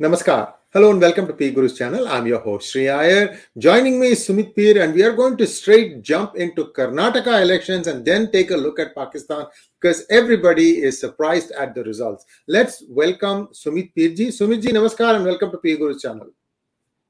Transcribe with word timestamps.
Namaskar. 0.00 0.54
Hello 0.72 0.92
and 0.92 1.00
welcome 1.00 1.26
to 1.26 1.32
PGurus 1.32 1.76
channel. 1.76 2.06
I'm 2.06 2.24
your 2.24 2.38
host 2.38 2.70
Sree 2.70 2.88
Iyer. 2.88 3.36
Joining 3.58 3.98
me 3.98 4.12
is 4.12 4.20
Sumit 4.20 4.54
Peer, 4.54 4.80
and 4.80 4.94
we 4.94 5.02
are 5.02 5.12
going 5.12 5.36
to 5.38 5.44
straight 5.44 6.02
jump 6.02 6.36
into 6.36 6.66
Karnataka 6.66 7.42
elections 7.42 7.88
and 7.88 8.04
then 8.04 8.30
take 8.30 8.52
a 8.52 8.56
look 8.56 8.78
at 8.78 8.94
Pakistan 8.94 9.46
because 9.80 10.06
everybody 10.08 10.84
is 10.84 11.00
surprised 11.00 11.50
at 11.50 11.74
the 11.74 11.82
results. 11.82 12.26
Let's 12.46 12.84
welcome 12.88 13.48
Sumit 13.48 13.92
Peerji. 13.92 14.28
Sumitji, 14.28 14.68
Namaskar 14.68 15.16
and 15.16 15.24
welcome 15.24 15.50
to 15.50 15.58
PGurus 15.58 16.00
channel. 16.00 16.28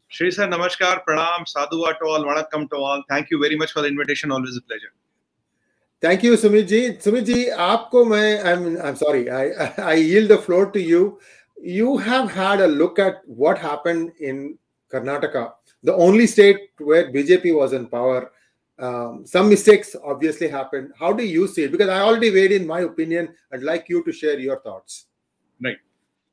Sri 0.08 0.30
sir, 0.30 0.48
Namaskar, 0.48 1.02
Pranam, 1.06 1.46
Sadhu 1.46 1.84
to 1.84 2.06
all, 2.06 2.24
Vanakkam 2.24 2.70
to 2.70 2.76
all. 2.76 3.02
Thank 3.10 3.28
you 3.30 3.38
very 3.38 3.56
much 3.56 3.72
for 3.72 3.82
the 3.82 3.88
invitation. 3.88 4.32
Always 4.32 4.56
a 4.56 4.62
pleasure. 4.62 4.94
Thank 6.00 6.22
you, 6.22 6.38
Sumitji. 6.38 7.02
Sumitji, 7.02 7.02
Sumit 7.02 7.24
ji 7.24 8.82
I'm, 8.82 8.96
sorry, 8.96 9.28
I, 9.28 9.44
am 9.44 9.66
I, 9.76 9.82
I 9.82 9.82
I 9.82 10.02
yield 10.02 10.32
the 10.32 10.36
floor 10.36 10.72
you 11.60 11.98
have 11.98 12.30
had 12.30 12.60
a 12.60 12.66
look 12.66 12.98
at 12.98 13.22
what 13.26 13.58
happened 13.58 14.12
in 14.20 14.58
Karnataka, 14.92 15.52
the 15.82 15.94
only 15.94 16.26
state 16.26 16.70
where 16.78 17.12
BJP 17.12 17.56
was 17.56 17.72
in 17.72 17.86
power. 17.86 18.30
Um, 18.78 19.26
some 19.26 19.48
mistakes 19.48 19.96
obviously 20.04 20.48
happened. 20.48 20.92
How 20.98 21.12
do 21.12 21.24
you 21.24 21.48
see 21.48 21.64
it? 21.64 21.72
Because 21.72 21.88
I 21.88 22.00
already 22.00 22.30
weighed 22.30 22.52
in 22.52 22.66
my 22.66 22.80
opinion. 22.80 23.34
I'd 23.52 23.62
like 23.62 23.88
you 23.88 24.04
to 24.04 24.12
share 24.12 24.38
your 24.38 24.60
thoughts. 24.60 25.06
Right. 25.62 25.78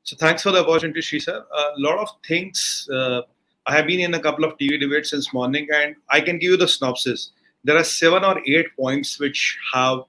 So 0.04 0.16
thanks 0.16 0.42
for 0.42 0.52
the 0.52 0.64
opportunity, 0.64 1.00
Shri 1.00 1.18
sir. 1.18 1.44
A 1.52 1.72
lot 1.76 1.98
of 1.98 2.08
things. 2.26 2.88
Uh, 2.92 3.22
I 3.66 3.74
have 3.74 3.88
been 3.88 3.98
in 3.98 4.14
a 4.14 4.20
couple 4.20 4.44
of 4.44 4.56
TV 4.56 4.78
debates 4.78 5.10
since 5.10 5.34
morning, 5.34 5.66
and 5.74 5.96
I 6.08 6.20
can 6.20 6.38
give 6.38 6.52
you 6.52 6.56
the 6.56 6.68
synopsis 6.68 7.32
there 7.66 7.76
are 7.76 7.84
seven 7.84 8.24
or 8.24 8.40
eight 8.46 8.68
points 8.76 9.18
which 9.18 9.58
have 9.74 10.04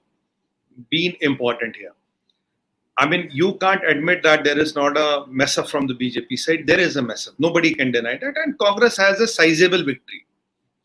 been 0.90 1.16
important 1.22 1.74
here. 1.74 1.92
I 2.98 3.06
mean, 3.06 3.30
you 3.32 3.54
can't 3.54 3.82
admit 3.88 4.24
that 4.24 4.42
there 4.42 4.58
is 4.58 4.74
not 4.74 4.96
a 4.96 5.24
mess 5.28 5.56
up 5.56 5.68
from 5.68 5.86
the 5.86 5.94
BJP 5.94 6.36
side. 6.36 6.66
There 6.66 6.80
is 6.80 6.96
a 6.96 7.02
mess 7.02 7.28
up. 7.28 7.34
Nobody 7.38 7.72
can 7.72 7.92
deny 7.92 8.18
that. 8.18 8.34
And 8.44 8.58
Congress 8.58 8.96
has 8.96 9.20
a 9.20 9.28
sizable 9.28 9.84
victory. 9.84 10.26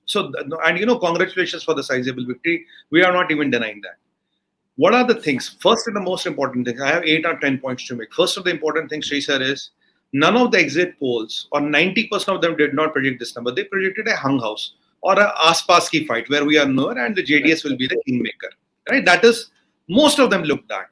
So, 0.05 0.31
and 0.63 0.77
you 0.77 0.85
know, 0.85 0.99
congratulations 0.99 1.63
for 1.63 1.73
the 1.73 1.83
sizable 1.83 2.25
victory. 2.25 2.65
We 2.91 3.03
are 3.03 3.11
not 3.11 3.31
even 3.31 3.49
denying 3.49 3.81
that. 3.81 3.97
What 4.75 4.93
are 4.93 5.05
the 5.05 5.15
things? 5.15 5.55
First 5.59 5.87
and 5.87 5.95
the 5.95 6.01
most 6.01 6.27
important 6.27 6.67
thing, 6.67 6.79
I 6.79 6.89
have 6.89 7.03
eight 7.03 7.25
or 7.25 7.39
10 7.39 7.59
points 7.59 7.87
to 7.87 7.95
make. 7.95 8.13
First 8.13 8.37
of 8.37 8.43
the 8.43 8.51
important 8.51 8.91
things, 8.91 9.07
Sri 9.07 9.19
sir, 9.19 9.41
is 9.41 9.71
none 10.13 10.37
of 10.37 10.51
the 10.51 10.59
exit 10.59 10.99
polls, 10.99 11.47
or 11.51 11.61
90% 11.61 12.27
of 12.27 12.41
them, 12.41 12.55
did 12.57 12.75
not 12.75 12.93
predict 12.93 13.19
this 13.19 13.35
number. 13.35 13.51
They 13.51 13.63
predicted 13.63 14.07
a 14.07 14.15
hung 14.15 14.39
house 14.39 14.73
or 15.01 15.13
a 15.13 15.33
aspas 15.45 15.89
ki 15.89 16.05
fight 16.05 16.29
where 16.29 16.45
we 16.45 16.57
are 16.59 16.67
known 16.67 16.99
and 16.99 17.15
the 17.15 17.23
JDS 17.23 17.63
will 17.63 17.77
be 17.77 17.87
the 17.87 18.01
kingmaker. 18.05 18.49
Right? 18.89 19.03
That 19.03 19.23
is 19.23 19.49
most 19.87 20.19
of 20.19 20.29
them 20.29 20.43
looked 20.43 20.71
at. 20.71 20.89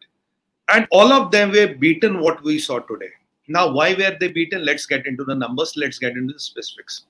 And 0.74 0.88
all 0.92 1.12
of 1.12 1.32
them 1.32 1.52
were 1.52 1.74
beaten 1.76 2.20
what 2.20 2.44
we 2.44 2.60
saw 2.60 2.80
today. 2.80 3.10
Now, 3.48 3.72
why 3.72 3.94
were 3.94 4.16
they 4.20 4.30
beaten? 4.32 4.64
Let's 4.64 4.86
get 4.86 5.06
into 5.06 5.24
the 5.24 5.36
numbers, 5.36 5.74
let's 5.76 6.00
get 6.00 6.14
into 6.14 6.34
the 6.34 6.40
specifics. 6.40 7.06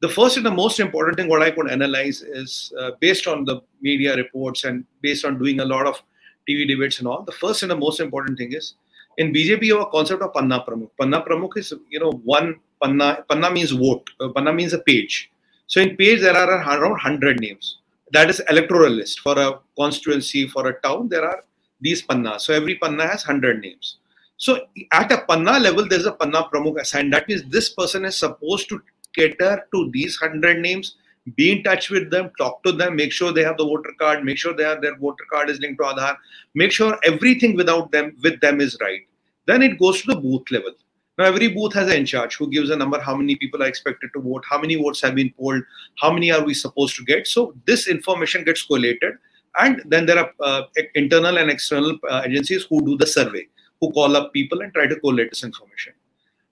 The 0.00 0.08
first 0.08 0.36
and 0.36 0.44
the 0.44 0.50
most 0.50 0.80
important 0.80 1.16
thing 1.16 1.28
what 1.28 1.42
I 1.42 1.50
could 1.50 1.70
analyze 1.70 2.20
is 2.20 2.72
uh, 2.78 2.92
based 3.00 3.26
on 3.26 3.44
the 3.44 3.60
media 3.80 4.14
reports 4.16 4.64
and 4.64 4.84
based 5.00 5.24
on 5.24 5.38
doing 5.38 5.60
a 5.60 5.64
lot 5.64 5.86
of 5.86 6.02
TV 6.48 6.68
debates 6.68 6.98
and 6.98 7.08
all. 7.08 7.22
The 7.22 7.32
first 7.32 7.62
and 7.62 7.70
the 7.70 7.76
most 7.76 8.00
important 8.00 8.36
thing 8.36 8.52
is 8.52 8.74
in 9.16 9.32
BJP, 9.32 9.78
our 9.78 9.90
concept 9.90 10.22
of 10.22 10.34
Panna 10.34 10.64
Pramukh. 10.68 10.90
Panna 11.00 11.22
Pramukh 11.22 11.56
is, 11.56 11.72
you 11.88 11.98
know, 11.98 12.12
one 12.24 12.60
Panna, 12.82 13.24
Panna 13.28 13.50
means 13.50 13.70
vote, 13.70 14.10
uh, 14.20 14.28
Panna 14.28 14.52
means 14.52 14.74
a 14.74 14.80
page 14.80 15.30
so 15.68 15.80
in 15.80 15.96
page 15.96 16.20
there 16.20 16.36
are 16.36 16.50
around 16.50 16.92
100 16.92 17.40
names. 17.40 17.78
That 18.12 18.30
is 18.30 18.40
electoral 18.48 18.92
list 18.92 19.20
for 19.20 19.36
a 19.36 19.58
constituency 19.76 20.46
for 20.46 20.68
a 20.68 20.80
town. 20.80 21.08
There 21.08 21.24
are 21.24 21.42
these 21.80 22.02
panna. 22.02 22.38
So 22.40 22.54
every 22.54 22.76
panna 22.76 23.06
has 23.06 23.26
100 23.26 23.60
names. 23.60 23.98
So 24.36 24.66
at 24.92 25.10
a 25.12 25.22
panna 25.22 25.58
level, 25.58 25.88
there's 25.88 26.06
a 26.06 26.12
panna 26.12 26.48
pramukh 26.52 26.80
assigned. 26.80 27.12
That 27.12 27.28
means 27.28 27.42
this 27.44 27.70
person 27.70 28.04
is 28.04 28.16
supposed 28.16 28.68
to 28.68 28.80
cater 29.14 29.66
to 29.74 29.90
these 29.92 30.20
100 30.20 30.60
names, 30.60 30.96
be 31.36 31.52
in 31.52 31.62
touch 31.62 31.90
with 31.90 32.10
them, 32.10 32.30
talk 32.38 32.62
to 32.64 32.72
them, 32.72 32.96
make 32.96 33.12
sure 33.12 33.32
they 33.32 33.42
have 33.42 33.56
the 33.56 33.64
voter 33.64 33.92
card, 33.98 34.24
make 34.24 34.38
sure 34.38 34.54
they 34.54 34.62
have 34.62 34.82
their 34.82 34.96
voter 34.96 35.24
card 35.32 35.50
is 35.50 35.58
linked 35.60 35.80
to 35.80 35.84
Aadhaar, 35.84 36.16
make 36.54 36.70
sure 36.70 36.98
everything 37.04 37.56
without 37.56 37.90
them 37.90 38.16
with 38.22 38.40
them 38.40 38.60
is 38.60 38.76
right. 38.80 39.00
Then 39.46 39.62
it 39.62 39.78
goes 39.78 40.02
to 40.02 40.14
the 40.14 40.20
booth 40.20 40.50
level. 40.50 40.72
Now, 41.18 41.24
every 41.24 41.48
booth 41.48 41.72
has 41.72 41.88
an 41.88 41.96
in 41.96 42.06
charge 42.06 42.36
who 42.36 42.50
gives 42.50 42.68
a 42.68 42.76
number, 42.76 43.00
how 43.00 43.16
many 43.16 43.36
people 43.36 43.62
are 43.62 43.66
expected 43.66 44.10
to 44.14 44.20
vote, 44.20 44.44
how 44.48 44.60
many 44.60 44.74
votes 44.74 45.00
have 45.00 45.14
been 45.14 45.32
polled, 45.38 45.62
how 45.98 46.12
many 46.12 46.30
are 46.30 46.44
we 46.44 46.52
supposed 46.52 46.94
to 46.96 47.04
get. 47.04 47.26
So, 47.26 47.54
this 47.66 47.88
information 47.88 48.44
gets 48.44 48.62
collated. 48.62 49.14
And 49.58 49.82
then 49.86 50.06
there 50.06 50.18
are 50.18 50.30
uh, 50.40 50.62
internal 50.94 51.38
and 51.38 51.50
external 51.50 51.98
uh, 52.08 52.22
agencies 52.24 52.64
who 52.68 52.84
do 52.84 52.96
the 52.96 53.06
survey, 53.06 53.46
who 53.80 53.90
call 53.92 54.16
up 54.16 54.32
people 54.32 54.60
and 54.60 54.72
try 54.72 54.86
to 54.86 55.00
collate 55.00 55.30
this 55.30 55.44
information. 55.44 55.94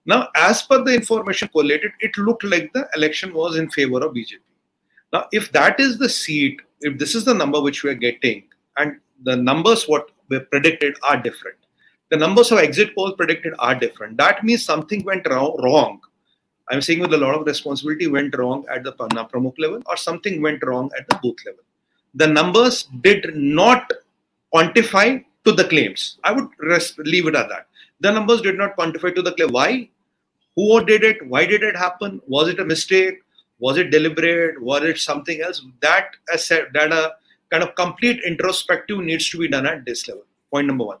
Now, 0.05 0.29
as 0.35 0.61
per 0.61 0.83
the 0.83 0.93
information 0.93 1.47
collated, 1.49 1.91
it 1.99 2.17
looked 2.17 2.43
like 2.43 2.71
the 2.73 2.87
election 2.95 3.33
was 3.33 3.57
in 3.57 3.69
favor 3.69 4.03
of 4.05 4.13
BJP. 4.13 4.39
Now, 5.13 5.27
if 5.31 5.51
that 5.51 5.79
is 5.79 5.97
the 5.97 6.09
seat, 6.09 6.61
if 6.81 6.99
this 6.99 7.15
is 7.15 7.25
the 7.25 7.33
number 7.33 7.61
which 7.61 7.83
we 7.83 7.89
are 7.89 7.95
getting, 7.95 8.43
and 8.77 8.99
the 9.23 9.35
numbers 9.35 9.85
what 9.85 10.09
were 10.29 10.41
predicted 10.41 10.95
are 11.03 11.17
different, 11.17 11.57
the 12.11 12.17
numbers 12.17 12.51
of 12.51 12.59
exit 12.59 12.95
polls 12.95 13.15
predicted 13.17 13.53
are 13.59 13.75
different. 13.75 14.17
That 14.17 14.43
means 14.43 14.63
something 14.63 15.03
went 15.03 15.27
wrong. 15.27 16.01
I'm 16.69 16.81
saying 16.81 16.99
with 16.99 17.13
a 17.13 17.17
lot 17.17 17.35
of 17.35 17.45
responsibility 17.45 18.07
went 18.07 18.37
wrong 18.37 18.65
at 18.71 18.83
the 18.83 18.91
Panna 18.91 19.25
Pramukh 19.25 19.57
level 19.57 19.81
or 19.85 19.97
something 19.97 20.41
went 20.41 20.63
wrong 20.63 20.91
at 20.97 21.07
the 21.09 21.19
booth 21.21 21.37
level. 21.45 21.63
The 22.15 22.27
numbers 22.27 22.87
did 23.01 23.35
not 23.35 23.91
quantify 24.53 25.23
to 25.45 25.51
the 25.51 25.65
claims. 25.65 26.17
I 26.23 26.31
would 26.31 26.47
rest, 26.59 26.97
leave 26.99 27.27
it 27.27 27.35
at 27.35 27.49
that. 27.49 27.67
The 27.99 28.11
numbers 28.11 28.41
did 28.41 28.57
not 28.57 28.75
quantify 28.77 29.13
to 29.15 29.21
the 29.21 29.33
claim. 29.33 29.51
Why? 29.51 29.89
Who 30.55 30.83
did 30.85 31.03
it? 31.03 31.25
Why 31.27 31.45
did 31.45 31.63
it 31.63 31.75
happen? 31.75 32.21
Was 32.27 32.47
it 32.47 32.59
a 32.59 32.65
mistake? 32.65 33.19
Was 33.59 33.77
it 33.77 33.91
deliberate? 33.91 34.61
Was 34.61 34.83
it 34.83 34.97
something 34.97 35.41
else? 35.41 35.61
That 35.81 36.15
that 36.27 36.91
a 36.91 37.15
kind 37.51 37.63
of 37.63 37.75
complete 37.75 38.21
introspective 38.25 38.99
needs 38.99 39.29
to 39.29 39.37
be 39.37 39.47
done 39.47 39.65
at 39.65 39.85
this 39.85 40.07
level. 40.07 40.23
Point 40.51 40.67
number 40.67 40.85
one. 40.85 40.97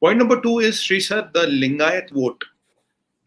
Point 0.00 0.18
number 0.18 0.40
two 0.40 0.58
is, 0.60 0.80
Sri 0.80 1.00
Sir, 1.00 1.28
the 1.32 1.46
Lingayat 1.46 2.10
vote 2.10 2.44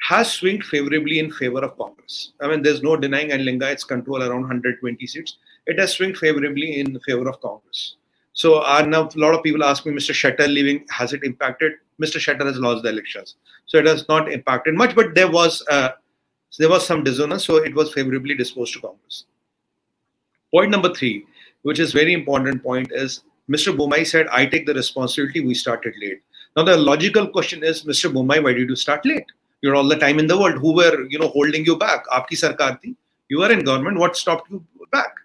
has 0.07 0.31
swung 0.31 0.61
favorably 0.61 1.19
in 1.19 1.31
favor 1.31 1.59
of 1.59 1.77
Congress. 1.77 2.31
I 2.41 2.47
mean, 2.47 2.61
there's 2.61 2.81
no 2.81 2.95
denying, 2.95 3.31
and 3.31 3.43
Lingayats 3.43 3.85
control 3.85 4.23
around 4.23 4.41
120 4.41 5.07
seats. 5.07 5.37
It 5.67 5.79
has 5.79 5.93
swung 5.93 6.13
favorably 6.13 6.79
in 6.79 6.99
favor 7.01 7.29
of 7.29 7.39
Congress. 7.41 7.95
So 8.33 8.59
uh, 8.59 8.85
now 8.87 9.09
a 9.13 9.19
lot 9.19 9.33
of 9.33 9.43
people 9.43 9.63
ask 9.63 9.85
me, 9.85 9.91
Mr. 9.91 10.13
Shettar 10.13 10.47
leaving, 10.47 10.85
has 10.89 11.13
it 11.13 11.23
impacted? 11.23 11.73
Mr. 12.01 12.17
Shettar 12.17 12.45
has 12.45 12.57
lost 12.57 12.83
the 12.83 12.89
elections, 12.89 13.35
so 13.65 13.77
it 13.77 13.85
has 13.85 14.07
not 14.07 14.31
impacted 14.31 14.75
much. 14.75 14.95
But 14.95 15.13
there 15.13 15.29
was 15.29 15.61
uh, 15.69 15.89
there 16.57 16.69
was 16.69 16.85
some 16.85 17.03
dissonance, 17.03 17.45
so 17.45 17.57
it 17.57 17.75
was 17.75 17.93
favorably 17.93 18.35
disposed 18.35 18.73
to 18.73 18.79
Congress. 18.79 19.25
Point 20.51 20.71
number 20.71 20.93
three, 20.93 21.25
which 21.63 21.79
is 21.79 21.91
very 21.91 22.13
important 22.13 22.63
point, 22.63 22.91
is 22.93 23.23
Mr. 23.49 23.75
Bommai 23.75 24.07
said, 24.07 24.27
"I 24.31 24.45
take 24.45 24.65
the 24.65 24.73
responsibility. 24.73 25.41
We 25.41 25.53
started 25.53 25.93
late." 26.01 26.21
Now 26.55 26.63
the 26.63 26.77
logical 26.77 27.27
question 27.27 27.63
is, 27.63 27.83
Mr. 27.83 28.11
Bommai, 28.11 28.41
why 28.43 28.53
did 28.53 28.69
you 28.69 28.75
start 28.75 29.05
late? 29.05 29.25
You're 29.61 29.75
all 29.75 29.87
the 29.87 29.97
time 29.97 30.19
in 30.19 30.27
the 30.27 30.39
world. 30.39 30.59
Who 30.59 30.73
were 30.73 31.05
you 31.09 31.19
know 31.19 31.27
holding 31.27 31.65
you 31.65 31.75
back? 31.75 32.05
Aapki 32.07 32.39
sarkar 32.43 32.81
thi. 32.81 32.95
You 33.27 33.39
were 33.39 33.51
in 33.51 33.65
government. 33.65 33.99
What 33.99 34.15
stopped 34.15 34.49
you 34.49 34.65
back? 34.91 35.15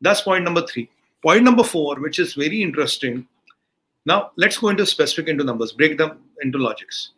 That's 0.00 0.22
point 0.22 0.44
number 0.44 0.66
three. 0.66 0.88
Point 1.22 1.44
number 1.44 1.64
four, 1.64 1.96
which 1.96 2.18
is 2.18 2.34
very 2.34 2.62
interesting. 2.62 3.26
Now 4.06 4.30
let's 4.36 4.58
go 4.58 4.68
into 4.68 4.86
specific 4.86 5.28
into 5.28 5.44
numbers. 5.44 5.72
Break 5.72 5.98
them 5.98 6.18
into 6.42 6.58
logics. 6.58 7.10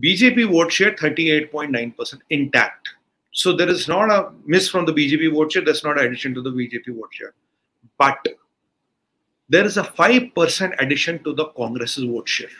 BJP 0.00 0.50
vote 0.50 0.70
share 0.70 0.92
38.9% 0.92 2.20
intact. 2.30 2.88
So 3.32 3.56
there 3.56 3.68
is 3.68 3.88
not 3.88 4.10
a 4.10 4.32
miss 4.44 4.68
from 4.68 4.84
the 4.84 4.92
BJP 4.92 5.32
vote 5.32 5.52
share. 5.52 5.64
There's 5.64 5.84
not 5.84 5.98
an 5.98 6.06
addition 6.06 6.34
to 6.34 6.42
the 6.42 6.50
BJP 6.50 6.94
vote 6.94 7.10
share. 7.12 7.34
But 7.98 8.26
there 9.48 9.64
is 9.64 9.76
a 9.76 9.82
5% 9.82 10.74
addition 10.78 11.22
to 11.24 11.32
the 11.32 11.46
Congress's 11.46 12.04
vote 12.04 12.28
share. 12.28 12.50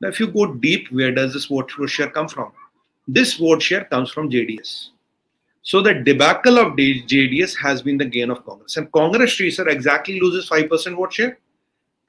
Now, 0.00 0.08
if 0.08 0.20
you 0.20 0.28
go 0.28 0.54
deep, 0.54 0.88
where 0.92 1.12
does 1.12 1.32
this 1.32 1.46
vote 1.46 1.70
share 1.86 2.10
come 2.10 2.28
from? 2.28 2.52
This 3.08 3.34
vote 3.34 3.62
share 3.62 3.84
comes 3.84 4.10
from 4.10 4.30
JDS. 4.30 4.90
So 5.70 5.82
the 5.82 5.94
debacle 5.94 6.58
of 6.58 6.74
JDS 6.74 7.56
has 7.56 7.82
been 7.82 7.98
the 7.98 8.04
gain 8.04 8.30
of 8.30 8.44
Congress, 8.46 8.76
and 8.76 8.90
Congress 8.92 9.36
sir, 9.36 9.68
exactly 9.68 10.20
loses 10.20 10.46
five 10.46 10.68
percent 10.68 10.94
vote 10.94 11.12
share, 11.12 11.38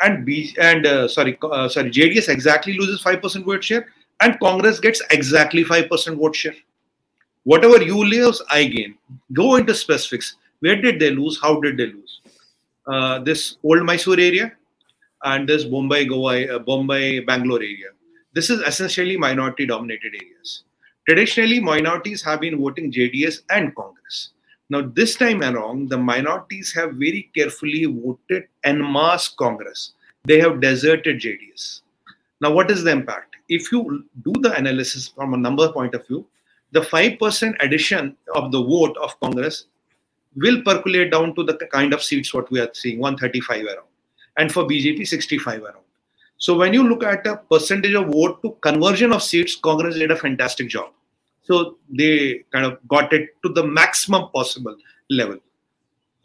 and 0.01 0.23
B 0.23 0.55
and 0.59 0.85
uh, 0.85 1.07
sorry 1.07 1.35
uh, 1.41 1.67
sorry 1.67 1.89
JDS 1.89 2.29
exactly 2.29 2.73
loses 2.73 3.01
five 3.01 3.19
percent 3.19 3.45
vote 3.45 3.63
share, 3.63 3.87
and 4.21 4.39
Congress 4.39 4.79
gets 4.79 5.01
exactly 5.09 5.63
five 5.63 5.89
percent 5.89 6.19
vote 6.19 6.35
share. 6.35 6.53
Whatever 7.45 7.81
you 7.81 8.03
lose, 8.03 8.43
I 8.51 8.65
gain. 8.65 8.95
Go 9.33 9.55
into 9.55 9.73
specifics. 9.73 10.35
Where 10.59 10.79
did 10.79 10.99
they 10.99 11.09
lose? 11.09 11.39
How 11.41 11.59
did 11.59 11.77
they 11.77 11.87
lose? 11.87 12.21
Uh, 12.85 13.17
this 13.19 13.57
old 13.63 13.83
Mysore 13.83 14.19
area 14.19 14.51
and 15.23 15.49
this 15.49 15.63
Bombay, 15.63 16.05
Goa, 16.05 16.45
uh, 16.45 16.59
Bombay, 16.59 17.21
Bangalore 17.21 17.63
area. 17.63 17.89
This 18.33 18.51
is 18.51 18.61
essentially 18.61 19.17
minority 19.17 19.65
dominated 19.65 20.13
areas. 20.13 20.63
Traditionally, 21.07 21.59
minorities 21.59 22.21
have 22.23 22.41
been 22.41 22.59
voting 22.59 22.91
JDS 22.91 23.41
and 23.49 23.73
Congress. 23.75 24.31
Now, 24.69 24.81
this 24.81 25.15
time 25.15 25.41
around, 25.41 25.89
the 25.89 25.97
minorities 25.97 26.73
have 26.73 26.93
very 26.93 27.31
carefully 27.33 27.85
voted 27.85 28.47
en 28.63 28.79
masse 28.79 29.29
Congress. 29.29 29.93
They 30.25 30.39
have 30.41 30.59
deserted 30.59 31.21
JDS. 31.21 31.81
Now, 32.41 32.51
what 32.51 32.69
is 32.69 32.83
the 32.83 32.91
impact? 32.91 33.37
if 33.49 33.71
you 33.71 34.05
do 34.23 34.33
the 34.41 34.53
analysis 34.55 35.07
from 35.07 35.33
a 35.33 35.37
number 35.37 35.71
point 35.71 35.95
of 35.95 36.05
view, 36.07 36.25
the 36.71 36.81
5% 36.81 37.55
addition 37.61 38.15
of 38.35 38.51
the 38.51 38.61
vote 38.61 38.97
of 39.01 39.19
Congress 39.19 39.65
will 40.35 40.61
percolate 40.63 41.11
down 41.11 41.33
to 41.35 41.43
the 41.43 41.55
kind 41.71 41.93
of 41.93 42.03
seats 42.03 42.33
what 42.33 42.49
we 42.51 42.59
are 42.59 42.69
seeing 42.73 42.99
135 42.99 43.65
around 43.65 43.87
and 44.37 44.51
for 44.51 44.65
bjp 44.65 45.07
65 45.07 45.63
around 45.63 45.83
so 46.37 46.55
when 46.55 46.73
you 46.73 46.87
look 46.87 47.03
at 47.03 47.25
a 47.25 47.37
percentage 47.49 47.95
of 47.95 48.05
vote 48.07 48.39
to 48.43 48.51
conversion 48.61 49.11
of 49.11 49.23
seats 49.23 49.55
congress 49.55 49.95
did 49.95 50.11
a 50.11 50.15
fantastic 50.15 50.67
job 50.67 50.91
so 51.47 51.77
they 51.89 52.43
kind 52.51 52.65
of 52.65 52.77
got 52.87 53.11
it 53.13 53.29
to 53.43 53.49
the 53.57 53.63
maximum 53.79 54.29
possible 54.29 54.75
level 55.09 55.37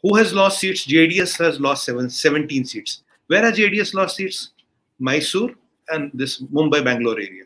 who 0.03 0.15
has 0.17 0.33
lost 0.33 0.61
seats 0.61 0.87
jds 0.87 1.39
has 1.39 1.61
lost 1.61 1.85
seven, 1.85 2.09
17 2.11 2.65
seats 2.65 3.03
where 3.27 3.43
has 3.43 3.57
jds 3.57 3.95
lost 3.95 4.17
seats 4.17 4.51
mysore 4.99 5.51
and 5.91 6.11
this 6.15 6.43
mumbai 6.57 6.85
bangalore 6.85 7.21
area 7.29 7.45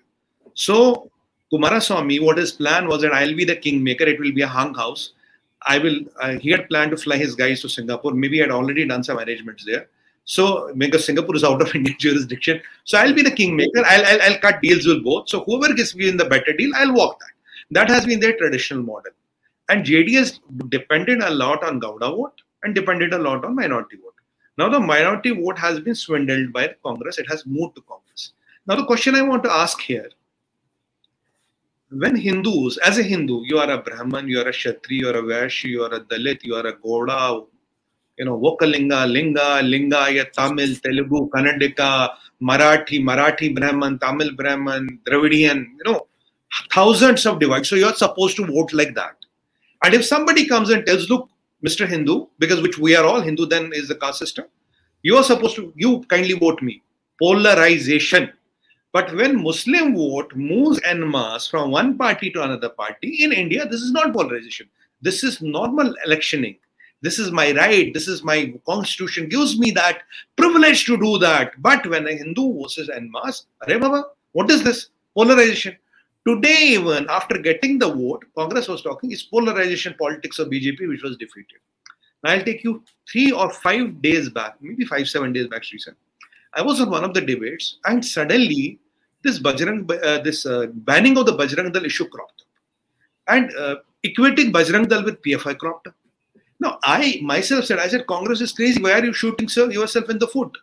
so 0.54 1.10
kumaraswamy 1.52 2.22
what 2.22 2.38
his 2.38 2.52
plan 2.52 2.88
was 2.88 3.02
that 3.02 3.12
i'll 3.12 3.36
be 3.42 3.44
the 3.44 3.56
kingmaker 3.56 4.04
it 4.04 4.18
will 4.20 4.32
be 4.32 4.42
a 4.42 4.54
hung 4.58 4.74
house 4.74 5.12
I 5.66 5.78
will. 5.78 6.00
Uh, 6.20 6.38
he 6.38 6.50
had 6.50 6.68
planned 6.68 6.92
to 6.92 6.96
fly 6.96 7.16
his 7.16 7.34
guys 7.34 7.60
to 7.62 7.68
Singapore. 7.68 8.12
Maybe 8.12 8.36
he 8.36 8.40
had 8.40 8.50
already 8.50 8.86
done 8.86 9.02
some 9.02 9.18
arrangements 9.18 9.64
there. 9.64 9.88
So 10.24 10.72
because 10.74 11.04
Singapore 11.04 11.36
is 11.36 11.44
out 11.44 11.62
of 11.62 11.74
Indian 11.74 11.96
jurisdiction, 11.98 12.60
so 12.84 12.98
I'll 12.98 13.14
be 13.14 13.22
the 13.22 13.30
kingmaker. 13.30 13.84
I'll, 13.84 14.06
I'll, 14.06 14.22
I'll 14.22 14.38
cut 14.38 14.60
deals 14.62 14.86
with 14.86 15.04
both. 15.04 15.28
So 15.28 15.44
whoever 15.44 15.74
gives 15.74 15.94
me 15.94 16.08
in 16.08 16.16
the 16.16 16.24
better 16.24 16.52
deal, 16.52 16.70
I'll 16.76 16.94
walk 16.94 17.20
that. 17.20 17.30
That 17.70 17.88
has 17.88 18.06
been 18.06 18.20
their 18.20 18.36
traditional 18.36 18.82
model. 18.82 19.12
And 19.68 19.84
JDS 19.84 20.40
depended 20.70 21.22
a 21.22 21.30
lot 21.30 21.64
on 21.64 21.80
Gowda 21.80 22.16
vote 22.16 22.40
and 22.62 22.74
depended 22.74 23.12
a 23.12 23.18
lot 23.18 23.44
on 23.44 23.54
minority 23.54 23.96
vote. 23.96 24.14
Now 24.58 24.68
the 24.68 24.80
minority 24.80 25.30
vote 25.30 25.58
has 25.58 25.80
been 25.80 25.94
swindled 25.94 26.52
by 26.52 26.68
the 26.68 26.76
Congress. 26.84 27.18
It 27.18 27.28
has 27.28 27.44
moved 27.44 27.74
to 27.76 27.82
Congress. 27.82 28.32
Now 28.66 28.76
the 28.76 28.86
question 28.86 29.14
I 29.14 29.22
want 29.22 29.42
to 29.44 29.52
ask 29.52 29.80
here 29.80 30.08
when 31.90 32.16
Hindus, 32.16 32.78
as 32.78 32.98
a 32.98 33.02
Hindu, 33.02 33.42
you 33.44 33.58
are 33.58 33.70
a 33.70 33.78
Brahman, 33.78 34.26
you 34.26 34.40
are 34.40 34.48
a 34.48 34.52
Kshatri, 34.52 34.98
you 35.02 35.08
are 35.08 35.18
a 35.18 35.22
Vaishya, 35.22 35.66
you 35.66 35.82
are 35.84 35.94
a 35.94 36.00
Dalit, 36.00 36.42
you 36.42 36.56
are 36.56 36.66
a 36.66 36.72
Gowda, 36.76 37.46
you 38.18 38.24
know, 38.24 38.38
Vokalinga, 38.38 39.10
Linga, 39.10 39.60
Linga, 39.62 40.24
Tamil, 40.32 40.74
Telugu, 40.76 41.28
Kannadika, 41.30 42.10
Marathi, 42.42 43.00
Marathi 43.00 43.54
Brahman, 43.54 43.98
Tamil 44.00 44.34
Brahman, 44.34 44.98
Dravidian, 45.06 45.58
you 45.78 45.92
know, 45.92 46.06
thousands 46.72 47.26
of 47.26 47.38
divides. 47.38 47.68
So 47.68 47.76
you're 47.76 47.94
supposed 47.94 48.36
to 48.36 48.46
vote 48.46 48.72
like 48.72 48.94
that. 48.94 49.16
And 49.84 49.94
if 49.94 50.04
somebody 50.04 50.46
comes 50.46 50.70
and 50.70 50.84
tells, 50.86 51.08
look, 51.08 51.28
Mr. 51.66 51.86
Hindu, 51.86 52.26
because 52.38 52.60
which 52.62 52.78
we 52.78 52.94
are 52.96 53.04
all 53.04 53.20
Hindu, 53.20 53.46
then 53.46 53.72
is 53.72 53.88
the 53.88 53.94
caste 53.94 54.18
system, 54.18 54.46
you 55.02 55.16
are 55.16 55.24
supposed 55.24 55.56
to, 55.56 55.72
you 55.76 56.00
kindly 56.08 56.34
vote 56.34 56.62
me. 56.62 56.82
Polarization 57.20 58.32
but 58.96 59.14
when 59.14 59.42
Muslim 59.42 59.94
vote 59.94 60.34
moves 60.34 60.80
en 60.82 61.06
masse 61.10 61.46
from 61.46 61.70
one 61.70 61.98
party 61.98 62.30
to 62.30 62.42
another 62.42 62.70
party, 62.70 63.08
in 63.22 63.30
India, 63.30 63.66
this 63.66 63.82
is 63.82 63.92
not 63.92 64.14
polarization. 64.14 64.70
This 65.02 65.22
is 65.22 65.42
normal 65.42 65.94
electioning. 66.06 66.56
This 67.02 67.18
is 67.18 67.30
my 67.30 67.52
right. 67.52 67.92
This 67.92 68.08
is 68.08 68.24
my 68.24 68.54
constitution 68.64 69.28
gives 69.28 69.58
me 69.58 69.70
that 69.72 69.98
privilege 70.36 70.86
to 70.86 70.96
do 70.96 71.18
that. 71.18 71.52
But 71.58 71.86
when 71.86 72.06
a 72.06 72.12
Hindu 72.14 72.54
votes 72.54 72.78
en 72.88 73.10
masse, 73.10 73.44
Baba, 73.66 74.04
what 74.32 74.50
is 74.50 74.62
this? 74.62 74.88
Polarization. 75.14 75.76
Today, 76.26 76.70
even 76.70 77.06
after 77.08 77.38
getting 77.38 77.78
the 77.78 77.88
vote, 77.88 78.24
Congress 78.36 78.66
was 78.66 78.82
talking 78.82 79.12
is 79.12 79.22
polarization 79.22 79.94
politics 79.96 80.40
of 80.40 80.48
BJP, 80.48 80.88
which 80.88 81.02
was 81.02 81.16
defeated. 81.16 81.60
Now 82.24 82.32
I'll 82.32 82.42
take 82.42 82.64
you 82.64 82.82
three 83.10 83.30
or 83.30 83.50
five 83.50 84.02
days 84.02 84.28
back, 84.28 84.56
maybe 84.60 84.84
five, 84.84 85.08
seven 85.08 85.32
days 85.32 85.46
back, 85.46 85.62
Sri 85.62 85.78
I 86.54 86.62
was 86.62 86.80
on 86.80 86.90
one 86.90 87.04
of 87.04 87.14
the 87.14 87.20
debates, 87.20 87.78
and 87.84 88.04
suddenly 88.04 88.78
this 89.22 89.38
Bajrang, 89.38 89.88
uh, 90.02 90.22
this 90.22 90.46
uh, 90.46 90.66
banning 90.72 91.16
of 91.16 91.26
the 91.26 91.36
Bajrang 91.36 91.72
Dal 91.72 91.84
issue 91.84 92.08
cropped 92.08 92.42
up, 92.42 93.34
and 93.34 93.54
uh, 93.56 93.76
equating 94.04 94.52
Bajrang 94.52 94.88
Dal 94.88 95.04
with 95.04 95.22
PFI 95.22 95.58
cropped 95.58 95.86
up. 95.88 95.94
Now, 96.58 96.78
I 96.82 97.20
myself 97.22 97.66
said, 97.66 97.78
I 97.78 97.86
said, 97.86 98.06
Congress 98.06 98.40
is 98.40 98.52
crazy. 98.52 98.82
Why 98.82 98.92
are 98.92 99.04
you 99.04 99.12
shooting 99.12 99.48
sir, 99.48 99.70
yourself 99.70 100.08
in 100.08 100.18
the 100.18 100.26
foot? 100.26 100.56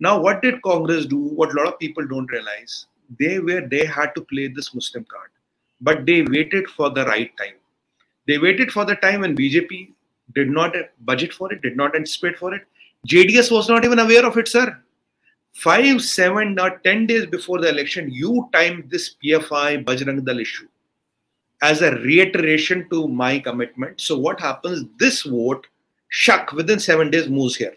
Now, 0.00 0.20
what 0.20 0.42
did 0.42 0.60
Congress 0.62 1.06
do? 1.06 1.16
What 1.16 1.52
a 1.52 1.54
lot 1.54 1.68
of 1.68 1.78
people 1.78 2.06
don't 2.06 2.30
realize, 2.30 2.86
they 3.18 3.38
were 3.38 3.60
they 3.60 3.84
had 3.84 4.14
to 4.14 4.20
play 4.22 4.48
this 4.48 4.74
Muslim 4.74 5.04
card, 5.04 5.30
but 5.80 6.06
they 6.06 6.22
waited 6.22 6.68
for 6.68 6.90
the 6.90 7.04
right 7.06 7.36
time. 7.36 7.54
They 8.26 8.38
waited 8.38 8.70
for 8.70 8.84
the 8.84 8.96
time 8.96 9.20
when 9.20 9.36
BJP 9.36 9.92
did 10.34 10.48
not 10.48 10.74
budget 11.00 11.32
for 11.32 11.52
it, 11.52 11.62
did 11.62 11.76
not 11.76 11.96
anticipate 11.96 12.38
for 12.38 12.54
it. 12.54 12.62
JDS 13.08 13.50
was 13.50 13.68
not 13.68 13.84
even 13.84 13.98
aware 13.98 14.24
of 14.24 14.36
it, 14.38 14.48
sir 14.48 14.78
five, 15.52 16.02
seven, 16.02 16.58
or 16.58 16.78
ten 16.78 17.06
days 17.06 17.26
before 17.26 17.60
the 17.60 17.68
election, 17.68 18.10
you 18.10 18.48
timed 18.52 18.90
this 18.90 19.16
PFI 19.22 19.84
Bajrang 19.84 20.24
Dal 20.24 20.40
issue 20.40 20.66
as 21.62 21.82
a 21.82 21.94
reiteration 21.96 22.88
to 22.90 23.06
my 23.06 23.38
commitment. 23.38 24.00
So 24.00 24.18
what 24.18 24.40
happens? 24.40 24.84
This 24.98 25.22
vote, 25.22 25.66
shuck, 26.08 26.52
within 26.52 26.80
seven 26.80 27.10
days 27.10 27.28
moves 27.28 27.56
here. 27.56 27.76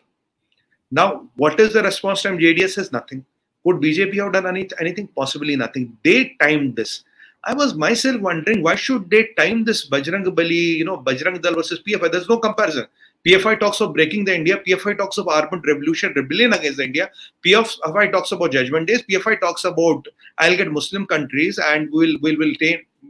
Now, 0.92 1.28
what 1.36 1.60
is 1.60 1.74
the 1.74 1.84
response 1.84 2.24
time? 2.24 2.38
JDS 2.38 2.72
says 2.72 2.92
nothing. 2.92 3.26
Could 3.66 3.78
BJP 3.78 4.24
have 4.24 4.34
done 4.34 4.48
any, 4.48 4.70
anything? 4.80 5.08
Possibly 5.08 5.56
nothing. 5.56 5.98
They 6.04 6.36
timed 6.40 6.76
this. 6.76 7.04
I 7.44 7.54
was 7.54 7.76
myself 7.76 8.22
wondering 8.22 8.64
why 8.64 8.76
should 8.76 9.10
they 9.10 9.30
time 9.38 9.66
this 9.66 9.88
Bajrang 9.88 10.34
Bali, 10.36 10.56
you 10.56 10.86
know, 10.86 10.98
Bajrang 10.98 11.42
Dal 11.42 11.54
versus 11.54 11.82
PFI? 11.88 12.12
There's 12.12 12.28
no 12.30 12.38
comparison. 12.38 12.88
PFI 13.26 13.60
talks 13.60 13.82
of 13.82 13.94
breaking 13.94 14.26
the 14.26 14.36
India. 14.36 14.58
PFI 14.58 14.98
talks 14.98 15.18
of 15.18 15.28
armed 15.28 15.66
revolution, 15.68 16.14
rebellion 16.16 16.54
against 16.54 16.80
India. 16.80 17.10
PFI 17.46 18.12
talks 18.12 18.32
about 18.32 18.52
judgment 18.52 18.88
days. 18.88 19.02
PFI 19.04 19.40
talks 19.40 19.64
about 19.64 20.08
I'll 20.38 20.56
get 20.56 20.72
Muslim 20.72 21.08
countries 21.08 21.58
and 21.58 21.90
we'll 21.92 22.18
will 22.22 22.38
will 22.38 22.54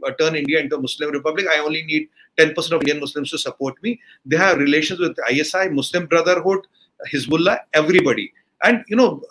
uh, 0.06 0.10
turn 0.18 0.36
India 0.36 0.60
into 0.60 0.76
a 0.76 0.80
Muslim 0.80 1.10
republic. 1.10 1.46
I 1.52 1.58
only 1.58 1.82
need 1.82 2.08
10% 2.38 2.56
of 2.72 2.80
Indian 2.82 3.00
Muslims 3.00 3.30
to 3.30 3.38
support 3.38 3.82
me. 3.82 4.00
They 4.24 4.36
have 4.36 4.58
relations 4.58 5.00
with 5.00 5.16
ISI, 5.30 5.68
Muslim 5.70 6.06
Brotherhood, 6.06 6.66
Hezbollah, 7.12 7.60
everybody. 7.74 8.32
And 8.62 8.84
you 8.88 8.96
know, 8.96 9.22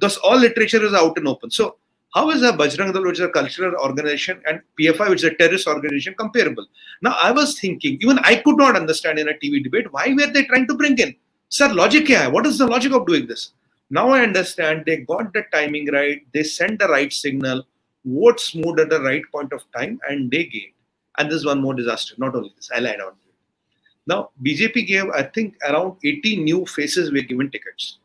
this 0.00 0.16
all 0.18 0.38
literature 0.38 0.84
is 0.84 0.94
out 0.94 1.16
and 1.16 1.28
open. 1.28 1.50
So 1.50 1.76
how 2.14 2.30
is 2.30 2.42
a 2.42 2.52
Bajrang 2.52 2.92
Dal, 2.92 3.04
which 3.04 3.18
is 3.18 3.24
a 3.24 3.28
cultural 3.28 3.74
organization, 3.76 4.40
and 4.46 4.60
PFI, 4.80 5.10
which 5.10 5.22
is 5.22 5.30
a 5.30 5.34
terrorist 5.34 5.66
organization, 5.66 6.14
comparable? 6.14 6.66
Now, 7.02 7.16
I 7.22 7.32
was 7.32 7.60
thinking, 7.60 7.98
even 8.00 8.18
I 8.20 8.36
could 8.36 8.56
not 8.56 8.76
understand 8.76 9.18
in 9.18 9.28
a 9.28 9.34
TV 9.34 9.62
debate, 9.62 9.92
why 9.92 10.14
were 10.14 10.32
they 10.32 10.44
trying 10.44 10.66
to 10.68 10.74
bring 10.74 10.98
in? 10.98 11.14
Sir, 11.50 11.72
logic 11.72 12.08
hai. 12.08 12.28
What 12.28 12.46
is 12.46 12.58
the 12.58 12.66
logic 12.66 12.92
of 12.92 13.06
doing 13.06 13.26
this? 13.26 13.52
Now 13.90 14.10
I 14.10 14.22
understand 14.22 14.84
they 14.84 14.98
got 14.98 15.32
the 15.32 15.44
timing 15.52 15.90
right, 15.90 16.20
they 16.34 16.42
sent 16.42 16.78
the 16.78 16.88
right 16.88 17.10
signal, 17.10 17.66
votes 18.04 18.54
moved 18.54 18.80
at 18.80 18.90
the 18.90 19.00
right 19.00 19.22
point 19.32 19.52
of 19.52 19.62
time, 19.74 19.98
and 20.08 20.30
they 20.30 20.44
gained. 20.44 20.72
And 21.16 21.30
this 21.30 21.36
is 21.36 21.46
one 21.46 21.62
more 21.62 21.74
disaster. 21.74 22.14
Not 22.18 22.34
only 22.34 22.52
this, 22.54 22.70
I'll 22.74 22.86
add 22.86 23.00
on. 23.00 23.12
Now, 24.06 24.30
BJP 24.44 24.86
gave, 24.86 25.08
I 25.10 25.22
think, 25.22 25.56
around 25.66 25.96
80 26.04 26.42
new 26.42 26.66
faces 26.66 27.10
were 27.12 27.20
given 27.20 27.50
tickets 27.50 27.98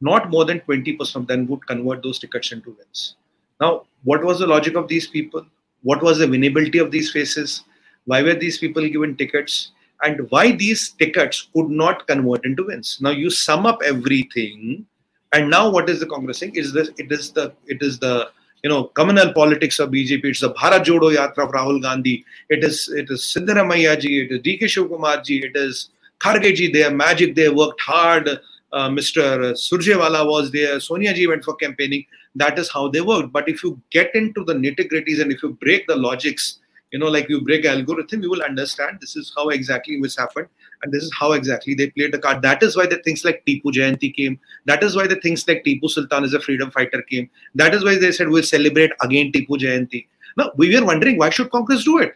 not 0.00 0.30
more 0.30 0.44
than 0.44 0.60
20% 0.60 1.16
of 1.16 1.26
them 1.26 1.46
would 1.46 1.66
convert 1.66 2.02
those 2.02 2.18
tickets 2.18 2.52
into 2.52 2.70
wins. 2.70 3.16
Now, 3.60 3.86
what 4.04 4.22
was 4.22 4.38
the 4.38 4.46
logic 4.46 4.76
of 4.76 4.88
these 4.88 5.06
people? 5.06 5.44
What 5.82 6.02
was 6.02 6.18
the 6.18 6.26
winnability 6.26 6.82
of 6.82 6.90
these 6.90 7.10
faces? 7.10 7.64
Why 8.04 8.22
were 8.22 8.34
these 8.34 8.58
people 8.58 8.86
given 8.88 9.16
tickets? 9.16 9.72
And 10.02 10.30
why 10.30 10.52
these 10.52 10.90
tickets 10.90 11.48
could 11.54 11.70
not 11.70 12.06
convert 12.06 12.44
into 12.44 12.66
wins? 12.66 12.98
Now 13.00 13.10
you 13.10 13.30
sum 13.30 13.64
up 13.64 13.80
everything, 13.84 14.84
and 15.32 15.48
now 15.50 15.70
what 15.70 15.88
is 15.88 16.00
the 16.00 16.06
Congress 16.06 16.38
saying? 16.38 16.54
Is 16.54 16.72
this 16.72 16.90
it 16.98 17.10
is 17.10 17.32
the 17.32 17.54
it 17.66 17.82
is 17.82 17.98
the 17.98 18.30
you 18.62 18.68
know 18.68 18.84
communal 18.84 19.32
politics 19.32 19.78
of 19.78 19.90
BJP. 19.90 20.24
It's 20.24 20.40
the 20.40 20.52
Bharat 20.52 20.84
Jodo 20.84 21.16
Yatra 21.16 21.46
of 21.46 21.52
Rahul 21.52 21.80
Gandhi. 21.80 22.24
It 22.50 22.62
is 22.62 22.90
it 22.90 23.10
is 23.10 23.22
Siddaramaiah 23.22 23.98
ji. 23.98 24.20
It 24.20 24.32
is 24.32 24.40
DK 24.40 24.64
Shivkumar 24.64 25.24
ji. 25.24 25.38
It 25.38 25.56
is 25.56 25.88
Kharge 26.20 26.54
ji. 26.54 26.70
They 26.70 26.84
are 26.84 26.90
magic. 26.90 27.34
They 27.34 27.48
worked 27.48 27.80
hard 27.80 28.28
uh, 28.76 28.90
Mr. 28.90 29.52
Surjewala 29.52 30.26
was 30.28 30.50
there, 30.50 30.78
Sonia 30.78 31.14
ji 31.14 31.26
went 31.26 31.42
for 31.42 31.54
campaigning. 31.56 32.04
That 32.34 32.58
is 32.58 32.70
how 32.70 32.88
they 32.88 33.00
worked. 33.00 33.32
But 33.32 33.48
if 33.48 33.64
you 33.64 33.80
get 33.90 34.14
into 34.14 34.44
the 34.44 34.52
nitty 34.52 34.90
gritties 34.92 35.22
and 35.22 35.32
if 35.32 35.42
you 35.42 35.54
break 35.62 35.86
the 35.86 35.96
logics, 35.96 36.58
you 36.92 36.98
know, 36.98 37.06
like 37.06 37.30
you 37.30 37.40
break 37.40 37.64
algorithm, 37.64 38.22
you 38.22 38.30
will 38.30 38.42
understand 38.42 38.98
this 39.00 39.16
is 39.16 39.32
how 39.34 39.48
exactly 39.48 39.98
this 40.02 40.16
happened 40.16 40.48
and 40.82 40.92
this 40.92 41.04
is 41.04 41.12
how 41.18 41.32
exactly 41.32 41.74
they 41.74 41.88
played 41.90 42.12
the 42.12 42.18
card. 42.18 42.42
That 42.42 42.62
is 42.62 42.76
why 42.76 42.86
the 42.86 42.98
things 42.98 43.24
like 43.24 43.42
Tipu 43.46 43.72
Jayanti 43.72 44.14
came. 44.14 44.38
That 44.66 44.82
is 44.82 44.94
why 44.94 45.06
the 45.06 45.16
things 45.16 45.48
like 45.48 45.64
Tipu 45.64 45.88
Sultan 45.88 46.24
is 46.24 46.34
a 46.34 46.40
freedom 46.40 46.70
fighter 46.70 47.00
came. 47.00 47.30
That 47.54 47.74
is 47.74 47.82
why 47.82 47.96
they 47.96 48.12
said 48.12 48.28
we'll 48.28 48.42
celebrate 48.42 48.92
again 49.00 49.32
Tipu 49.32 49.58
Jayanti. 49.58 50.06
Now 50.36 50.52
we 50.56 50.78
were 50.78 50.84
wondering 50.84 51.16
why 51.16 51.30
should 51.30 51.50
Congress 51.50 51.84
do 51.84 51.98
it? 51.98 52.14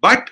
But 0.00 0.30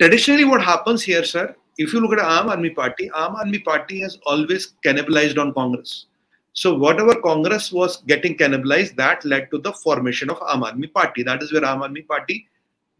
traditionally, 0.00 0.44
what 0.44 0.62
happens 0.62 1.02
here, 1.02 1.24
sir, 1.24 1.54
if 1.78 1.92
you 1.92 2.00
look 2.00 2.12
at 2.12 2.18
Aam 2.18 2.50
Aadmi 2.54 2.74
Party, 2.74 3.10
Aam 3.10 3.36
Aadmi 3.36 3.64
Party 3.64 4.00
has 4.00 4.18
always 4.26 4.74
cannibalized 4.84 5.38
on 5.38 5.52
Congress. 5.54 6.06
So 6.52 6.74
whatever 6.74 7.20
Congress 7.20 7.72
was 7.72 7.96
getting 8.02 8.36
cannibalized, 8.36 8.94
that 8.96 9.24
led 9.24 9.50
to 9.50 9.58
the 9.58 9.72
formation 9.72 10.30
of 10.30 10.38
Aam 10.38 10.62
Aadmi 10.62 10.92
Party. 10.92 11.22
That 11.22 11.42
is 11.42 11.52
where 11.52 11.62
Aam 11.62 11.80
Aadmi 11.80 12.06
Party 12.06 12.46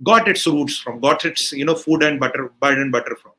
got 0.02 0.28
its 0.28 0.47
roots 0.47 0.78
from, 0.78 1.00
got 1.00 1.25
its 1.25 1.52
you 1.52 1.64
know 1.64 1.75
food 1.75 2.02
and 2.02 2.19
butter, 2.19 2.52
bread 2.61 2.78
and 2.78 2.90
butter 2.90 3.16
from. 3.21 3.33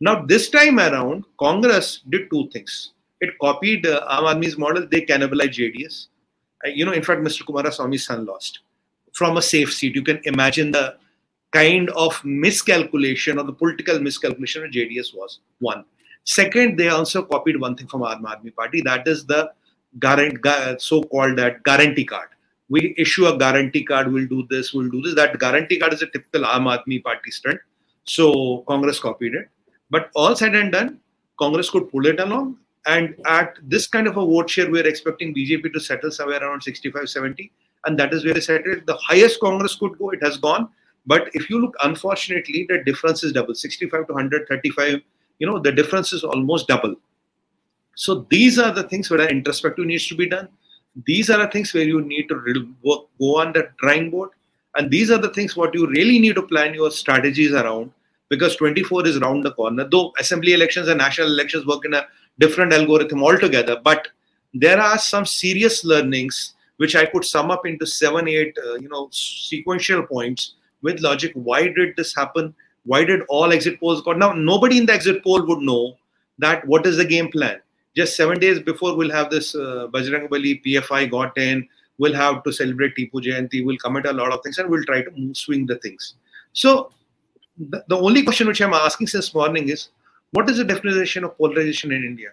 Now 0.00 0.22
this 0.24 0.50
time 0.50 0.78
around, 0.78 1.24
Congress 1.38 2.02
did 2.10 2.28
two 2.30 2.50
things. 2.50 2.92
It 3.20 3.38
copied 3.40 3.86
uh, 3.86 4.06
Aam 4.10 4.34
Aadmi's 4.34 4.58
model. 4.58 4.86
They 4.86 5.02
cannibalized 5.02 5.56
JDS, 5.60 6.08
Uh, 6.64 6.68
you 6.68 6.84
know, 6.84 6.92
in 6.92 7.02
fact, 7.02 7.20
Mr. 7.20 7.42
Kumaraswamy's 7.42 8.04
son 8.04 8.26
lost 8.26 8.60
from 9.12 9.36
a 9.36 9.42
safe 9.42 9.72
seat. 9.72 9.94
You 9.94 10.02
can 10.02 10.20
imagine 10.24 10.72
the 10.72 10.96
kind 11.54 11.88
of 11.90 12.20
miscalculation 12.24 13.38
or 13.38 13.44
the 13.44 13.52
political 13.52 13.98
miscalculation 14.00 14.62
that 14.62 14.72
JDS 14.72 15.14
was. 15.14 15.38
One. 15.60 15.84
Second, 16.24 16.78
they 16.78 16.88
also 16.88 17.22
copied 17.22 17.60
one 17.60 17.76
thing 17.76 17.86
from 17.86 18.00
Aam 18.00 18.22
Aadmi 18.22 18.54
Party, 18.54 18.80
that 18.82 19.06
is 19.06 19.24
the 19.24 19.52
so-called 20.78 21.38
that 21.38 21.62
guarantee 21.62 22.04
card. 22.04 22.28
We 22.68 22.94
issue 22.98 23.26
a 23.26 23.38
guarantee 23.38 23.84
card, 23.84 24.12
we'll 24.12 24.26
do 24.26 24.46
this, 24.50 24.72
we'll 24.74 24.88
do 24.88 25.02
this. 25.02 25.14
That 25.14 25.38
guarantee 25.38 25.78
card 25.78 25.92
is 25.92 26.02
a 26.02 26.06
typical 26.06 26.42
Aam 26.42 26.66
Aadmi 26.66 27.04
Party 27.04 27.30
stunt. 27.30 27.60
So 28.04 28.64
Congress 28.66 28.98
copied 28.98 29.34
it. 29.34 29.48
But 29.90 30.10
all 30.14 30.34
said 30.34 30.54
and 30.54 30.72
done, 30.72 30.98
Congress 31.38 31.70
could 31.70 31.90
pull 31.90 32.06
it 32.06 32.18
along. 32.20 32.56
And 32.86 33.14
at 33.26 33.58
this 33.62 33.86
kind 33.86 34.06
of 34.06 34.16
a 34.16 34.24
vote 34.24 34.50
share, 34.50 34.70
we're 34.70 34.86
expecting 34.86 35.34
BJP 35.34 35.72
to 35.72 35.80
settle 35.80 36.10
somewhere 36.10 36.42
around 36.42 36.62
65, 36.62 37.08
70. 37.08 37.52
And 37.86 37.98
that 37.98 38.12
is 38.12 38.24
where 38.24 38.34
they 38.34 38.40
settled. 38.40 38.86
The 38.86 38.96
highest 38.96 39.40
Congress 39.40 39.76
could 39.76 39.98
go, 39.98 40.10
it 40.10 40.22
has 40.22 40.38
gone. 40.38 40.68
But 41.06 41.28
if 41.34 41.50
you 41.50 41.60
look, 41.60 41.74
unfortunately, 41.82 42.66
the 42.68 42.82
difference 42.84 43.22
is 43.22 43.32
double 43.32 43.54
65 43.54 44.06
to 44.06 44.12
135. 44.12 45.00
You 45.38 45.46
know, 45.46 45.58
the 45.58 45.72
difference 45.72 46.12
is 46.12 46.24
almost 46.24 46.68
double. 46.68 46.94
So 47.96 48.26
these 48.30 48.58
are 48.58 48.72
the 48.72 48.84
things 48.84 49.10
where 49.10 49.28
introspective 49.28 49.84
needs 49.84 50.08
to 50.08 50.16
be 50.16 50.28
done. 50.28 50.48
These 51.06 51.30
are 51.30 51.38
the 51.38 51.48
things 51.48 51.74
where 51.74 51.84
you 51.84 52.00
need 52.00 52.28
to 52.28 52.74
work, 52.82 53.02
go 53.18 53.40
on 53.40 53.52
the 53.52 53.68
drawing 53.78 54.10
board. 54.10 54.30
And 54.76 54.90
these 54.90 55.10
are 55.10 55.18
the 55.18 55.30
things 55.30 55.56
what 55.56 55.74
you 55.74 55.86
really 55.86 56.18
need 56.18 56.34
to 56.36 56.42
plan 56.42 56.74
your 56.74 56.90
strategies 56.90 57.52
around 57.52 57.92
because 58.28 58.56
24 58.56 59.06
is 59.06 59.16
around 59.16 59.42
the 59.42 59.52
corner. 59.52 59.86
Though 59.88 60.12
assembly 60.18 60.52
elections 60.52 60.88
and 60.88 60.98
national 60.98 61.28
elections 61.28 61.66
work 61.66 61.84
in 61.84 61.94
a 61.94 62.06
different 62.38 62.72
algorithm 62.72 63.22
altogether, 63.22 63.80
but 63.82 64.08
there 64.52 64.80
are 64.80 64.98
some 64.98 65.26
serious 65.26 65.84
learnings 65.84 66.54
which 66.78 66.96
I 66.96 67.06
could 67.06 67.24
sum 67.24 67.50
up 67.50 67.66
into 67.66 67.86
seven, 67.86 68.26
eight, 68.26 68.56
uh, 68.66 68.74
you 68.74 68.88
know, 68.88 69.08
sequential 69.12 70.02
points 70.04 70.54
with 70.84 71.00
logic. 71.00 71.32
Why 71.34 71.68
did 71.68 71.96
this 71.96 72.14
happen? 72.14 72.54
Why 72.84 73.04
did 73.04 73.22
all 73.28 73.52
exit 73.52 73.80
polls 73.80 74.02
go? 74.02 74.12
Now, 74.12 74.32
nobody 74.32 74.78
in 74.78 74.86
the 74.86 74.92
exit 74.92 75.24
poll 75.24 75.44
would 75.46 75.60
know 75.60 75.96
that 76.38 76.66
what 76.66 76.86
is 76.86 76.98
the 76.98 77.04
game 77.04 77.30
plan. 77.30 77.60
Just 77.96 78.16
seven 78.16 78.38
days 78.38 78.60
before, 78.60 78.96
we'll 78.96 79.10
have 79.10 79.30
this 79.30 79.54
uh, 79.54 79.88
Bajrang 79.92 80.28
Bali 80.28 80.60
PFI 80.64 81.10
got 81.10 81.36
in. 81.38 81.66
We'll 81.98 82.14
have 82.14 82.42
to 82.44 82.52
celebrate 82.52 82.96
Tipu 82.96 83.22
Jayanti. 83.24 83.64
We'll 83.64 83.78
commit 83.78 84.06
a 84.06 84.12
lot 84.12 84.32
of 84.32 84.42
things 84.42 84.58
and 84.58 84.68
we'll 84.68 84.84
try 84.84 85.02
to 85.02 85.10
move, 85.12 85.36
swing 85.36 85.66
the 85.66 85.78
things. 85.78 86.14
So, 86.52 86.90
the, 87.56 87.84
the 87.88 87.96
only 87.96 88.24
question 88.24 88.48
which 88.48 88.60
I'm 88.60 88.74
asking 88.74 89.06
since 89.06 89.32
morning 89.32 89.68
is 89.68 89.88
what 90.32 90.50
is 90.50 90.58
the 90.58 90.64
definition 90.64 91.24
of 91.24 91.38
polarization 91.38 91.92
in 91.92 92.04
India? 92.04 92.30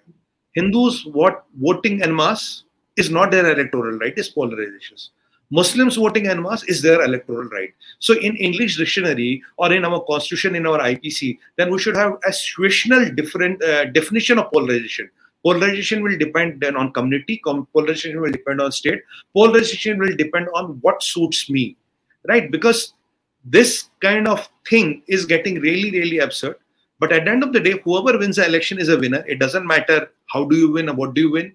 Hindus 0.54 1.06
what 1.06 1.46
voting 1.62 2.02
en 2.02 2.16
masse 2.16 2.64
is 2.98 3.10
not 3.10 3.32
their 3.32 3.52
electoral 3.52 4.00
right, 4.00 4.14
it's 4.18 4.34
polarizations. 4.34 5.10
Muslims 5.52 5.98
voting 5.98 6.28
en 6.28 6.42
masse 6.42 6.64
is 6.64 6.82
their 6.82 7.02
electoral 7.04 7.50
right. 7.50 7.74
So 8.00 8.14
in 8.14 8.38
English 8.38 8.78
dictionary 8.78 9.44
or 9.58 9.74
in 9.74 9.84
our 9.84 10.02
constitution, 10.06 10.56
in 10.56 10.66
our 10.66 10.80
IPC, 10.80 11.38
then 11.58 11.70
we 11.70 11.78
should 11.78 11.98
have 11.98 12.14
a 12.26 12.30
situational 12.30 13.14
different 13.16 13.62
uh, 13.62 13.86
definition 13.86 14.40
of 14.40 14.50
polarization. 14.52 15.10
Polarization 15.44 16.04
will 16.04 16.18
depend 16.18 16.62
then 16.62 16.78
on 16.78 16.94
community. 16.94 17.42
Polarization 17.44 18.22
will 18.22 18.32
depend 18.32 18.62
on 18.62 18.72
state. 18.72 19.02
Polarization 19.34 20.00
will 20.00 20.16
depend 20.16 20.48
on 20.56 20.78
what 20.82 21.04
suits 21.04 21.50
me, 21.50 21.76
right? 22.28 22.50
Because 22.50 22.94
this 23.44 23.90
kind 24.02 24.28
of 24.28 24.50
thing 24.70 25.04
is 25.08 25.26
getting 25.26 25.56
really, 25.60 25.92
really 25.92 26.20
absurd. 26.20 26.56
But 27.00 27.12
at 27.12 27.26
the 27.26 27.32
end 27.32 27.44
of 27.44 27.52
the 27.52 27.60
day, 27.60 27.82
whoever 27.84 28.18
wins 28.18 28.36
the 28.36 28.46
election 28.46 28.80
is 28.80 28.88
a 28.88 28.98
winner. 28.98 29.26
It 29.28 29.40
doesn't 29.40 29.66
matter 29.66 30.12
how 30.28 30.46
do 30.46 30.56
you 30.56 30.72
win 30.72 30.88
or 30.88 30.94
what 30.94 31.16
do 31.16 31.22
you 31.22 31.32
win. 31.32 31.54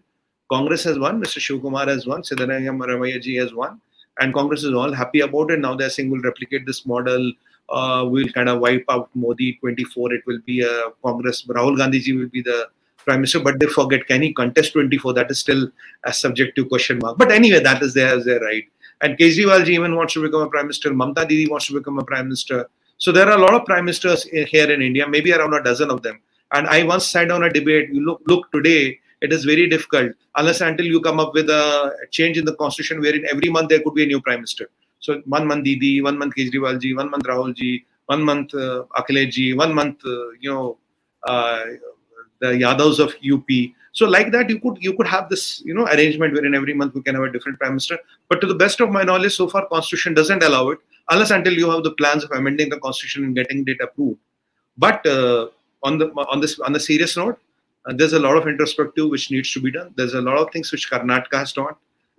Congress 0.51 0.85
has 0.85 0.99
won. 0.99 1.23
Mr. 1.23 1.39
Shivkumar 1.39 1.87
has 1.87 2.07
won. 2.07 2.23
Siddaramaiah 2.23 2.77
Ramaiah 2.77 3.23
ji 3.23 3.37
has 3.37 3.55
won. 3.55 3.81
And 4.19 4.33
Congress 4.33 4.65
is 4.65 4.73
all 4.73 4.93
happy 4.93 5.21
about 5.21 5.51
it. 5.51 5.61
Now 5.61 5.75
they're 5.75 5.91
saying 5.91 6.11
we'll 6.11 6.23
replicate 6.23 6.67
this 6.67 6.87
model. 6.87 7.33
Uh, 7.69 8.07
we'll 8.09 8.29
kind 8.29 8.49
of 8.49 8.61
wipe 8.61 8.85
out 8.89 9.11
Modi 9.15 9.55
24. 9.61 10.15
It 10.15 10.27
will 10.27 10.39
be 10.47 10.63
a 10.63 10.91
Congress. 11.05 11.45
Rahul 11.47 11.77
Gandhi 11.77 12.01
ji 12.01 12.13
will 12.13 12.29
be 12.29 12.43
the 12.43 12.69
prime 13.05 13.21
minister. 13.21 13.41
But 13.41 13.59
they 13.61 13.67
forget, 13.67 14.07
can 14.07 14.23
he 14.23 14.33
contest 14.33 14.73
24? 14.73 15.15
That 15.15 15.31
is 15.31 15.41
still 15.41 15.69
a 16.05 16.13
subjective 16.13 16.69
question 16.69 16.99
mark. 16.99 17.19
But 17.19 17.33
anyway, 17.33 17.61
that 17.61 17.83
is 17.83 17.95
their, 17.95 18.23
their 18.23 18.41
right. 18.41 18.65
And 19.03 19.19
Kejriwal 19.19 19.65
ji 19.65 19.75
even 19.75 19.95
wants 19.97 20.15
to 20.15 20.23
become 20.23 20.43
a 20.43 20.49
prime 20.49 20.67
minister. 20.67 20.91
Mamta 20.91 21.29
Didi 21.29 21.51
wants 21.51 21.67
to 21.67 21.75
become 21.75 21.99
a 21.99 22.05
prime 22.05 22.27
minister. 22.27 22.69
So 22.99 23.13
there 23.13 23.29
are 23.29 23.37
a 23.37 23.41
lot 23.41 23.53
of 23.55 23.65
prime 23.67 23.85
ministers 23.85 24.25
here 24.25 24.71
in 24.71 24.81
India, 24.81 25.07
maybe 25.07 25.33
around 25.33 25.53
a 25.53 25.63
dozen 25.63 25.91
of 25.91 26.03
them. 26.03 26.21
And 26.53 26.67
I 26.67 26.83
once 26.85 27.07
sat 27.07 27.29
down 27.29 27.43
a 27.43 27.51
debate. 27.51 27.91
You 27.93 28.05
look, 28.05 28.23
look 28.27 28.51
today, 28.53 28.99
it 29.21 29.33
is 29.33 29.45
very 29.45 29.69
difficult 29.69 30.13
unless 30.37 30.61
until 30.61 30.87
you 30.87 31.01
come 31.01 31.19
up 31.19 31.33
with 31.35 31.49
a 31.49 31.95
change 32.11 32.37
in 32.39 32.45
the 32.45 32.55
constitution 32.57 33.01
wherein 33.01 33.25
every 33.31 33.49
month 33.49 33.69
there 33.69 33.81
could 33.81 33.95
be 33.95 34.03
a 34.03 34.07
new 34.07 34.21
prime 34.21 34.39
minister. 34.39 34.69
So 34.99 35.23
one 35.27 35.47
month 35.47 35.65
Didi, 35.65 36.03
one 36.03 36.19
month 36.19 36.35
Kejriwal 36.35 36.81
ji, 36.81 36.95
one 36.95 37.11
month 37.11 37.25
Rahul 37.25 37.55
ji, 37.55 37.85
one 38.07 38.23
month 38.23 38.55
uh, 38.55 38.85
Akhilesh 38.99 39.31
ji, 39.33 39.55
one 39.55 39.75
month 39.75 40.05
uh, 40.05 40.31
you 40.41 40.51
know 40.51 40.79
uh, 41.25 41.65
the 42.41 42.49
Yadavs 42.49 42.99
of 42.99 43.15
UP. 43.33 43.49
So 43.93 44.07
like 44.07 44.31
that, 44.33 44.51
you 44.51 44.61
could 44.61 44.79
you 44.81 44.95
could 44.95 45.07
have 45.07 45.29
this 45.29 45.63
you 45.65 45.75
know 45.75 45.87
arrangement 45.87 46.35
wherein 46.35 46.55
every 46.55 46.75
month 46.75 46.95
we 46.95 47.03
can 47.03 47.15
have 47.15 47.25
a 47.25 47.33
different 47.33 47.59
prime 47.59 47.73
minister. 47.73 47.99
But 48.29 48.41
to 48.43 48.47
the 48.47 48.55
best 48.55 48.81
of 48.81 48.91
my 48.91 49.03
knowledge, 49.03 49.35
so 49.35 49.49
far 49.49 49.67
constitution 49.67 50.15
doesn't 50.15 50.43
allow 50.43 50.69
it 50.71 50.79
unless 51.11 51.31
until 51.31 51.55
you 51.55 51.71
have 51.71 51.83
the 51.83 51.93
plans 51.93 52.25
of 52.25 52.31
amending 52.33 52.69
the 52.69 52.79
constitution 52.81 53.25
and 53.25 53.35
getting 53.35 53.65
it 53.67 53.79
approved. 53.81 54.19
But 54.77 55.07
uh, 55.07 55.49
on 55.83 55.99
the 55.99 56.09
on 56.33 56.41
this 56.41 56.59
on 56.61 56.73
the 56.73 56.81
serious 56.81 57.17
note, 57.17 57.39
there's 57.95 58.13
a 58.13 58.19
lot 58.19 58.37
of 58.37 58.49
introspective 58.49 59.09
which 59.09 59.31
needs 59.31 59.53
to 59.53 59.61
be 59.61 59.71
done. 59.71 59.93
There's 59.97 60.15
a 60.15 60.21
lot 60.21 60.39
of 60.39 60.51
things 60.53 60.73
which 60.73 60.91
Karnataka 60.91 61.39
has 61.39 61.53
done. 61.53 61.75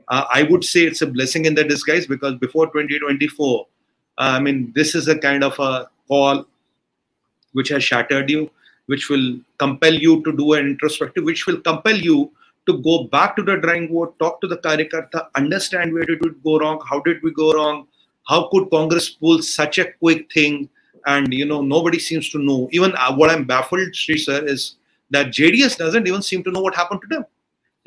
Uh, 0.07 0.23
I 0.33 0.43
would 0.43 0.63
say 0.63 0.81
it's 0.81 1.01
a 1.01 1.07
blessing 1.07 1.45
in 1.45 1.55
the 1.55 1.63
disguise 1.63 2.07
because 2.07 2.35
before 2.35 2.67
2024, 2.67 3.67
uh, 4.17 4.21
I 4.21 4.39
mean, 4.39 4.71
this 4.73 4.95
is 4.95 5.07
a 5.07 5.17
kind 5.17 5.43
of 5.43 5.59
a 5.59 5.89
call 6.07 6.45
which 7.53 7.69
has 7.69 7.83
shattered 7.83 8.29
you, 8.29 8.49
which 8.85 9.09
will 9.09 9.39
compel 9.57 9.93
you 9.93 10.23
to 10.23 10.31
do 10.35 10.53
an 10.53 10.65
introspective, 10.65 11.23
which 11.23 11.45
will 11.45 11.59
compel 11.61 11.97
you 11.97 12.31
to 12.67 12.81
go 12.81 13.05
back 13.05 13.35
to 13.35 13.43
the 13.43 13.57
drawing 13.57 13.87
board, 13.87 14.09
talk 14.19 14.39
to 14.41 14.47
the 14.47 14.57
Karyakarta, 14.57 15.27
understand 15.35 15.93
where 15.93 16.05
did 16.05 16.23
we 16.23 16.31
go 16.43 16.59
wrong, 16.59 16.81
how 16.89 16.99
did 17.01 17.21
we 17.23 17.31
go 17.31 17.53
wrong, 17.53 17.87
how 18.27 18.49
could 18.49 18.69
Congress 18.69 19.09
pull 19.09 19.41
such 19.41 19.77
a 19.79 19.91
quick 19.93 20.31
thing, 20.31 20.69
and 21.05 21.33
you 21.33 21.45
know 21.45 21.61
nobody 21.61 21.99
seems 21.99 22.29
to 22.29 22.39
know. 22.39 22.67
Even 22.71 22.93
uh, 22.95 23.13
what 23.15 23.29
I'm 23.29 23.45
baffled, 23.45 23.95
Sri 23.95 24.17
sir, 24.17 24.45
is 24.45 24.75
that 25.11 25.27
JDS 25.27 25.77
doesn't 25.77 26.07
even 26.07 26.21
seem 26.21 26.43
to 26.43 26.51
know 26.51 26.61
what 26.61 26.75
happened 26.75 27.01
to 27.01 27.07
them. 27.07 27.25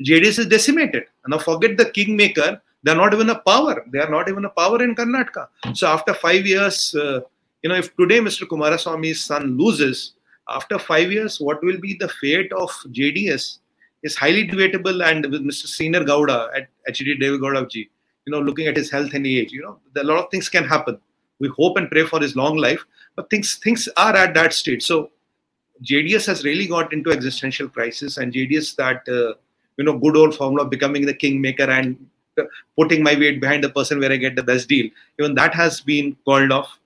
JDS 0.03 0.39
is 0.39 0.47
decimated. 0.47 1.03
And 1.23 1.31
now 1.31 1.37
forget 1.37 1.77
the 1.77 1.85
kingmaker. 1.85 2.61
They're 2.83 2.95
not 2.95 3.13
even 3.13 3.29
a 3.29 3.39
power. 3.39 3.83
They 3.91 3.99
are 3.99 4.09
not 4.09 4.27
even 4.29 4.45
a 4.45 4.49
power 4.49 4.83
in 4.83 4.95
Karnataka. 4.95 5.47
So 5.73 5.87
after 5.87 6.13
five 6.13 6.45
years, 6.45 6.95
uh, 6.95 7.21
you 7.61 7.69
know, 7.69 7.75
if 7.75 7.95
today 7.95 8.19
Mr. 8.19 8.47
Kumaraswamy's 8.47 9.23
son 9.23 9.57
loses, 9.57 10.13
after 10.49 10.79
five 10.79 11.11
years, 11.11 11.39
what 11.39 11.63
will 11.63 11.79
be 11.79 11.95
the 11.99 12.09
fate 12.09 12.51
of 12.53 12.69
JDS 12.89 13.59
is 14.03 14.15
highly 14.15 14.45
debatable. 14.45 15.03
And 15.03 15.25
with 15.27 15.43
Mr. 15.43 15.67
Senior 15.67 16.03
Gowda 16.03 16.49
at 16.55 16.69
HD 16.89 17.21
Devegowda 17.21 17.69
ji, 17.69 17.89
you 18.25 18.31
know, 18.31 18.39
looking 18.39 18.67
at 18.67 18.75
his 18.75 18.89
health 18.89 19.13
and 19.13 19.25
age, 19.25 19.51
you 19.51 19.61
know, 19.61 19.79
a 19.95 20.03
lot 20.03 20.17
of 20.17 20.31
things 20.31 20.49
can 20.49 20.63
happen. 20.63 20.99
We 21.39 21.49
hope 21.49 21.77
and 21.77 21.89
pray 21.89 22.05
for 22.05 22.19
his 22.19 22.35
long 22.35 22.57
life, 22.57 22.83
but 23.15 23.29
things 23.29 23.59
things 23.63 23.89
are 23.97 24.15
at 24.15 24.33
that 24.35 24.53
state. 24.53 24.83
So 24.83 25.09
JDS 25.83 26.27
has 26.27 26.43
really 26.43 26.67
got 26.67 26.93
into 26.93 27.11
existential 27.11 27.67
crisis, 27.67 28.17
and 28.17 28.33
JDS 28.33 28.75
that 28.75 29.07
uh, 29.07 29.33
you 29.77 29.83
know 29.83 29.97
good 29.97 30.15
old 30.15 30.35
formula 30.35 30.63
of 30.63 30.69
becoming 30.69 31.05
the 31.05 31.13
kingmaker 31.13 31.69
and 31.69 31.97
putting 32.77 33.03
my 33.03 33.15
weight 33.15 33.41
behind 33.41 33.63
the 33.63 33.69
person 33.69 33.99
where 33.99 34.11
I 34.11 34.17
get 34.17 34.35
the 34.35 34.43
best 34.43 34.67
deal. 34.69 34.89
Even 35.19 35.35
that 35.35 35.53
has 35.53 35.81
been 35.81 36.15
called 36.25 36.51
off, 36.51 36.77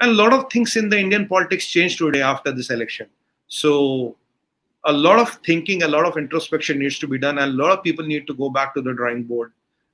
and 0.00 0.12
a 0.12 0.14
lot 0.14 0.32
of 0.32 0.50
things 0.50 0.76
in 0.76 0.88
the 0.88 0.98
Indian 0.98 1.26
politics 1.26 1.66
changed 1.66 1.98
today 1.98 2.22
after 2.22 2.52
this 2.52 2.70
election. 2.70 3.08
So 3.48 4.16
a 4.84 4.92
lot 4.92 5.18
of 5.18 5.40
thinking, 5.46 5.82
a 5.82 5.88
lot 5.88 6.06
of 6.06 6.16
introspection 6.16 6.78
needs 6.78 6.98
to 7.00 7.08
be 7.08 7.18
done, 7.18 7.38
and 7.38 7.52
a 7.52 7.54
lot 7.54 7.72
of 7.72 7.82
people 7.82 8.06
need 8.06 8.26
to 8.28 8.34
go 8.34 8.50
back 8.50 8.74
to 8.74 8.82
the 8.82 8.92
drawing 8.92 9.24
board 9.24 9.52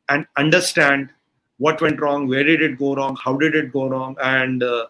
and 0.08 0.26
understand 0.36 1.10
what 1.58 1.80
went 1.80 2.00
wrong, 2.00 2.26
where 2.26 2.44
did 2.44 2.62
it 2.62 2.78
go 2.78 2.94
wrong, 2.94 3.16
how 3.22 3.36
did 3.36 3.54
it 3.54 3.72
go 3.72 3.88
wrong, 3.88 4.16
and 4.22 4.62
uh, 4.62 4.86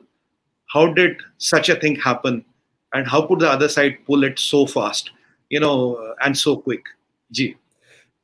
how 0.67 0.93
did 0.93 1.17
such 1.39 1.69
a 1.69 1.75
thing 1.75 1.97
happen 1.97 2.45
and 2.93 3.07
how 3.07 3.27
could 3.27 3.39
the 3.39 3.49
other 3.49 3.69
side 3.69 3.99
pull 4.07 4.25
it 4.25 4.39
so 4.39 4.67
fast 4.67 5.11
you 5.49 5.61
know 5.61 6.15
and 6.23 6.37
so 6.37 6.57
quick 6.57 6.83
G. 7.33 7.57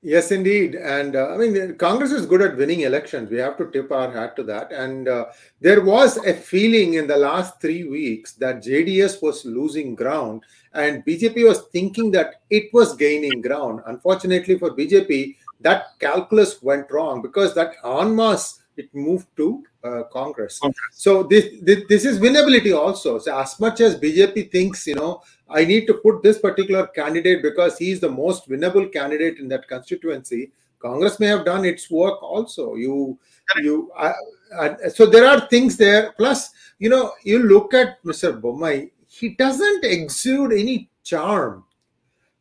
Yes, 0.02 0.30
indeed. 0.30 0.75
And 0.76 1.16
uh, 1.16 1.30
I 1.30 1.37
mean, 1.37 1.75
Congress 1.76 2.12
is 2.12 2.26
good 2.26 2.42
at 2.42 2.56
winning 2.56 2.80
elections. 2.80 3.30
We 3.30 3.38
have 3.38 3.56
to 3.58 3.70
tip 3.70 3.90
our 3.90 4.11
hat 4.11 4.37
to 4.37 4.44
that. 4.44 4.70
And 4.70 5.08
uh, 5.08 5.26
there 5.61 5.82
was 5.82 6.18
a 6.18 6.35
feeling 6.35 6.94
in 6.94 7.06
the 7.06 7.16
last 7.16 7.61
three 7.61 7.85
weeks 7.85 8.35
that 8.35 8.62
JDS 8.62 9.23
was 9.23 9.44
losing 9.44 9.94
ground 9.94 10.42
and 10.75 11.04
BJP 11.04 11.49
was 11.49 11.62
thinking 11.73 12.11
that 12.12 12.42
it 12.50 12.73
was 12.73 12.94
gaining 12.94 13.40
ground. 13.40 13.80
Unfortunately 13.87 14.58
for 14.58 14.76
BJP, 14.76 15.37
that 15.62 15.99
calculus 15.99 16.62
went 16.62 16.90
wrong 16.90 17.23
because 17.23 17.54
that 17.54 17.73
en 17.85 18.14
masse 18.14 18.61
it 18.76 18.95
moved 18.95 19.26
to 19.37 19.64
uh, 19.85 20.02
Congress. 20.12 20.61
So 20.92 21.23
this, 21.23 21.47
this, 21.62 21.85
this 21.88 22.04
is 22.04 22.18
winnability 22.18 22.76
also. 22.76 23.18
So 23.18 23.38
as 23.38 23.59
much 23.59 23.80
as 23.80 23.99
BJP 23.99 24.50
thinks, 24.50 24.87
you 24.87 24.95
know, 24.95 25.23
I 25.49 25.64
need 25.64 25.87
to 25.87 25.95
put 25.95 26.23
this 26.23 26.38
particular 26.38 26.87
candidate 26.88 27.42
because 27.42 27.78
he 27.78 27.90
is 27.90 28.00
the 28.00 28.11
most 28.11 28.49
winnable 28.49 28.92
candidate 28.92 29.38
in 29.38 29.49
that 29.49 29.68
constituency. 29.68 30.52
Congress 30.78 31.18
may 31.18 31.26
have 31.26 31.45
done 31.45 31.64
its 31.64 31.90
work 31.90 32.23
also. 32.23 32.75
You, 32.75 33.18
you. 33.56 33.90
Uh, 33.97 34.12
uh, 34.59 34.88
so 34.88 35.06
there 35.06 35.26
are 35.26 35.49
things 35.49 35.76
there. 35.76 36.12
Plus, 36.12 36.50
you 36.78 36.88
know, 36.88 37.12
you 37.25 37.42
look 37.42 37.75
at 37.75 38.02
Mr. 38.04 38.40
Bommai. 38.40 38.90
He 39.09 39.30
doesn't 39.30 39.85
exude 39.85 40.52
any 40.52 40.90
charm. 41.02 41.64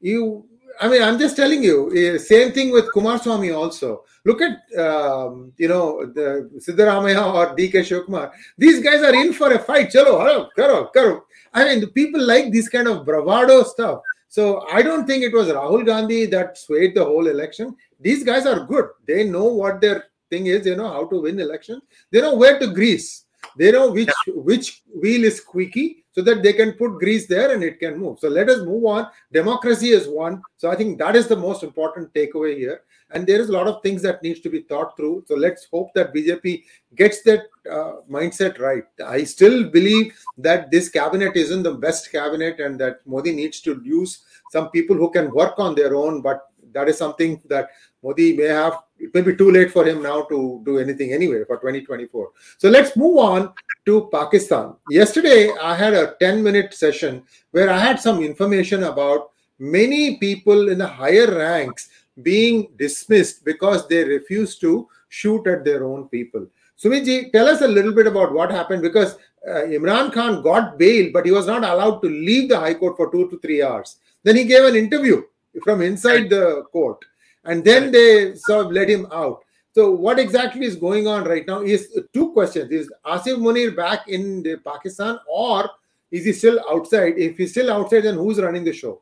You, 0.02 0.46
I 0.82 0.88
mean, 0.90 1.02
I'm 1.02 1.18
just 1.18 1.36
telling 1.36 1.64
you. 1.64 1.92
eh, 1.96 2.18
Same 2.18 2.52
thing 2.52 2.72
with 2.72 2.86
Kumaraswamy 2.94 3.56
also. 3.56 4.04
Look 4.26 4.42
at, 4.42 4.58
um, 4.80 5.54
you 5.58 5.68
know, 5.68 6.06
the 6.06 6.50
Siddaramaiah 6.58 7.34
or 7.34 7.56
DK 7.56 7.74
Shivakumar. 7.84 8.32
These 8.58 8.82
guys 8.84 9.02
are 9.04 9.14
in 9.14 9.34
for 9.34 9.52
a 9.54 9.60
fight. 9.60 9.90
Chalo, 9.92 10.20
hello, 10.20 10.50
karo, 10.56 10.88
karo. 10.94 11.26
I 11.54 11.66
mean, 11.66 11.80
the 11.82 11.88
people 11.88 12.22
like 12.26 12.52
this 12.52 12.68
kind 12.70 12.88
of 12.88 13.06
bravado 13.06 13.64
stuff. 13.64 14.02
So 14.28 14.66
I 14.72 14.82
don't 14.82 15.06
think 15.08 15.24
it 15.24 15.34
was 15.34 15.48
Rahul 15.48 15.86
Gandhi 15.86 16.26
that 16.28 16.58
swayed 16.58 16.96
the 16.96 17.06
whole 17.06 17.28
election. 17.28 17.76
These 18.00 18.24
guys 18.24 18.46
are 18.46 18.66
good. 18.66 18.86
They 19.08 19.24
know 19.24 19.46
what 19.46 19.80
their 19.80 20.06
thing 20.30 20.48
is. 20.48 20.64
They 20.66 20.76
know 20.76 20.90
how 20.90 21.06
to 21.08 21.22
win 21.22 21.40
elections. 21.40 21.84
They 22.12 22.22
know 22.22 22.36
where 22.36 22.60
to 22.60 22.68
grease. 22.68 23.26
They 23.58 23.72
know 23.72 23.92
which 23.92 24.10
which 24.28 24.82
wheel 24.94 25.24
is 25.24 25.38
squeaky, 25.38 26.04
so 26.16 26.22
that 26.22 26.42
they 26.42 26.54
can 26.54 26.72
put 26.72 26.98
grease 26.98 27.28
there 27.28 27.54
and 27.54 27.62
it 27.62 27.78
can 27.78 28.00
move. 28.00 28.20
So 28.20 28.30
let 28.30 28.50
us 28.50 28.60
move 28.60 28.86
on. 28.86 29.10
Democracy 29.34 29.90
is 29.90 30.08
one. 30.08 30.46
So 30.56 30.72
I 30.72 30.76
think 30.76 30.98
that 31.00 31.14
is 31.14 31.28
the 31.28 31.36
most 31.36 31.62
important 31.62 32.14
takeaway 32.14 32.58
here. 32.58 32.82
And 33.12 33.28
there 33.28 33.42
is 33.42 33.50
a 33.50 33.52
lot 33.52 33.68
of 33.68 33.84
things 33.84 34.02
that 34.04 34.24
needs 34.24 34.40
to 34.40 34.50
be 34.50 34.62
thought 34.62 34.96
through. 34.96 35.26
So 35.28 35.36
let's 35.36 35.68
hope 35.72 35.94
that 35.94 36.14
BJP 36.14 36.64
gets 36.96 37.22
that 37.24 37.42
uh, 37.70 37.98
mindset 38.10 38.60
right. 38.60 38.86
I 39.06 39.26
still 39.26 39.70
believe 39.70 40.18
that 40.38 40.72
this 40.72 40.88
cabinet 40.88 41.36
isn't 41.36 41.64
the 41.64 41.74
best 41.74 42.12
cabinet, 42.12 42.60
and 42.60 42.80
that 42.80 43.06
Modi 43.06 43.32
needs 43.32 43.60
to 43.62 43.82
use 43.84 44.24
some 44.48 44.70
people 44.72 44.96
who 44.96 45.12
can 45.12 45.32
work 45.32 45.60
on 45.60 45.76
their 45.76 45.96
own. 45.96 46.22
But 46.22 46.48
that 46.74 46.90
is 46.90 46.98
something 46.98 47.42
that 47.46 47.70
Modi 48.06 48.38
may 48.38 48.50
have. 48.62 48.84
It 49.00 49.14
may 49.14 49.22
be 49.22 49.36
too 49.36 49.52
late 49.52 49.72
for 49.72 49.84
him 49.86 50.04
now 50.04 50.24
to 50.26 50.62
do 50.64 50.78
anything 50.78 51.12
anyway 51.12 51.44
for 51.46 51.58
2024. 51.58 52.30
So 52.60 52.70
let's 52.70 52.96
move 52.96 53.18
on 53.18 53.54
to 53.88 54.10
Pakistan. 54.12 54.76
Yesterday, 54.90 55.52
I 55.62 55.76
had 55.76 55.94
a 55.94 56.16
10 56.20 56.44
minute 56.44 56.74
session 56.74 57.24
where 57.52 57.70
I 57.70 57.80
had 57.80 58.00
some 58.00 58.24
information 58.24 58.84
about 58.84 59.32
many 59.58 60.18
people 60.18 60.70
in 60.70 60.78
the 60.78 60.88
higher 60.88 61.28
ranks 61.36 61.90
being 62.22 62.70
dismissed 62.78 63.44
because 63.44 63.88
they 63.88 64.04
refuse 64.04 64.58
to 64.60 64.88
shoot 65.10 65.48
at 65.48 65.66
their 65.66 65.84
own 65.84 66.08
people. 66.10 66.48
Sumiji, 66.82 67.32
tell 67.32 67.48
us 67.48 67.62
a 67.62 67.68
little 67.68 67.94
bit 67.94 68.08
about 68.08 68.34
what 68.34 68.52
happened 68.52 68.82
because 68.82 69.16
uh, 69.48 69.62
Imran 69.78 70.12
Khan 70.12 70.42
got 70.42 70.78
bail, 70.78 71.10
but 71.14 71.26
he 71.26 71.32
was 71.32 71.48
not 71.48 71.64
allowed 71.64 72.02
to 72.02 72.10
leave 72.10 72.50
the 72.50 72.60
High 72.60 72.74
Court 72.74 72.98
for 72.98 73.12
two 73.12 73.30
to 73.30 73.40
three 73.40 73.64
hours. 73.64 73.98
Then 74.24 74.36
he 74.36 74.44
gave 74.44 74.64
an 74.64 74.76
interview 74.76 75.24
from 75.64 75.82
inside 75.82 76.30
the 76.30 76.64
court, 76.72 77.00
and 77.46 77.64
then 77.64 77.92
they 77.92 78.36
sort 78.36 78.66
of 78.66 78.72
let 78.72 78.90
him 78.90 79.08
out. 79.12 79.44
So, 79.74 79.92
what 79.92 80.20
exactly 80.20 80.66
is 80.66 80.76
going 80.76 81.08
on 81.08 81.26
right 81.26 81.46
now 81.46 81.62
is 81.62 82.00
two 82.14 82.32
questions: 82.34 82.72
Is 82.72 82.92
Asim 83.06 83.40
Munir 83.40 83.76
back 83.76 84.08
in 84.08 84.44
Pakistan, 84.66 85.20
or 85.28 85.70
is 86.12 86.26
he 86.26 86.34
still 86.34 86.60
outside? 86.70 87.18
If 87.18 87.38
he's 87.38 87.52
still 87.52 87.72
outside, 87.72 88.02
then 88.02 88.16
who's 88.16 88.40
running 88.40 88.64
the 88.64 88.74
show? 88.74 89.02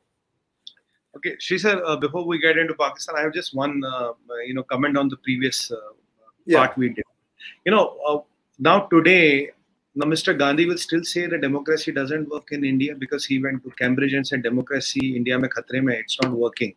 Okay, 1.15 1.35
Shri 1.39 1.59
sir, 1.59 1.81
uh, 1.85 1.95
before 1.95 2.25
we 2.25 2.39
get 2.39 2.57
into 2.57 2.73
Pakistan, 2.73 3.15
I 3.15 3.21
have 3.21 3.33
just 3.33 3.53
one, 3.53 3.83
uh, 3.85 4.13
you 4.47 4.55
know, 4.55 4.63
comment 4.63 4.97
on 4.97 5.09
the 5.09 5.17
previous 5.17 5.71
uh, 5.71 5.75
Yeah. 6.45 6.57
part 6.65 6.77
we 6.77 6.89
did. 6.89 7.05
You 7.65 7.71
know, 7.71 7.97
uh, 8.07 8.19
now 8.57 8.79
today, 8.93 9.51
now 9.93 10.07
Mr. 10.07 10.35
Gandhi 10.37 10.65
will 10.65 10.79
still 10.79 11.03
say 11.03 11.27
that 11.27 11.41
democracy 11.41 11.91
doesn't 11.91 12.29
work 12.29 12.51
in 12.51 12.65
India 12.65 12.95
because 12.95 13.25
he 13.25 13.37
went 13.37 13.63
to 13.63 13.69
Cambridge 13.81 14.13
and 14.13 14.25
said 14.25 14.41
democracy 14.41 15.15
India 15.15 15.37
mein 15.37 15.51
khatre 15.51 15.83
mein, 15.83 15.97
it's 15.97 16.19
not 16.21 16.31
working. 16.31 16.73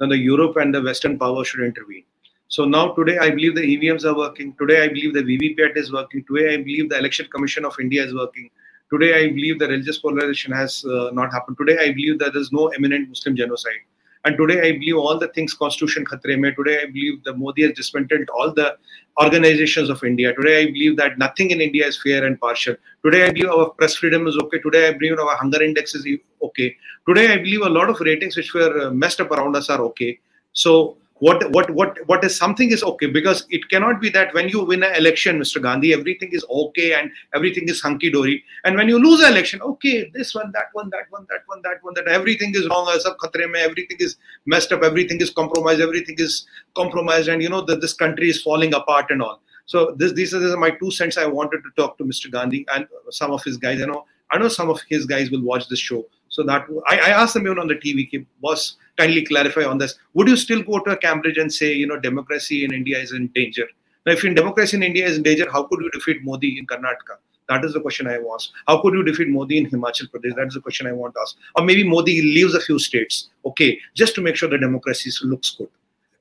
Now 0.00 0.08
the 0.08 0.18
Europe 0.18 0.56
and 0.56 0.74
the 0.74 0.82
Western 0.82 1.18
power 1.18 1.44
should 1.44 1.60
intervene. 1.60 2.04
So 2.48 2.64
now 2.64 2.92
today, 2.94 3.18
I 3.18 3.30
believe 3.30 3.54
the 3.54 3.62
EVMs 3.62 4.04
are 4.04 4.16
working. 4.16 4.54
Today, 4.58 4.82
I 4.82 4.88
believe 4.88 5.14
the 5.14 5.22
VVPAT 5.22 5.76
is 5.76 5.92
working. 5.92 6.24
Today, 6.24 6.54
I 6.54 6.56
believe 6.56 6.88
the 6.88 6.98
Election 6.98 7.28
Commission 7.32 7.64
of 7.64 7.74
India 7.80 8.04
is 8.04 8.12
working. 8.12 8.50
Today, 8.92 9.14
I 9.14 9.28
believe 9.28 9.60
the 9.60 9.68
religious 9.68 9.98
polarization 9.98 10.52
has 10.52 10.84
uh, 10.84 11.10
not 11.12 11.32
happened. 11.32 11.58
Today, 11.58 11.78
I 11.80 11.92
believe 11.92 12.18
that 12.18 12.32
there 12.32 12.42
is 12.42 12.50
no 12.50 12.72
imminent 12.74 13.08
Muslim 13.08 13.36
genocide. 13.36 13.84
And 14.24 14.36
today, 14.36 14.60
I 14.68 14.72
believe 14.72 14.96
all 14.96 15.18
the 15.18 15.28
things 15.28 15.54
Constitution 15.54 16.04
khatre 16.04 16.38
mein. 16.38 16.54
Today, 16.54 16.82
I 16.82 16.86
believe 16.86 17.24
the 17.24 17.34
Modi 17.34 17.62
has 17.62 17.72
dismantled 17.72 18.28
all 18.34 18.52
the 18.52 18.76
organizations 19.20 19.88
of 19.88 20.04
India. 20.04 20.34
Today, 20.34 20.62
I 20.62 20.66
believe 20.66 20.96
that 20.98 21.18
nothing 21.18 21.50
in 21.50 21.60
India 21.60 21.86
is 21.86 22.00
fair 22.02 22.24
and 22.26 22.38
partial. 22.38 22.76
Today, 23.04 23.24
I 23.24 23.30
believe 23.30 23.48
our 23.48 23.70
press 23.70 23.96
freedom 23.96 24.26
is 24.26 24.36
okay. 24.44 24.58
Today, 24.58 24.88
I 24.88 24.92
believe 24.92 25.18
our 25.18 25.36
hunger 25.36 25.62
index 25.62 25.94
is 25.94 26.06
okay. 26.42 26.76
Today, 27.08 27.32
I 27.32 27.38
believe 27.38 27.62
a 27.62 27.70
lot 27.70 27.88
of 27.88 28.00
ratings 28.00 28.36
which 28.36 28.52
were 28.52 28.88
uh, 28.88 28.90
messed 28.90 29.20
up 29.20 29.30
around 29.30 29.56
us 29.56 29.70
are 29.70 29.80
okay. 29.80 30.20
So 30.52 30.96
what 31.20 31.50
what 31.52 31.70
what 31.78 31.98
what 32.06 32.24
is 32.24 32.34
something 32.34 32.70
is 32.72 32.82
okay 32.82 33.06
because 33.06 33.46
it 33.50 33.68
cannot 33.68 34.00
be 34.00 34.08
that 34.08 34.32
when 34.34 34.48
you 34.48 34.64
win 34.64 34.82
an 34.82 34.94
election 34.94 35.38
mr 35.38 35.60
gandhi 35.66 35.92
everything 35.92 36.30
is 36.32 36.44
okay 36.50 36.94
and 36.98 37.10
everything 37.34 37.68
is 37.68 37.80
hunky 37.80 38.10
dory 38.10 38.42
and 38.64 38.74
when 38.76 38.88
you 38.88 38.98
lose 38.98 39.20
an 39.20 39.32
election 39.32 39.60
okay 39.60 40.10
this 40.14 40.34
one 40.34 40.50
that 40.52 40.70
one 40.72 40.88
that 40.90 41.10
one 41.10 41.26
that 41.28 41.42
one 41.46 41.60
that 41.62 41.82
one 41.82 41.94
that 41.94 42.08
everything 42.08 42.54
is 42.54 42.68
wrong 42.70 42.88
as 42.94 43.06
khatre 43.24 43.50
mein 43.52 43.68
everything 43.68 44.00
is 44.08 44.16
messed 44.46 44.72
up 44.72 44.82
everything 44.90 45.20
is 45.20 45.30
compromised 45.42 45.80
everything 45.88 46.16
is 46.18 46.46
compromised 46.74 47.28
and 47.28 47.42
you 47.42 47.50
know 47.56 47.60
that 47.60 47.80
this 47.80 47.92
country 47.92 48.30
is 48.30 48.42
falling 48.42 48.74
apart 48.74 49.10
and 49.10 49.22
all. 49.22 49.40
So 49.66 49.94
this 49.96 50.12
these 50.12 50.32
are, 50.34 50.56
my 50.56 50.70
two 50.70 50.90
cents 50.90 51.18
i 51.24 51.26
wanted 51.26 51.62
to 51.66 51.70
talk 51.80 51.98
to 51.98 52.04
mr 52.04 52.30
gandhi 52.30 52.64
and 52.74 52.86
some 53.10 53.30
of 53.30 53.44
his 53.44 53.56
guys. 53.56 53.82
I 53.82 53.86
know 53.86 54.04
i 54.30 54.38
know 54.38 54.48
some 54.48 54.70
of 54.70 54.80
his 54.88 55.06
guys 55.06 55.30
will 55.30 55.42
watch 55.42 55.68
this 55.68 55.78
show. 55.78 56.00
So 56.28 56.44
that 56.44 56.66
I, 56.88 56.96
I 56.96 57.10
asked 57.10 57.34
them 57.34 57.46
even 57.46 57.58
on 57.58 57.66
the 57.66 57.74
TV, 57.74 58.24
boss, 58.40 58.76
kindly 58.96 59.24
clarify 59.24 59.64
on 59.64 59.78
this. 59.78 59.96
Would 60.14 60.28
you 60.28 60.36
still 60.36 60.62
go 60.62 60.80
to 60.80 60.90
a 60.90 60.96
Cambridge 60.96 61.38
and 61.38 61.52
say, 61.52 61.72
you 61.72 61.86
know, 61.86 61.98
democracy 61.98 62.64
in 62.64 62.72
India 62.72 62.98
is 62.98 63.12
in 63.12 63.28
danger? 63.28 63.68
Now, 64.06 64.12
if 64.12 64.24
in 64.24 64.34
democracy 64.34 64.76
in 64.76 64.82
India 64.82 65.06
is 65.06 65.16
in 65.16 65.22
danger, 65.22 65.50
how 65.50 65.64
could 65.64 65.80
you 65.80 65.90
defeat 65.90 66.24
Modi 66.24 66.58
in 66.58 66.66
Karnataka? 66.66 67.18
That 67.48 67.64
is 67.64 67.72
the 67.72 67.80
question 67.80 68.06
I 68.06 68.18
ask. 68.34 68.50
How 68.68 68.80
could 68.80 68.94
you 68.94 69.02
defeat 69.02 69.28
Modi 69.28 69.58
in 69.58 69.68
Himachal 69.68 70.08
Pradesh? 70.10 70.36
That 70.36 70.46
is 70.46 70.54
the 70.54 70.60
question 70.60 70.86
I 70.86 70.92
want 70.92 71.14
to 71.14 71.20
ask. 71.20 71.36
Or 71.56 71.64
maybe 71.64 71.82
Modi 71.82 72.22
leaves 72.22 72.54
a 72.54 72.60
few 72.60 72.78
states, 72.78 73.30
okay, 73.44 73.78
just 73.94 74.14
to 74.14 74.20
make 74.20 74.36
sure 74.36 74.48
the 74.48 74.58
democracy 74.58 75.10
looks 75.26 75.50
good. 75.50 75.68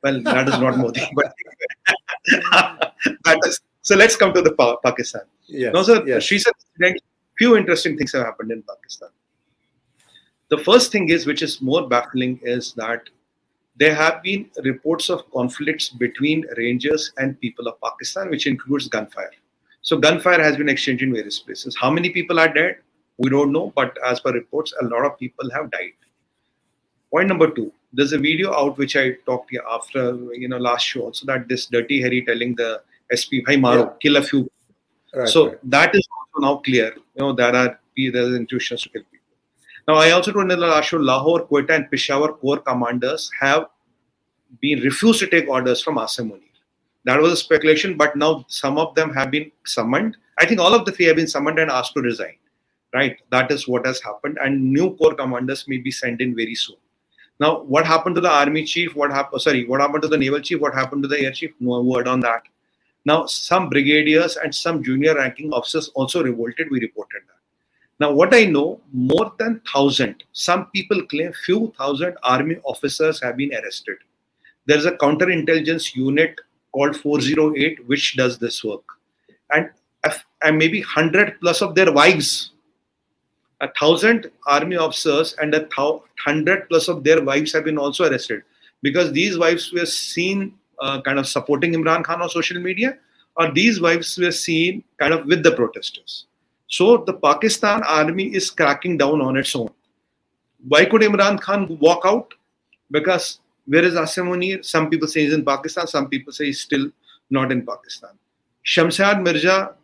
Well, 0.03 0.21
that 0.23 0.47
is 0.47 0.60
not 0.60 0.77
Modi, 0.77 1.01
but 1.15 1.34
that 3.25 3.39
is. 3.45 3.60
So 3.82 3.95
let's 3.95 4.15
come 4.15 4.34
to 4.34 4.41
the 4.41 4.53
pa- 4.53 4.77
Pakistan. 4.77 5.21
Yes. 5.45 5.73
Now, 5.73 5.84
sir, 5.84 6.03
yes. 6.05 6.23
she 6.23 6.39
said 6.39 6.53
few 7.38 7.55
interesting 7.55 7.97
things 7.97 8.12
have 8.12 8.25
happened 8.25 8.51
in 8.51 8.62
Pakistan. 8.63 9.10
The 10.49 10.57
first 10.57 10.91
thing 10.91 11.09
is, 11.09 11.25
which 11.25 11.41
is 11.41 11.62
more 11.62 11.88
baffling, 11.88 12.39
is 12.43 12.73
that 12.73 13.09
there 13.77 13.95
have 13.95 14.21
been 14.23 14.49
reports 14.63 15.09
of 15.09 15.29
conflicts 15.31 15.89
between 15.89 16.45
rangers 16.57 17.12
and 17.17 17.39
people 17.39 17.67
of 17.67 17.79
Pakistan, 17.81 18.29
which 18.29 18.47
includes 18.47 18.88
gunfire. 18.88 19.31
So 19.81 19.97
gunfire 19.97 20.41
has 20.41 20.57
been 20.57 20.67
exchanged 20.67 21.03
in 21.03 21.13
various 21.13 21.39
places. 21.39 21.77
How 21.79 21.89
many 21.89 22.09
people 22.09 22.39
are 22.39 22.51
dead? 22.53 22.77
We 23.17 23.29
don't 23.29 23.51
know, 23.51 23.71
but 23.75 23.97
as 24.05 24.19
per 24.19 24.31
reports, 24.31 24.73
a 24.81 24.85
lot 24.85 25.05
of 25.05 25.17
people 25.19 25.49
have 25.51 25.71
died. 25.71 25.93
Point 27.12 27.27
number 27.27 27.49
two: 27.49 27.71
there's 27.93 28.13
a 28.13 28.17
video 28.17 28.53
out 28.53 28.77
which 28.77 28.95
I 28.95 29.12
talked 29.25 29.51
here 29.51 29.63
after 29.69 30.15
you 30.33 30.47
know 30.47 30.57
last 30.57 30.83
show 30.83 31.01
also 31.01 31.25
that 31.27 31.47
this 31.47 31.65
dirty 31.67 32.01
Harry 32.01 32.23
telling 32.23 32.55
the 32.55 32.81
SP, 33.09 33.41
"Bhai 33.45 33.57
maro, 33.57 33.83
Yeah. 33.83 33.93
kill 34.01 34.17
a 34.17 34.21
few." 34.21 34.49
Right, 35.13 35.27
so 35.27 35.47
right. 35.47 35.57
that 35.63 35.95
is 35.95 36.07
also 36.17 36.45
now 36.47 36.57
clear. 36.57 36.93
You 37.15 37.21
know 37.21 37.33
there 37.33 37.55
are 37.55 37.79
there's 37.97 38.35
intuitions 38.35 38.83
to 38.83 38.89
kill 38.89 39.03
people. 39.03 39.18
Now 39.89 39.95
I 39.95 40.12
also 40.12 40.32
told 40.32 40.49
last 40.49 40.89
show, 40.89 40.97
Lahore, 40.97 41.47
Quetta, 41.47 41.73
and 41.75 41.89
Peshawar 41.89 42.34
Corps 42.34 42.60
commanders 42.60 43.32
have 43.41 43.65
been 44.62 44.82
refused 44.82 45.19
to 45.21 45.28
take 45.28 45.49
orders 45.49 45.82
from 45.82 45.95
Asim 45.95 46.30
Munir. 46.30 46.60
That 47.06 47.19
was 47.19 47.34
a 47.34 47.36
speculation, 47.36 47.97
but 47.97 48.15
now 48.15 48.45
some 48.49 48.78
of 48.78 48.93
them 48.93 49.12
have 49.15 49.32
been 49.32 49.52
summoned. 49.65 50.15
I 50.38 50.45
think 50.45 50.60
all 50.60 50.75
of 50.75 50.86
the 50.86 50.91
three 50.91 51.08
have 51.08 51.15
been 51.15 51.25
summoned 51.25 51.58
and 51.58 51.71
asked 51.71 51.95
to 51.95 52.02
resign. 52.02 52.36
Right, 52.93 53.17
that 53.32 53.49
is 53.49 53.67
what 53.67 53.88
has 53.88 53.99
happened, 53.99 54.38
and 54.39 54.71
new 54.71 54.95
corps 54.95 55.15
commanders 55.15 55.67
may 55.67 55.78
be 55.78 55.89
sent 55.89 56.21
in 56.21 56.36
very 56.36 56.54
soon. 56.54 56.78
Now, 57.39 57.62
what 57.62 57.88
happened 57.88 58.13
to 58.13 58.21
the 58.21 58.30
army 58.30 58.65
chief? 58.65 58.95
What 58.95 59.10
happened? 59.10 59.38
Oh, 59.38 59.39
sorry, 59.39 59.65
what 59.65 59.82
happened 59.82 60.04
to 60.04 60.08
the 60.08 60.19
naval 60.19 60.39
chief? 60.39 60.60
What 60.60 60.75
happened 60.75 61.02
to 61.02 61.10
the 61.10 61.19
air 61.19 61.32
chief? 61.32 61.56
No 61.60 61.82
word 61.82 62.08
on 62.08 62.19
that. 62.19 62.43
Now, 63.06 63.25
some 63.25 63.71
brigadiers 63.71 64.38
and 64.38 64.54
some 64.54 64.84
junior 64.84 65.15
ranking 65.15 65.52
officers 65.52 65.88
also 65.95 66.21
revolted. 66.21 66.69
We 66.69 66.80
reported 66.80 67.23
that. 67.28 67.38
Now, 67.99 68.12
what 68.12 68.33
I 68.33 68.45
know, 68.45 68.79
more 68.93 69.33
than 69.38 69.62
thousand. 69.71 70.23
Some 70.31 70.67
people 70.67 71.05
claim 71.07 71.33
few 71.45 71.73
thousand 71.77 72.15
army 72.23 72.57
officers 72.63 73.21
have 73.21 73.35
been 73.38 73.53
arrested. 73.53 73.97
There 74.65 74.77
is 74.77 74.85
a 74.85 74.93
counterintelligence 74.93 75.95
unit 75.95 76.39
called 76.71 76.95
408 76.95 77.88
which 77.88 78.15
does 78.15 78.38
this 78.38 78.63
work, 78.63 78.83
and 79.51 79.69
and 80.41 80.57
maybe 80.57 80.79
hundred 80.81 81.39
plus 81.41 81.62
of 81.62 81.75
their 81.75 81.91
wives 81.91 82.51
a 83.62 83.69
thousand 83.79 84.31
army 84.47 84.77
officers 84.77 85.35
and 85.41 85.53
a 85.53 85.67
hundred 86.25 86.67
plus 86.69 86.88
of 86.88 87.03
their 87.03 87.21
wives 87.21 87.51
have 87.53 87.65
been 87.65 87.77
also 87.77 88.09
arrested 88.09 88.41
because 88.81 89.12
these 89.12 89.38
wives 89.38 89.71
were 89.73 89.85
seen 89.85 90.53
uh, 90.79 91.01
kind 91.01 91.19
of 91.19 91.27
supporting 91.27 91.73
Imran 91.73 92.03
Khan 92.03 92.21
on 92.21 92.29
social 92.29 92.59
media, 92.62 92.97
or 93.35 93.51
these 93.51 93.81
wives 93.81 94.17
were 94.17 94.31
seen 94.31 94.83
kind 94.97 95.13
of 95.13 95.25
with 95.25 95.43
the 95.43 95.51
protesters. 95.51 96.25
So 96.69 97.03
the 97.05 97.13
Pakistan 97.13 97.84
army 97.84 98.34
is 98.34 98.49
cracking 98.49 98.97
down 98.97 99.21
on 99.21 99.38
its 99.38 99.55
own. 99.55 99.69
Why 100.67 100.86
could 100.86 101.01
Imran 101.01 101.41
Khan 101.41 101.77
walk 101.79 102.01
out? 102.05 102.34
Because 102.91 103.39
Where 103.69 103.84
is 103.86 103.93
Asim 103.93 104.29
Munir? 104.29 104.65
Some 104.65 104.89
people 104.89 105.08
say 105.08 105.21
he's 105.21 105.34
in 105.34 105.45
Pakistan, 105.45 105.86
some 105.86 106.10
people 106.10 106.34
say 106.34 106.45
he's 106.45 106.60
still 106.60 106.89
not 107.29 107.51
in 107.51 107.63
Pakistan. 107.63 108.10
Shamshad 108.65 109.21
Mirza, 109.21 109.75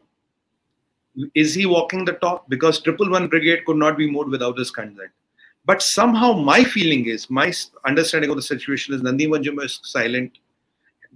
is 1.36 1.54
he 1.54 1.68
walking 1.68 2.04
the 2.04 2.14
talk? 2.14 2.50
Because 2.50 2.82
Triple 2.82 3.12
One 3.12 3.28
Brigade 3.28 3.64
could 3.66 3.78
not 3.78 3.96
be 3.96 4.10
moved 4.10 4.32
without 4.32 4.58
his 4.58 4.72
consent. 4.72 5.12
But 5.66 5.84
somehow 5.84 6.34
my 6.34 6.64
feeling 6.64 7.06
is, 7.06 7.30
my 7.30 7.54
understanding 7.86 8.32
of 8.32 8.38
the 8.38 8.42
situation 8.42 8.96
is 8.96 9.02
Nadeem 9.02 9.38
Anjum 9.38 9.64
is 9.64 9.80
silent, 9.84 10.40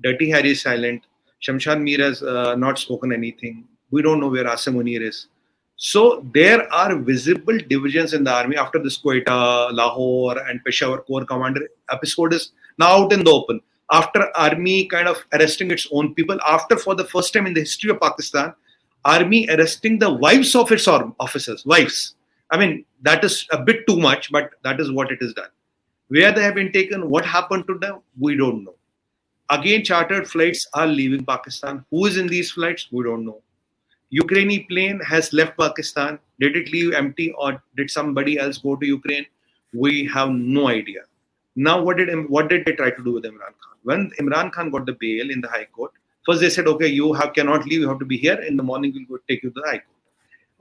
Dirty 0.03 0.29
Harry 0.29 0.51
is 0.51 0.61
silent, 0.61 1.01
Shamshad 1.41 1.81
Mir 1.81 2.03
has 2.03 2.21
uh, 2.21 2.53
not 2.53 2.77
spoken 2.77 3.11
anything. 3.11 3.67
We 3.89 4.03
don't 4.03 4.19
know 4.19 4.29
where 4.29 4.45
Asim 4.45 4.75
Munir 4.75 5.01
is. 5.01 5.27
So 5.81 6.25
there 6.33 6.71
are 6.73 6.93
visible 6.97 7.57
divisions 7.69 8.13
in 8.13 8.25
the 8.25 8.33
army 8.33 8.57
after 8.57 8.83
this 8.83 8.97
Quetta, 8.97 9.71
Lahore, 9.71 10.37
and 10.45 10.61
Peshawar 10.65 11.03
Corps 11.03 11.23
Commander 11.23 11.69
episode 11.89 12.33
is 12.33 12.51
now 12.77 12.87
out 12.97 13.13
in 13.13 13.23
the 13.23 13.31
open. 13.31 13.61
After 13.89 14.27
army 14.35 14.87
kind 14.87 15.07
of 15.07 15.23
arresting 15.31 15.71
its 15.71 15.87
own 15.93 16.13
people, 16.15 16.37
after 16.45 16.75
for 16.75 16.95
the 16.95 17.05
first 17.05 17.31
time 17.31 17.47
in 17.47 17.53
the 17.53 17.61
history 17.61 17.91
of 17.91 18.01
Pakistan, 18.01 18.53
army 19.05 19.47
arresting 19.47 19.97
the 19.99 20.13
wives 20.13 20.53
of 20.53 20.69
its 20.73 20.85
officers, 20.85 21.65
wives. 21.65 22.15
I 22.51 22.57
mean, 22.57 22.83
that 23.03 23.23
is 23.23 23.47
a 23.51 23.63
bit 23.63 23.87
too 23.87 23.95
much, 23.95 24.33
but 24.33 24.51
that 24.65 24.81
is 24.81 24.91
what 24.91 25.13
it 25.13 25.19
is 25.21 25.33
done. 25.33 25.47
Where 26.09 26.33
they 26.33 26.43
have 26.43 26.55
been 26.55 26.73
taken, 26.73 27.09
what 27.09 27.23
happened 27.23 27.67
to 27.67 27.77
them, 27.77 28.01
we 28.19 28.35
don't 28.35 28.65
know. 28.65 28.75
Again, 29.49 29.85
chartered 29.85 30.29
flights 30.29 30.67
are 30.73 30.87
leaving 30.87 31.23
Pakistan. 31.23 31.85
Who 31.89 32.05
is 32.05 32.17
in 32.17 32.27
these 32.27 32.51
flights? 32.51 32.89
We 32.91 33.05
don't 33.05 33.25
know. 33.25 33.41
Ukrainian 34.11 34.65
plane 34.65 34.99
has 35.01 35.31
left 35.33 35.57
Pakistan. 35.57 36.19
Did 36.39 36.55
it 36.55 36.71
leave 36.71 36.93
empty 36.93 37.31
or 37.37 37.61
did 37.77 37.91
somebody 37.91 38.39
else 38.39 38.57
go 38.57 38.75
to 38.75 38.85
Ukraine? 38.85 39.25
We 39.73 40.05
have 40.07 40.29
no 40.29 40.67
idea. 40.67 41.01
Now, 41.55 41.81
what 41.81 41.97
did 41.97 42.09
what 42.29 42.49
did 42.49 42.65
they 42.65 42.71
try 42.73 42.89
to 42.89 43.03
do 43.03 43.13
with 43.13 43.23
Imran 43.23 43.53
Khan? 43.61 43.75
When 43.83 44.11
Imran 44.19 44.51
Khan 44.51 44.71
got 44.71 44.85
the 44.85 44.97
bail 44.99 45.29
in 45.29 45.41
the 45.41 45.47
High 45.47 45.65
Court, 45.65 45.91
first 46.25 46.41
they 46.41 46.49
said, 46.49 46.67
"Okay, 46.67 46.87
you 46.87 47.13
have 47.13 47.33
cannot 47.33 47.65
leave. 47.65 47.81
You 47.81 47.89
have 47.89 47.99
to 47.99 48.05
be 48.05 48.17
here. 48.17 48.39
In 48.51 48.57
the 48.57 48.63
morning, 48.63 48.93
we'll 48.95 49.09
go 49.17 49.23
take 49.27 49.43
you 49.43 49.51
to 49.51 49.61
the 49.61 49.67
High 49.67 49.79
Court." 49.79 49.97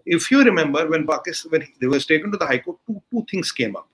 If 0.04 0.30
you 0.30 0.42
remember, 0.42 0.86
when 0.88 1.06
Pakistan 1.06 1.50
when 1.52 1.66
they 1.80 1.86
was 1.86 2.06
taken 2.06 2.30
to 2.32 2.38
the 2.42 2.46
High 2.46 2.58
Court, 2.58 2.78
two, 2.86 3.00
two 3.10 3.24
things 3.30 3.52
came 3.52 3.76
up. 3.76 3.88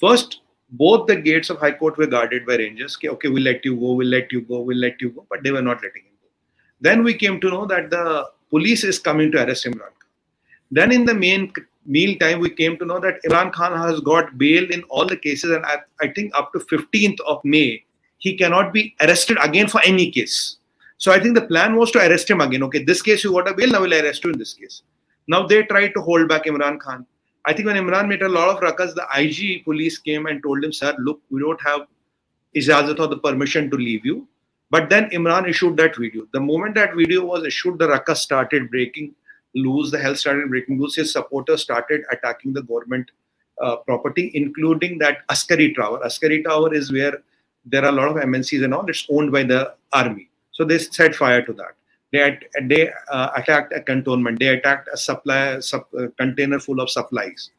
First, 0.00 0.40
both 0.70 1.06
the 1.06 1.16
gates 1.16 1.48
of 1.50 1.58
High 1.58 1.72
Court 1.72 1.96
were 1.96 2.06
guarded 2.06 2.46
by 2.46 2.56
rangers. 2.56 2.96
Okay, 2.96 3.08
okay, 3.08 3.28
we'll 3.28 3.42
let 3.42 3.64
you 3.64 3.76
go, 3.76 3.92
we'll 3.92 4.08
let 4.08 4.32
you 4.32 4.40
go, 4.40 4.60
we'll 4.60 4.78
let 4.78 5.00
you 5.00 5.10
go, 5.10 5.26
but 5.30 5.42
they 5.42 5.50
were 5.50 5.62
not 5.62 5.82
letting 5.82 6.02
him 6.02 6.16
go. 6.22 6.28
Then 6.80 7.04
we 7.04 7.14
came 7.14 7.40
to 7.40 7.50
know 7.50 7.66
that 7.66 7.90
the 7.90 8.26
police 8.50 8.84
is 8.84 8.98
coming 8.98 9.32
to 9.32 9.44
arrest 9.44 9.64
Imran 9.64 9.78
Khan. 9.78 10.10
Then 10.70 10.92
in 10.92 11.04
the 11.04 11.14
main 11.14 11.52
meantime, 11.84 12.40
we 12.40 12.50
came 12.50 12.76
to 12.78 12.84
know 12.84 12.98
that 13.00 13.22
Imran 13.24 13.52
Khan 13.52 13.76
has 13.76 14.00
got 14.00 14.36
bail 14.38 14.70
in 14.70 14.82
all 14.84 15.06
the 15.06 15.16
cases, 15.16 15.50
and 15.50 15.64
I, 15.64 15.78
I 16.00 16.08
think 16.08 16.34
up 16.36 16.52
to 16.52 16.58
15th 16.58 17.20
of 17.26 17.44
May, 17.44 17.84
he 18.18 18.36
cannot 18.36 18.72
be 18.72 18.94
arrested 19.00 19.38
again 19.42 19.68
for 19.68 19.80
any 19.84 20.10
case. 20.10 20.56
So 20.98 21.12
I 21.12 21.20
think 21.20 21.34
the 21.34 21.46
plan 21.46 21.76
was 21.76 21.90
to 21.92 21.98
arrest 21.98 22.30
him 22.30 22.40
again. 22.40 22.62
Okay, 22.64 22.82
this 22.82 23.02
case 23.02 23.22
you 23.22 23.32
got 23.32 23.48
a 23.48 23.54
bail, 23.54 23.70
now 23.70 23.82
we'll 23.82 23.92
arrest 23.92 24.24
you 24.24 24.30
in 24.32 24.38
this 24.38 24.54
case. 24.54 24.82
Now 25.28 25.46
they 25.46 25.62
tried 25.64 25.92
to 25.94 26.00
hold 26.00 26.28
back 26.28 26.44
Imran 26.44 26.80
Khan. 26.80 27.06
I 27.44 27.52
think 27.52 27.66
when 27.66 27.76
Imran 27.76 28.08
made 28.08 28.22
a 28.22 28.28
lot 28.28 28.48
of 28.48 28.62
ruckus, 28.62 28.94
the 28.94 29.06
IG 29.16 29.64
police 29.64 29.98
came 29.98 30.26
and 30.26 30.42
told 30.42 30.64
him, 30.64 30.72
"Sir, 30.72 30.94
look, 30.98 31.20
we 31.30 31.40
don't 31.40 31.60
have 31.60 31.86
ijazat 32.56 32.98
or 32.98 33.06
the 33.06 33.18
permission 33.18 33.70
to 33.70 33.76
leave 33.76 34.04
you." 34.04 34.26
But 34.70 34.90
then 34.90 35.10
Imran 35.10 35.48
issued 35.48 35.76
that 35.76 35.96
video. 35.96 36.26
The 36.32 36.40
moment 36.40 36.74
that 36.74 36.94
video 36.94 37.24
was 37.24 37.44
issued, 37.44 37.78
the 37.78 37.88
ruckus 37.88 38.20
started 38.20 38.70
breaking 38.70 39.14
loose. 39.54 39.90
The 39.90 39.98
hell 39.98 40.16
started 40.16 40.48
breaking 40.48 40.80
loose. 40.80 40.96
His 40.96 41.12
supporters 41.12 41.62
started 41.62 42.02
attacking 42.10 42.52
the 42.52 42.62
government 42.62 43.10
uh, 43.62 43.76
property, 43.76 44.30
including 44.34 44.98
that 44.98 45.18
Askari 45.28 45.72
Tower. 45.74 46.04
Askari 46.04 46.42
Tower 46.42 46.74
is 46.74 46.92
where 46.92 47.22
there 47.64 47.84
are 47.84 47.88
a 47.88 47.92
lot 47.92 48.08
of 48.08 48.16
MNCs 48.16 48.64
and 48.64 48.74
all. 48.74 48.88
It's 48.88 49.06
owned 49.10 49.32
by 49.32 49.44
the 49.44 49.74
army. 49.92 50.28
So 50.52 50.64
they 50.64 50.78
set 50.78 51.14
fire 51.14 51.42
to 51.42 51.52
that. 51.54 51.74
They, 52.12 52.38
they 52.62 52.90
uh, 53.10 53.30
attacked 53.36 53.72
a 53.72 53.80
cantonment. 53.80 54.38
They 54.38 54.48
attacked 54.48 54.88
a 54.92 54.96
supply 54.96 55.58
uh, 55.72 55.80
container 56.16 56.58
full 56.58 56.80
of 56.80 56.90
supplies. 56.90 57.50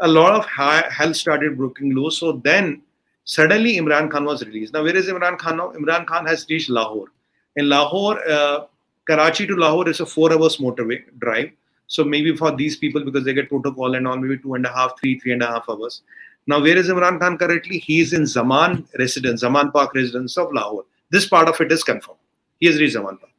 A 0.00 0.08
lot 0.08 0.34
of 0.34 0.46
hell 0.46 1.14
started 1.14 1.56
breaking 1.56 1.94
loose. 1.94 2.18
So 2.18 2.32
then 2.32 2.82
suddenly 3.24 3.76
Imran 3.76 4.10
Khan 4.10 4.24
was 4.24 4.44
released. 4.44 4.72
Now, 4.72 4.82
where 4.82 4.96
is 4.96 5.08
Imran 5.08 5.38
Khan 5.38 5.56
now? 5.56 5.72
Imran 5.72 6.06
Khan 6.06 6.26
has 6.26 6.46
reached 6.48 6.70
Lahore. 6.70 7.08
In 7.56 7.68
Lahore, 7.68 8.18
uh, 8.28 8.66
Karachi 9.08 9.46
to 9.46 9.56
Lahore 9.56 9.88
is 9.88 10.00
a 10.00 10.06
four 10.06 10.32
hours 10.32 10.56
motorway 10.56 11.02
drive. 11.18 11.50
So 11.86 12.04
maybe 12.04 12.34
for 12.36 12.54
these 12.54 12.76
people, 12.76 13.04
because 13.04 13.24
they 13.24 13.34
get 13.34 13.48
protocol 13.48 13.94
and 13.94 14.08
all, 14.08 14.16
maybe 14.16 14.38
two 14.38 14.54
and 14.54 14.64
a 14.64 14.72
half, 14.72 14.98
three, 14.98 15.18
three 15.18 15.32
and 15.32 15.42
a 15.42 15.46
half 15.46 15.68
hours. 15.68 16.02
Now, 16.46 16.60
where 16.60 16.76
is 16.76 16.88
Imran 16.88 17.20
Khan 17.20 17.38
currently? 17.38 17.78
He 17.78 18.00
is 18.00 18.12
in 18.12 18.26
Zaman 18.26 18.88
residence, 18.98 19.40
Zaman 19.40 19.70
Park 19.70 19.94
residence 19.94 20.36
of 20.38 20.52
Lahore. 20.52 20.84
This 21.10 21.28
part 21.28 21.48
of 21.48 21.60
it 21.60 21.70
is 21.70 21.84
confirmed. 21.84 22.18
He 22.58 22.66
has 22.66 22.80
reached 22.80 22.94
Zaman 22.94 23.18
Park. 23.18 23.32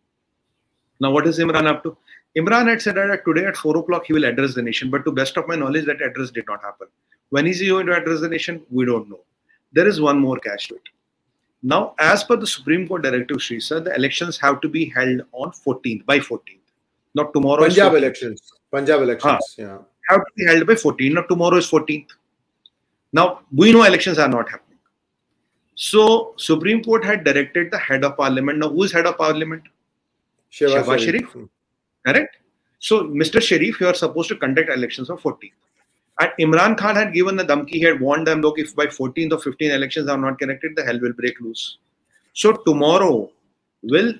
Now, 1.00 1.12
what 1.12 1.28
is 1.28 1.40
Imran 1.40 1.66
up 1.66 1.84
to? 1.84 1.98
Imran 2.38 2.68
had 2.68 2.82
said 2.82 2.96
that 2.96 3.26
today 3.26 3.46
at 3.46 3.58
4 3.58 3.78
o'clock 3.78 4.06
he 4.06 4.14
will 4.14 4.26
address 4.26 4.54
the 4.54 4.62
nation, 4.62 4.90
but 4.90 5.04
to 5.06 5.12
best 5.12 5.38
of 5.38 5.48
my 5.48 5.56
knowledge, 5.56 5.86
that 5.86 6.02
address 6.02 6.32
did 6.32 6.46
not 6.48 6.62
happen. 6.62 6.88
When 7.30 7.46
is 7.46 7.60
he 7.60 7.68
going 7.68 7.86
to 7.88 7.96
address 7.96 8.22
the 8.22 8.30
nation? 8.30 8.62
We 8.72 8.86
don't 8.86 9.10
know. 9.10 9.20
There 9.74 9.88
is 9.88 10.00
one 10.00 10.20
more 10.20 10.38
catch 10.38 10.68
to 10.70 10.76
it. 10.76 10.82
Now, 11.62 11.96
as 11.98 12.24
per 12.24 12.36
the 12.36 12.48
Supreme 12.48 12.88
Court 12.88 13.04
directive, 13.04 13.42
Sri 13.42 13.60
sir, 13.60 13.80
the 13.80 13.96
elections 13.96 14.38
have 14.38 14.60
to 14.62 14.70
be 14.70 14.86
held 14.86 15.22
on 15.32 15.52
14th, 15.52 16.06
by 16.06 16.20
14th. 16.20 16.60
Not 17.16 17.34
tomorrow. 17.34 17.64
Punjab 17.64 17.94
elections. 17.94 18.54
Punjab 18.72 19.02
elections, 19.02 19.56
yeah. 19.58 19.78
Have 20.10 20.20
to 20.20 20.32
be 20.36 20.46
held 20.46 20.68
by 20.68 20.74
14th. 20.74 21.14
Not 21.14 21.30
tomorrow 21.30 21.58
is 21.58 21.70
14th. 21.70 22.08
Now, 23.14 23.42
we 23.56 23.72
know 23.72 23.84
elections 23.84 24.18
are 24.18 24.28
not 24.28 24.50
happening. 24.50 24.80
So, 25.76 26.34
Supreme 26.38 26.84
Court 26.84 27.06
had 27.06 27.24
directed 27.24 27.72
the 27.72 27.78
head 27.78 28.04
of 28.04 28.18
parliament. 28.18 28.60
Now, 28.60 28.70
who 28.70 28.84
is 28.84 28.92
head 28.92 29.06
of 29.06 29.18
parliament? 29.18 29.64
Shehbaz. 30.52 31.00
Sharif. 31.00 31.36
Correct? 32.06 32.36
So, 32.80 33.06
Mr. 33.06 33.42
Sharif, 33.42 33.80
you 33.80 33.88
are 33.88 33.94
supposed 33.94 34.30
to 34.30 34.36
conduct 34.36 34.70
elections 34.70 35.10
on 35.10 35.18
14th. 35.18 35.52
And 36.20 36.32
Imran 36.40 36.78
Khan 36.78 36.96
had 36.96 37.14
given 37.14 37.36
the 37.36 37.44
damki, 37.44 37.72
he 37.72 37.82
had 37.82 38.00
warned 38.00 38.28
them, 38.28 38.42
look, 38.42 38.60
if 38.60 38.76
by 38.76 38.86
14th 38.86 39.32
or 39.32 39.38
15th 39.38 39.74
elections 39.74 40.10
are 40.10 40.18
not 40.18 40.38
connected, 40.38 40.76
the 40.76 40.84
hell 40.84 41.00
will 41.00 41.14
break 41.14 41.40
loose. 41.42 41.78
So 42.34 42.54
tomorrow, 42.54 43.32
will 43.84 44.14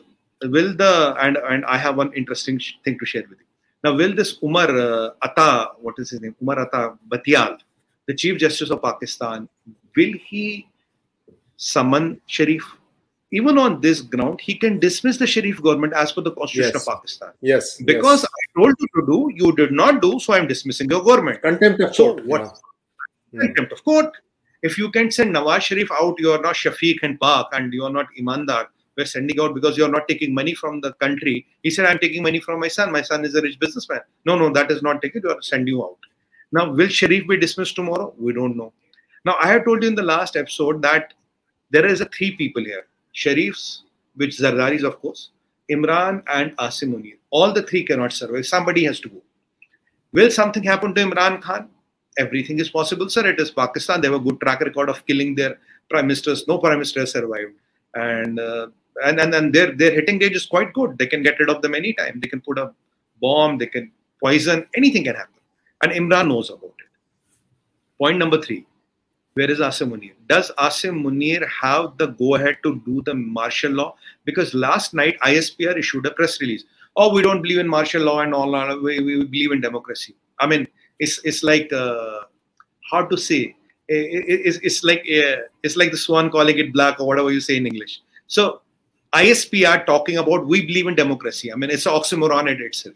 will 0.44 0.76
the 0.76 1.16
and 1.20 1.38
and 1.38 1.66
I 1.66 1.78
have 1.78 1.98
one 1.98 2.12
interesting 2.14 2.60
thing 2.84 3.00
to 3.00 3.06
share 3.06 3.24
with 3.30 3.40
you. 3.40 3.46
Now, 3.84 3.96
will 3.96 4.14
this 4.16 4.38
Umar 4.42 4.70
uh, 4.70 5.10
Atta, 5.22 5.72
what 5.82 5.96
is 5.98 6.12
his 6.12 6.22
name? 6.22 6.36
Umar 6.42 6.60
Atta 6.60 6.98
Bandial, 7.10 7.58
the 8.08 8.14
Chief 8.14 8.38
Justice 8.38 8.70
of 8.70 8.82
Pakistan, 8.82 9.50
will 9.96 10.14
he 10.26 10.68
summon 11.58 12.22
Sharif? 12.28 12.64
Even 13.40 13.58
on 13.58 13.82
this 13.82 14.02
ground, 14.02 14.40
he 14.48 14.54
can 14.64 14.80
dismiss 14.80 15.18
the 15.18 15.26
Sharif 15.28 15.62
government 15.68 15.94
as 16.02 16.12
per 16.12 16.22
the 16.22 16.32
Constitution 16.32 16.72
Yes. 16.76 16.88
of 16.88 16.94
Pakistan. 16.94 17.32
Yes. 17.42 17.78
Because 17.92 18.22
yes. 18.24 18.32
I 18.42 18.60
told 18.60 18.76
you 18.80 18.88
to 18.98 19.06
do, 19.12 19.20
you 19.44 19.52
did 19.62 19.72
not 19.72 20.02
do, 20.04 20.20
so 20.20 20.34
I'm 20.34 20.48
dismissing 20.48 20.90
your 20.90 21.04
government. 21.04 21.42
contempt 21.42 21.82
of 21.82 21.96
So 21.96 22.14
court. 22.14 22.26
what? 22.34 22.60
yeah. 23.32 23.42
contempt 23.42 23.72
of 23.78 23.84
court. 23.84 24.12
If 24.62 24.78
you 24.78 24.92
can 24.92 25.10
send 25.12 25.36
Nawaz 25.36 25.62
Sharif 25.62 25.90
out, 25.92 26.20
you 26.20 26.32
are 26.32 26.42
not 26.42 26.56
Shafiq 26.56 27.00
and 27.02 27.20
Pak 27.20 27.48
and 27.54 27.74
you 27.74 27.84
are 27.86 27.90
not 27.90 28.08
Imandar. 28.20 28.68
We're 28.96 29.06
sending 29.06 29.40
out 29.42 29.56
because 29.56 29.78
you're 29.80 29.90
not 29.90 30.08
taking 30.08 30.34
money 30.36 30.54
from 30.54 30.80
the 30.80 30.94
country. 31.06 31.48
He 31.64 31.72
said, 31.72 31.88
I'm 31.88 31.98
taking 31.98 32.22
money 32.22 32.40
from 32.40 32.60
my 32.60 32.68
son. 32.68 32.92
My 32.92 33.02
son 33.02 33.26
is 33.26 33.34
a 33.34 33.42
rich 33.42 33.60
businessman. 33.60 34.02
No, 34.26 34.38
no, 34.38 34.52
that 34.54 34.70
is 34.70 34.84
not 34.84 35.02
taken. 35.02 35.24
You 35.24 35.32
are 35.32 35.42
send 35.42 35.68
you 35.68 35.84
out. 35.84 35.98
Now, 36.52 36.72
will 36.72 36.88
Sharif 36.88 37.28
be 37.28 37.38
dismissed 37.38 37.76
tomorrow? 37.76 38.14
We 38.18 38.32
don't 38.34 38.56
know. 38.56 38.72
Now, 39.26 39.36
I 39.42 39.48
have 39.48 39.66
told 39.66 39.82
you 39.82 39.90
in 39.90 39.96
the 39.96 40.04
last 40.04 40.36
episode 40.36 40.84
that 40.84 41.14
there 41.72 41.88
is 41.88 42.02
a 42.02 42.06
three 42.06 42.36
people 42.38 42.64
here. 42.64 42.86
Sharifs, 43.16 43.82
which 44.16 44.38
Zardaris, 44.38 44.84
of 44.84 45.00
course, 45.02 45.30
Imran 45.70 46.24
and 46.28 46.56
Asim 46.58 46.94
Munir. 46.94 47.18
All 47.30 47.54
the 47.54 47.64
three 47.64 47.84
cannot 47.84 48.14
survive. 48.14 48.46
Somebody 48.46 48.84
has 48.86 49.00
to 49.02 49.10
go. 49.10 49.22
Will 50.12 50.30
something 50.30 50.64
happen 50.64 50.94
to 50.94 51.02
Imran 51.02 51.42
Khan? 51.42 51.70
Everything 52.18 52.60
is 52.60 52.70
possible, 52.70 53.10
sir. 53.10 53.26
It 53.28 53.40
is 53.40 53.50
Pakistan. 53.50 54.02
They 54.02 54.08
have 54.08 54.22
a 54.22 54.24
good 54.24 54.40
track 54.40 54.62
record 54.62 54.90
of 54.90 55.06
killing 55.08 55.34
their 55.34 55.58
prime 55.90 56.06
ministers. 56.06 56.48
No 56.48 56.60
prime 56.60 56.74
minister 56.74 57.06
survived, 57.08 57.54
and 57.96 58.40
uh, 58.40 58.68
and 59.04 59.20
and, 59.20 59.34
and 59.34 59.54
their 59.54 59.72
their 59.72 59.92
hitting 59.92 60.20
range 60.20 60.36
is 60.36 60.46
quite 60.46 60.74
good. 60.74 60.98
They 61.00 61.08
can 61.08 61.24
get 61.24 61.40
rid 61.40 61.50
of 61.50 61.64
them 61.64 61.74
anytime. 61.74 62.20
They 62.20 62.28
can 62.28 62.42
put 62.42 62.60
a 62.60 62.72
bomb. 63.20 63.58
They 63.58 63.66
can 63.66 63.92
poison. 64.24 64.68
Anything 64.76 65.06
can 65.06 65.16
happen, 65.16 65.42
and 65.82 65.92
Imran 65.92 66.28
knows 66.28 66.52
about 66.52 66.76
it. 66.78 66.92
Point 67.98 68.20
number 68.20 68.40
three. 68.40 68.68
Where 69.36 69.50
is 69.50 69.60
Asim 69.60 69.90
Munir? 69.92 70.14
Does 70.28 70.52
Asim 70.60 71.02
Munir 71.04 71.48
have 71.50 71.98
the 71.98 72.08
go 72.08 72.36
ahead 72.36 72.58
to 72.64 72.80
do 72.86 73.02
the 73.04 73.16
martial 73.16 73.72
law? 73.72 73.96
Because 74.26 74.54
last 74.54 74.94
night 74.94 75.18
ISPR 75.22 75.78
issued 75.78 76.06
a 76.06 76.12
press 76.12 76.40
release. 76.40 76.64
Oh, 76.96 77.12
we 77.12 77.24
don't 77.24 77.42
believe 77.42 77.58
in 77.58 77.68
martial 77.68 78.04
law 78.04 78.20
and 78.20 78.34
all. 78.34 78.52
We, 78.82 79.00
we 79.00 79.24
believe 79.26 79.52
in 79.52 79.62
democracy. 79.62 80.16
I 80.40 80.46
mean, 80.46 80.68
it's 81.00 81.20
it's 81.24 81.42
like 81.44 81.74
uh, 81.74 82.22
hard 82.92 83.10
to 83.10 83.18
say. 83.18 83.56
It- 83.88 84.24
it- 84.34 84.42
it's, 84.48 84.58
it's 84.70 84.84
like 84.84 85.00
uh, 85.00 85.38
it's 85.64 85.76
like 85.76 85.92
the 85.92 85.98
swan 85.98 86.30
calling 86.30 86.58
it 86.60 86.72
black 86.72 87.00
or 87.00 87.08
whatever 87.08 87.32
you 87.32 87.42
say 87.42 87.58
in 87.58 87.66
English. 87.66 88.02
So 88.28 88.62
ISPR 89.14 89.86
talking 89.88 90.18
about 90.18 90.46
we 90.46 90.66
believe 90.66 90.88
in 90.88 90.96
democracy. 90.96 91.52
I 91.52 91.56
mean, 91.56 91.72
it's 91.72 91.86
an 91.88 91.94
oxymoron 91.94 92.50
in 92.52 92.62
itself. 92.62 92.96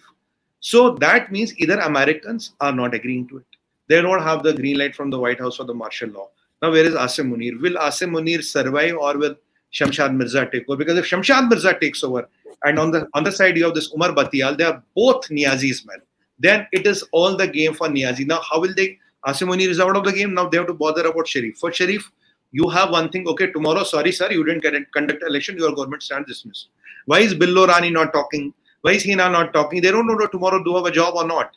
So 0.60 0.92
that 1.06 1.32
means 1.32 1.58
either 1.58 1.80
Americans 1.80 2.54
are 2.62 2.72
not 2.72 2.94
agreeing 2.94 3.28
to 3.30 3.38
it. 3.40 3.57
They 3.88 4.02
don't 4.02 4.22
have 4.22 4.44
the 4.44 4.54
green 4.54 4.78
light 4.78 4.96
from 4.96 5.10
the 5.10 5.20
White 5.20 5.40
House 5.40 5.58
for 5.58 5.64
the 5.64 5.74
martial 5.74 6.10
law. 6.10 6.30
Now, 6.62 6.72
where 6.72 6.86
is 6.86 6.96
Asim 6.96 7.32
Munir? 7.32 7.62
Will 7.62 7.76
Asim 7.76 8.10
Munir 8.12 8.44
survive 8.44 8.96
or 8.96 9.18
will 9.18 9.36
Shamshad 9.74 10.16
Mirza 10.16 10.50
take 10.52 10.68
over? 10.68 10.78
Because 10.78 10.98
if 10.98 11.06
Shamshad 11.06 11.50
Mirza 11.50 11.78
takes 11.80 12.04
over, 12.04 12.28
and 12.64 12.80
on 12.80 12.92
the 12.92 13.08
other 13.14 13.32
side 13.32 13.56
you 13.56 13.66
have 13.66 13.76
this 13.76 13.94
Umar 13.94 14.14
Bandial, 14.14 14.56
they 14.56 14.64
are 14.64 14.84
both 14.96 15.30
Niazi's 15.30 15.86
men. 15.86 15.98
Then 16.40 16.68
it 16.72 16.88
is 16.88 17.04
all 17.12 17.38
the 17.38 17.48
game 17.48 17.74
for 17.74 17.88
Niazi. 17.88 18.26
Now, 18.26 18.42
how 18.42 18.60
will 18.60 18.74
they? 18.76 18.98
Asim 19.26 19.48
Munir 19.50 19.70
is 19.70 19.80
out 19.80 19.96
of 19.96 20.04
the 20.04 20.12
game. 20.12 20.34
Now 20.34 20.48
they 20.50 20.58
have 20.58 20.68
to 20.68 20.74
bother 20.74 21.06
about 21.06 21.28
Sharif. 21.28 21.58
For 21.58 21.72
Sharif, 21.72 22.12
you 22.52 22.70
have 22.70 22.92
one 22.92 23.10
thing. 23.10 23.28
Okay, 23.28 23.52
tomorrow, 23.52 23.84
sorry, 23.84 24.12
sir, 24.12 24.32
you 24.32 24.44
didn't 24.44 24.92
conduct 24.94 25.24
election. 25.24 25.58
Your 25.58 25.74
government 25.74 26.04
stands 26.04 26.28
dismissed. 26.28 26.70
Why 27.06 27.20
is 27.20 27.34
Billo 27.34 27.68
Rani 27.68 27.90
not 27.90 28.14
talking? 28.14 28.54
Why 28.82 28.92
is 28.92 29.06
Hina 29.06 29.30
not 29.30 29.54
talking? 29.54 29.82
They 29.82 29.92
don't 29.92 30.08
know 30.08 30.28
tomorrow 30.28 30.64
do 30.64 30.76
have 30.76 30.86
a 30.86 30.92
job 30.92 31.16
or 31.16 31.26
not. 31.26 31.52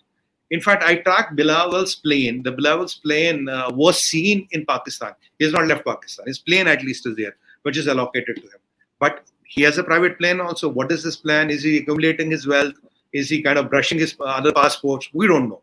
In 0.50 0.60
fact, 0.60 0.82
I 0.82 0.96
tracked 0.96 1.36
Bilawal's 1.36 1.94
plane. 1.94 2.42
The 2.42 2.52
Bilawal's 2.52 2.94
plane 2.94 3.48
uh, 3.48 3.70
was 3.72 4.02
seen 4.02 4.48
in 4.50 4.66
Pakistan. 4.66 5.12
He 5.38 5.44
has 5.44 5.54
not 5.54 5.66
left 5.66 5.84
Pakistan. 5.84 6.26
His 6.26 6.38
plane, 6.38 6.66
at 6.66 6.82
least, 6.82 7.06
is 7.06 7.16
there, 7.16 7.36
which 7.62 7.76
is 7.76 7.86
allocated 7.86 8.36
to 8.36 8.42
him. 8.42 8.60
But 8.98 9.22
he 9.44 9.62
has 9.62 9.78
a 9.78 9.84
private 9.84 10.18
plane 10.18 10.40
also. 10.40 10.68
What 10.68 10.90
is 10.90 11.04
his 11.04 11.16
plan? 11.16 11.50
Is 11.50 11.62
he 11.62 11.78
accumulating 11.78 12.30
his 12.30 12.46
wealth? 12.46 12.74
Is 13.12 13.28
he 13.28 13.42
kind 13.42 13.58
of 13.58 13.70
brushing 13.70 13.98
his 13.98 14.16
other 14.20 14.52
passports? 14.52 15.08
We 15.12 15.26
don't 15.26 15.48
know. 15.48 15.62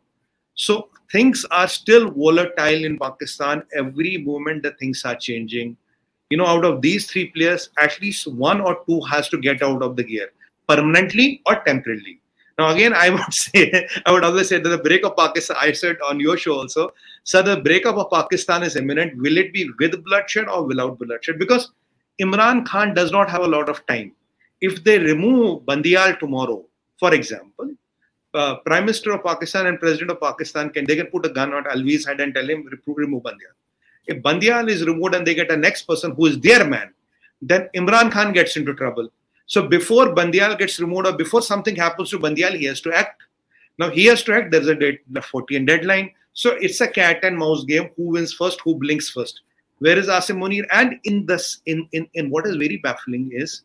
So 0.55 0.89
things 1.11 1.45
are 1.51 1.67
still 1.67 2.09
volatile 2.11 2.83
in 2.83 2.97
Pakistan. 2.97 3.63
Every 3.73 4.17
moment 4.17 4.63
the 4.63 4.71
things 4.71 5.03
are 5.05 5.15
changing. 5.15 5.77
You 6.29 6.37
know, 6.37 6.45
out 6.45 6.65
of 6.65 6.81
these 6.81 7.09
three 7.09 7.27
players, 7.27 7.69
at 7.77 7.99
least 8.01 8.27
one 8.27 8.59
or 8.59 8.83
two 8.87 9.01
has 9.01 9.29
to 9.29 9.37
get 9.37 9.61
out 9.61 9.81
of 9.81 9.95
the 9.95 10.03
gear 10.03 10.29
permanently 10.67 11.41
or 11.45 11.61
temporarily. 11.63 12.19
Now, 12.57 12.69
again, 12.69 12.93
I 12.93 13.09
would 13.09 13.21
say, 13.33 13.87
I 14.05 14.11
would 14.11 14.23
always 14.23 14.49
say 14.49 14.59
that 14.59 14.69
the 14.69 14.77
breakup 14.77 15.17
of 15.17 15.25
Pakistan, 15.25 15.57
I 15.59 15.71
said 15.71 15.97
on 16.07 16.19
your 16.19 16.37
show 16.37 16.55
also, 16.55 16.93
so 17.23 17.41
the 17.41 17.61
breakup 17.61 17.97
of 17.97 18.09
Pakistan 18.11 18.63
is 18.63 18.75
imminent. 18.75 19.17
Will 19.17 19.37
it 19.37 19.53
be 19.53 19.69
with 19.79 20.03
bloodshed 20.03 20.47
or 20.47 20.63
without 20.63 20.97
bloodshed? 20.97 21.37
Because 21.37 21.71
Imran 22.21 22.65
Khan 22.65 22.93
does 22.93 23.11
not 23.11 23.29
have 23.29 23.41
a 23.41 23.47
lot 23.47 23.69
of 23.69 23.85
time. 23.85 24.13
If 24.61 24.83
they 24.83 24.97
remove 24.97 25.65
Bandial 25.65 26.15
tomorrow, 26.15 26.65
for 26.99 27.13
example, 27.13 27.75
uh, 28.33 28.55
Prime 28.65 28.85
Minister 28.85 29.11
of 29.11 29.23
Pakistan 29.23 29.67
and 29.67 29.79
President 29.79 30.11
of 30.11 30.19
Pakistan 30.19 30.71
can 30.71 30.85
they 30.85 30.95
can 30.95 31.07
put 31.07 31.25
a 31.25 31.29
gun 31.29 31.53
on 31.53 31.63
Alvi's 31.65 32.05
head 32.07 32.19
and 32.19 32.33
tell 32.33 32.49
him 32.49 32.67
remove 32.87 33.23
Bandial. 33.23 33.51
If 34.07 34.23
Bandial 34.23 34.67
is 34.67 34.85
removed 34.85 35.13
and 35.13 35.27
they 35.27 35.35
get 35.35 35.51
a 35.51 35.57
next 35.57 35.83
person 35.83 36.11
who 36.11 36.25
is 36.25 36.39
their 36.39 36.67
man, 36.67 36.93
then 37.41 37.69
Imran 37.75 38.11
Khan 38.11 38.33
gets 38.33 38.57
into 38.57 38.73
trouble 38.73 39.09
so 39.47 39.65
before 39.65 40.13
Bandial 40.13 40.55
gets 40.55 40.79
removed 40.79 41.07
or 41.07 41.13
before 41.13 41.41
something 41.41 41.75
happens 41.75 42.09
to 42.11 42.19
Bandial, 42.19 42.51
he 42.51 42.65
has 42.65 42.81
to 42.81 42.93
act. 42.93 43.23
Now 43.79 43.89
he 43.89 44.05
has 44.05 44.21
to 44.23 44.33
act. 44.33 44.51
There's 44.51 44.67
a 44.67 44.75
date, 44.75 45.01
the 45.09 45.21
14 45.21 45.65
deadline. 45.65 46.11
So 46.33 46.51
it's 46.51 46.81
a 46.81 46.87
cat 46.87 47.23
and 47.23 47.37
mouse 47.37 47.63
game. 47.63 47.89
Who 47.95 48.09
wins 48.09 48.33
first? 48.33 48.59
Who 48.61 48.75
blinks 48.75 49.09
first? 49.09 49.41
Where 49.79 49.97
is 49.97 50.07
Asim 50.07 50.37
Munir? 50.37 50.65
And 50.71 50.99
in 51.05 51.25
this, 51.25 51.61
in 51.65 51.87
in 51.93 52.07
in 52.13 52.29
what 52.29 52.45
is 52.45 52.55
very 52.57 52.77
baffling 52.77 53.31
is 53.31 53.63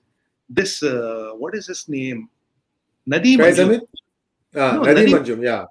this. 0.48 0.82
Uh, 0.82 1.32
what 1.36 1.54
is 1.54 1.66
his 1.66 1.88
name? 1.88 2.28
Nadeem. 3.08 3.38
Manjum. 3.38 3.80
Ah, 4.54 4.72
no, 4.72 4.82
Nadeem, 4.82 5.08
Manjum. 5.08 5.42
Yeah. 5.42 5.64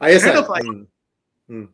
ISI. 0.00 0.30
Of, 0.30 0.46
mm. 0.46 0.86
Mm. 1.50 1.68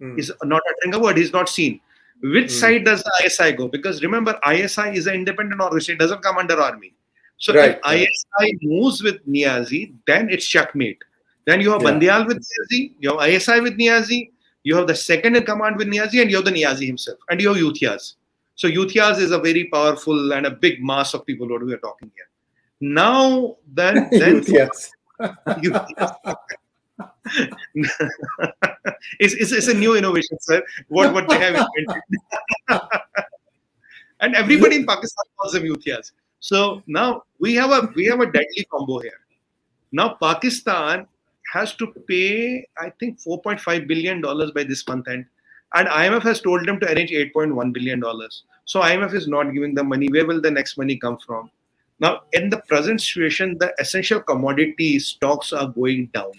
Mm. 0.00 0.16
He's 0.16 0.30
not 0.44 0.62
uttering 0.70 0.94
a 0.94 0.98
word. 0.98 1.16
He's 1.16 1.32
not 1.32 1.48
seen. 1.48 1.80
Which 2.22 2.46
mm. 2.46 2.50
side 2.50 2.84
does 2.84 3.02
the 3.02 3.12
ISI 3.26 3.52
go? 3.52 3.68
Because 3.68 4.02
remember, 4.02 4.38
ISI 4.48 4.90
is 4.94 5.06
an 5.06 5.14
independent 5.14 5.60
organization; 5.60 5.96
it 5.96 5.98
doesn't 5.98 6.22
come 6.22 6.38
under 6.38 6.60
army. 6.60 6.94
So 7.38 7.52
right. 7.52 7.80
if 7.84 8.08
ISI 8.08 8.58
moves 8.62 9.02
with 9.02 9.26
Niazi, 9.26 9.94
then 10.06 10.28
it's 10.30 10.46
checkmate. 10.46 11.02
Then 11.46 11.60
you 11.60 11.72
have 11.72 11.82
yeah. 11.82 11.90
Bandial 11.90 12.26
with 12.26 12.38
Niazi, 12.38 12.92
you 13.00 13.18
have 13.18 13.28
ISI 13.28 13.60
with 13.60 13.76
Niazi, 13.76 14.30
you 14.62 14.76
have 14.76 14.86
the 14.86 14.94
second 14.94 15.34
in 15.34 15.44
command 15.44 15.76
with 15.76 15.88
Niazi, 15.88 16.22
and 16.22 16.30
you 16.30 16.36
have 16.36 16.44
the 16.44 16.52
Niazi 16.52 16.86
himself, 16.86 17.18
and 17.28 17.40
you 17.40 17.48
have 17.48 17.56
Yuthiaz. 17.56 18.14
So 18.54 18.68
Yuthiaz 18.68 19.18
is 19.18 19.32
a 19.32 19.38
very 19.38 19.64
powerful 19.64 20.32
and 20.32 20.46
a 20.46 20.50
big 20.50 20.84
mass 20.84 21.14
of 21.14 21.26
people 21.26 21.48
what 21.48 21.64
we 21.64 21.72
are 21.72 21.78
talking 21.78 22.12
here. 22.14 22.28
Now, 22.80 23.56
then, 23.66 24.08
then. 24.12 24.44
it's, 27.74 29.34
it's, 29.34 29.52
it's, 29.52 29.68
a 29.68 29.74
new 29.74 29.96
innovation, 29.96 30.36
sir. 30.40 30.62
What 30.88 31.12
what 31.14 31.28
they 31.28 31.38
have 31.38 31.54
invented, 31.54 32.02
and 34.20 34.34
everybody 34.34 34.76
in 34.76 34.86
Pakistan 34.86 35.24
calls 35.38 35.52
them 35.52 35.62
Yuthias. 35.62 36.12
So 36.40 36.82
now 36.86 37.22
we 37.38 37.54
have 37.54 37.70
a 37.70 37.88
we 37.94 38.06
have 38.06 38.20
a 38.20 38.26
deadly 38.26 38.66
combo 38.70 38.98
here. 38.98 39.20
Now 39.92 40.16
Pakistan 40.20 41.06
has 41.52 41.74
to 41.76 41.86
pay, 42.08 42.66
I 42.78 42.90
think, 42.98 43.20
4.5 43.20 43.86
billion 43.86 44.20
dollars 44.20 44.50
by 44.50 44.64
this 44.64 44.86
month 44.88 45.06
end, 45.08 45.26
and 45.74 45.86
IMF 45.86 46.22
has 46.22 46.40
told 46.40 46.66
them 46.66 46.80
to 46.80 46.92
arrange 46.92 47.10
8.1 47.10 47.72
billion 47.72 48.00
dollars. 48.00 48.42
So 48.64 48.80
IMF 48.80 49.14
is 49.14 49.28
not 49.28 49.52
giving 49.52 49.74
the 49.74 49.84
money. 49.84 50.08
Where 50.08 50.26
will 50.26 50.40
the 50.40 50.50
next 50.50 50.76
money 50.76 50.96
come 50.96 51.18
from? 51.18 51.50
Now, 52.00 52.22
in 52.32 52.50
the 52.50 52.58
present 52.68 53.00
situation, 53.00 53.58
the 53.58 53.72
essential 53.78 54.18
commodity 54.18 54.98
stocks 54.98 55.52
are 55.52 55.68
going 55.68 56.06
down 56.06 56.32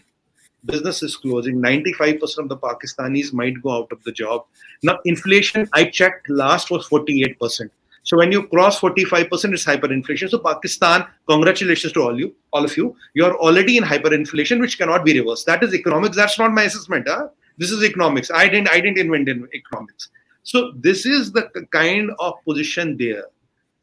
business 0.66 1.04
is 1.04 1.16
closing 1.16 1.62
95% 1.62 2.38
of 2.40 2.50
the 2.50 2.58
pakistanis 2.58 3.34
might 3.34 3.62
go 3.62 3.72
out 3.72 3.92
of 3.92 4.04
the 4.04 4.12
job. 4.12 4.46
Now 4.82 5.00
inflation 5.06 5.70
i 5.74 5.86
checked 5.86 6.30
last 6.30 6.72
was 6.72 6.88
48% 6.88 7.70
so 8.04 8.18
when 8.18 8.32
you 8.32 8.48
cross 8.48 8.80
45% 8.80 9.54
it's 9.54 9.66
hyperinflation. 9.66 10.30
So 10.30 10.40
pakistan 10.40 11.06
congratulations 11.28 11.94
to 11.94 12.02
all 12.02 12.20
you 12.20 12.36
all 12.52 12.66
of 12.66 12.76
you. 12.78 12.96
You're 13.14 13.36
already 13.38 13.78
in 13.78 13.84
hyperinflation 13.84 14.60
which 14.60 14.78
cannot 14.78 15.06
be 15.06 15.18
reversed. 15.20 15.46
That 15.46 15.64
is 15.64 15.74
economics. 15.74 16.16
That's 16.16 16.38
not 16.38 16.52
my 16.52 16.64
assessment 16.64 17.08
huh? 17.08 17.30
this 17.58 17.72
is 17.72 17.84
economics. 17.84 18.30
I 18.30 18.48
didn't 18.48 18.70
i 18.70 18.80
didn't 18.80 18.98
invent 18.98 19.30
economics. 19.54 20.10
So 20.44 20.74
this 20.76 21.06
is 21.06 21.32
the 21.32 21.50
kind 21.72 22.12
of 22.20 22.34
position 22.46 22.98
there. 22.98 23.24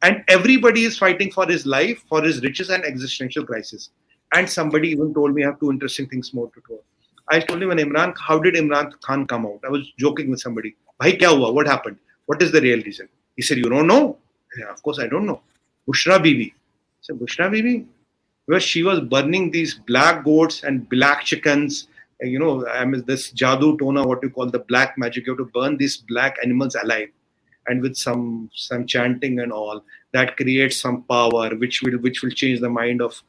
And 0.03 0.23
everybody 0.27 0.83
is 0.83 0.97
fighting 0.97 1.31
for 1.31 1.47
his 1.47 1.65
life 1.65 2.03
for 2.07 2.21
his 2.21 2.41
riches 2.43 2.69
and 2.69 2.83
existential 2.85 3.45
crisis 3.45 3.89
and 4.33 4.49
somebody 4.49 4.89
even 4.89 5.13
told 5.13 5.33
me 5.33 5.43
I 5.43 5.47
have 5.47 5.59
two 5.59 5.71
interesting 5.71 6.07
things 6.07 6.33
more 6.33 6.49
to 6.51 6.61
tell. 6.67 6.79
I 7.29 7.39
told 7.39 7.61
him 7.61 7.69
when 7.69 7.77
Imran, 7.77 8.13
how 8.17 8.39
did 8.39 8.55
Imran 8.55 8.91
Khan 9.01 9.25
come 9.25 9.45
out? 9.45 9.59
I 9.65 9.69
was 9.69 9.91
joking 9.97 10.29
with 10.29 10.39
somebody. 10.39 10.75
Bhai, 10.99 11.17
kya 11.17 11.37
hua? 11.37 11.51
What 11.51 11.67
happened? 11.67 11.97
What 12.25 12.41
is 12.41 12.51
the 12.51 12.61
real 12.61 12.81
reason? 12.81 13.07
He 13.35 13.41
said, 13.41 13.57
You 13.57 13.69
don't 13.69 13.87
know? 13.87 14.17
Of 14.69 14.83
course, 14.83 14.99
I 14.99 15.07
don't 15.07 15.25
know. 15.25 15.41
Bushra 15.87 16.21
Bibi. 16.21 16.53
I 16.53 16.99
said, 17.01 17.19
Bushra 17.19 17.49
Bibi? 17.49 17.85
Where 18.45 18.59
she 18.59 18.83
was 18.83 18.99
burning 18.99 19.51
these 19.51 19.75
black 19.75 20.25
goats 20.25 20.63
and 20.63 20.87
black 20.89 21.23
chickens. 21.23 21.87
You 22.19 22.39
know, 22.39 22.67
I 22.67 22.85
mean, 22.85 23.03
this 23.05 23.31
jadoo 23.31 23.77
tona, 23.77 24.05
what 24.05 24.21
you 24.23 24.29
call 24.29 24.49
the 24.49 24.59
black 24.59 24.97
magic. 24.97 25.25
You 25.25 25.33
have 25.33 25.45
to 25.45 25.51
burn 25.53 25.77
these 25.77 25.97
black 25.97 26.37
animals 26.43 26.75
alive 26.75 27.09
and 27.67 27.81
with 27.81 27.95
some 27.95 28.49
some 28.53 28.85
chanting 28.85 29.39
and 29.39 29.51
all 29.51 29.83
that 30.13 30.35
creates 30.35 30.79
some 30.79 31.03
power 31.03 31.49
which 31.55 31.81
will 31.81 31.97
which 31.99 32.21
will 32.21 32.31
change 32.31 32.59
the 32.59 32.69
mind 32.69 33.01
of 33.01 33.21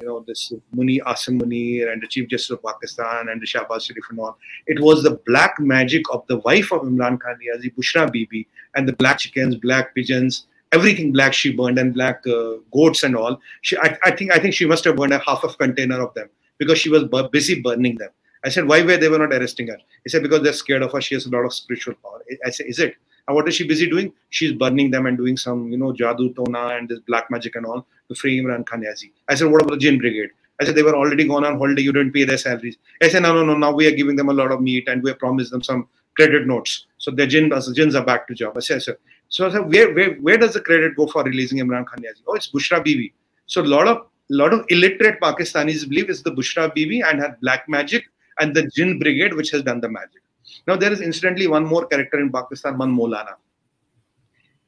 you 0.00 0.06
know, 0.06 0.24
this 0.26 0.52
Muni 0.72 1.00
Asim 1.00 1.40
Munir 1.40 1.92
and 1.92 2.02
the 2.02 2.06
Chief 2.06 2.28
Justice 2.28 2.50
of 2.50 2.62
Pakistan 2.62 3.28
and 3.28 3.40
the 3.40 3.46
Shahbaz 3.46 3.86
Sharif 3.86 4.04
and 4.10 4.20
all. 4.20 4.38
It 4.66 4.80
was 4.80 5.02
the 5.02 5.20
black 5.26 5.58
magic 5.58 6.02
of 6.12 6.26
the 6.28 6.38
wife 6.38 6.72
of 6.72 6.82
Imran 6.82 7.20
Khan 7.20 7.38
Niazi, 7.42 7.74
Bushra 7.74 8.10
Bibi, 8.10 8.46
and 8.74 8.88
the 8.88 8.92
black 8.94 9.18
chickens, 9.18 9.56
black 9.56 9.94
pigeons, 9.94 10.46
everything 10.72 11.12
black 11.12 11.32
she 11.32 11.52
burned 11.52 11.78
and 11.78 11.94
black 11.94 12.22
uh, 12.26 12.54
goats 12.72 13.02
and 13.02 13.16
all. 13.16 13.40
She, 13.62 13.76
I, 13.78 13.96
I, 14.04 14.10
think, 14.12 14.32
I 14.32 14.38
think 14.38 14.54
she 14.54 14.66
must 14.66 14.84
have 14.84 14.96
burned 14.96 15.12
a 15.12 15.18
half 15.18 15.42
of 15.44 15.58
container 15.58 16.00
of 16.00 16.14
them 16.14 16.28
because 16.58 16.78
she 16.78 16.90
was 16.90 17.04
bu- 17.04 17.28
busy 17.30 17.60
burning 17.60 17.96
them. 17.96 18.10
I 18.44 18.50
said, 18.50 18.68
why 18.68 18.82
were 18.82 18.96
they 18.96 19.08
were 19.08 19.18
not 19.18 19.32
arresting 19.32 19.68
her? 19.68 19.78
He 20.04 20.10
said, 20.10 20.22
because 20.22 20.42
they're 20.42 20.52
scared 20.52 20.82
of 20.82 20.92
her. 20.92 21.00
She 21.00 21.16
has 21.16 21.26
a 21.26 21.30
lot 21.30 21.44
of 21.44 21.52
spiritual 21.52 21.94
power. 21.94 22.22
I 22.46 22.50
said, 22.50 22.66
is 22.66 22.78
it? 22.78 22.94
And 23.28 23.36
what 23.36 23.46
is 23.46 23.54
she 23.54 23.66
busy 23.68 23.88
doing? 23.88 24.12
She's 24.30 24.52
burning 24.52 24.90
them 24.90 25.04
and 25.06 25.16
doing 25.16 25.36
some, 25.36 25.70
you 25.70 25.76
know, 25.76 25.92
jadoo 25.92 26.34
tona 26.34 26.78
and 26.78 26.88
this 26.88 26.98
black 27.00 27.30
magic 27.30 27.56
and 27.56 27.66
all 27.66 27.86
to 28.08 28.14
free 28.14 28.40
Imran 28.40 28.66
Khan 28.66 28.80
Niazi. 28.80 29.12
I 29.28 29.34
said, 29.34 29.48
what 29.48 29.62
about 29.62 29.74
the 29.74 29.78
Jinn 29.78 29.98
Brigade? 29.98 30.30
I 30.60 30.64
said, 30.64 30.74
they 30.74 30.82
were 30.82 30.96
already 30.96 31.28
gone 31.28 31.44
on 31.44 31.58
holiday. 31.58 31.82
You 31.82 31.92
didn't 31.92 32.12
pay 32.12 32.24
their 32.24 32.38
salaries. 32.38 32.78
I 33.02 33.08
said, 33.08 33.22
no, 33.22 33.34
no, 33.34 33.44
no. 33.44 33.56
Now 33.56 33.72
we 33.72 33.86
are 33.86 33.92
giving 33.94 34.16
them 34.16 34.30
a 34.30 34.32
lot 34.32 34.50
of 34.50 34.62
meat 34.62 34.88
and 34.88 35.02
we 35.02 35.10
have 35.10 35.18
promised 35.18 35.52
them 35.52 35.62
some 35.62 35.86
credit 36.16 36.46
notes. 36.46 36.86
So 36.96 37.10
the 37.10 37.26
jinn, 37.26 37.50
the 37.50 37.72
jinns 37.76 37.94
are 37.94 38.04
back 38.04 38.26
to 38.28 38.34
job. 38.34 38.56
I 38.56 38.60
said, 38.60 38.82
sir. 38.82 38.96
So 39.28 39.46
I 39.46 39.52
said, 39.52 39.72
where, 39.72 39.92
where, 39.94 40.14
where 40.14 40.38
does 40.38 40.54
the 40.54 40.60
credit 40.62 40.96
go 40.96 41.06
for 41.06 41.22
releasing 41.22 41.58
Imran 41.58 41.86
Khan 41.86 41.98
Niazi? 42.00 42.22
Oh, 42.26 42.34
it's 42.34 42.50
Bushra 42.50 42.82
Bibi. 42.82 43.12
So 43.46 43.60
a 43.60 43.64
lot 43.64 43.86
of 43.86 44.06
lot 44.30 44.52
of 44.52 44.64
illiterate 44.68 45.20
Pakistanis 45.20 45.88
believe 45.88 46.10
it's 46.10 46.22
the 46.22 46.30
Bushra 46.30 46.74
Bibi 46.74 47.02
and 47.02 47.20
her 47.20 47.36
black 47.40 47.68
magic 47.68 48.04
and 48.40 48.54
the 48.54 48.66
Jinn 48.68 48.98
Brigade 48.98 49.34
which 49.34 49.50
has 49.50 49.62
done 49.62 49.80
the 49.80 49.88
magic. 49.88 50.22
Now 50.66 50.76
there 50.76 50.92
is 50.92 51.00
incidentally 51.00 51.46
one 51.46 51.64
more 51.64 51.86
character 51.86 52.20
in 52.20 52.30
Pakistan, 52.30 52.78
one 52.78 52.94
Molana 52.94 53.34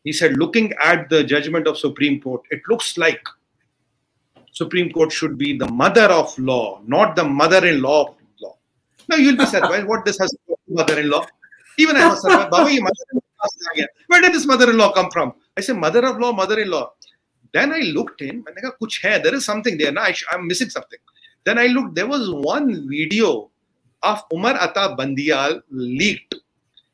he 0.04 0.12
said, 0.12 0.36
looking 0.38 0.72
at 0.82 1.08
the 1.10 1.22
judgment 1.22 1.66
of 1.66 1.78
Supreme 1.78 2.20
Court, 2.20 2.42
it 2.50 2.62
looks 2.68 2.96
like 2.96 3.22
Supreme 4.52 4.90
Court 4.90 5.12
should 5.12 5.36
be 5.36 5.56
the 5.56 5.68
mother 5.68 6.04
of 6.04 6.36
law, 6.38 6.80
not 6.86 7.16
the 7.16 7.24
mother-in-law 7.24 8.08
of 8.08 8.16
law. 8.40 8.56
Now 9.08 9.16
you'll 9.16 9.36
be 9.36 9.46
surprised 9.46 9.86
what 9.92 10.04
this 10.04 10.18
has 10.18 10.30
to 10.30 10.38
do 10.48 10.54
mother-in-law. 10.68 11.26
Even 11.78 11.96
I 11.96 12.08
was 12.08 12.22
surprised. 12.22 12.50
Where 14.06 14.20
did 14.22 14.32
this 14.32 14.46
mother-in-law 14.46 14.92
come 14.92 15.10
from? 15.10 15.34
I 15.56 15.60
said, 15.60 15.76
mother-of-law, 15.76 16.32
mother-in-law. 16.32 16.92
Then 17.52 17.72
I 17.72 17.80
looked 17.80 18.22
in, 18.22 18.44
and 18.46 18.48
I 18.56 18.60
got, 18.60 18.78
Kuch 18.80 19.02
hai, 19.02 19.18
there 19.18 19.34
is 19.34 19.44
something 19.44 19.76
there. 19.76 19.92
Now 19.92 20.02
I 20.02 20.14
am 20.32 20.46
missing 20.46 20.70
something. 20.70 20.98
Then 21.44 21.58
I 21.58 21.66
looked, 21.66 21.94
there 21.94 22.06
was 22.06 22.30
one 22.30 22.88
video 22.88 23.49
of 24.02 24.22
Umar 24.32 24.54
Ata 24.56 24.94
Bandial 24.96 25.60
leaked 25.70 26.34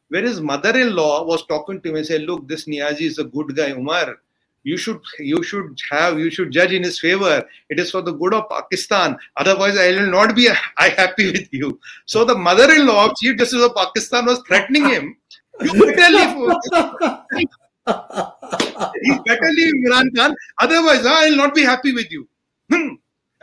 where 0.09 0.23
his 0.23 0.41
mother-in-law 0.41 1.25
was 1.25 1.45
talking 1.47 1.81
to 1.81 1.91
him 1.91 1.97
and 1.97 2.07
said, 2.07 2.23
"Look, 2.23 2.47
this 2.49 2.67
Niazi 2.67 3.03
is 3.03 3.19
a 3.19 3.25
good 3.25 3.57
guy, 3.57 3.71
Umar. 3.71 4.19
You 4.63 4.77
should 4.77 5.01
you 5.19 5.43
should 5.43 5.79
have 5.91 6.19
you 6.19 6.31
should 6.31 6.51
judge 6.51 6.73
in 6.73 6.83
his 6.83 6.99
favor. 6.99 7.45
It 7.71 7.79
is 7.79 7.91
for 7.91 8.03
the 8.03 8.13
good 8.13 8.35
of 8.35 8.49
Pakistan. 8.49 9.17
Otherwise, 9.37 9.79
I 9.79 9.89
will 9.91 10.11
not 10.11 10.35
be 10.35 10.49
I 10.79 10.89
happy 10.89 11.33
with 11.33 11.49
you." 11.53 11.81
So 12.07 12.25
the 12.25 12.37
mother-in-law 12.37 13.07
of 13.07 13.17
Chief 13.17 13.39
Justice 13.39 13.63
of 13.63 13.75
Pakistan 13.75 14.27
was 14.27 14.43
threatening 14.47 14.89
him. 14.89 15.17
You 15.61 15.73
better 15.73 16.11
leave. 16.19 16.37
He 17.87 19.13
better 19.25 19.51
leave 19.53 19.75
Imran 19.75 20.09
Khan. 20.17 20.35
Otherwise, 20.61 21.07
I 21.07 21.29
will 21.29 21.37
not 21.37 21.55
be 21.55 21.63
happy 21.63 21.93
with 21.93 22.11
you. 22.11 22.29
Hmm. 22.73 22.95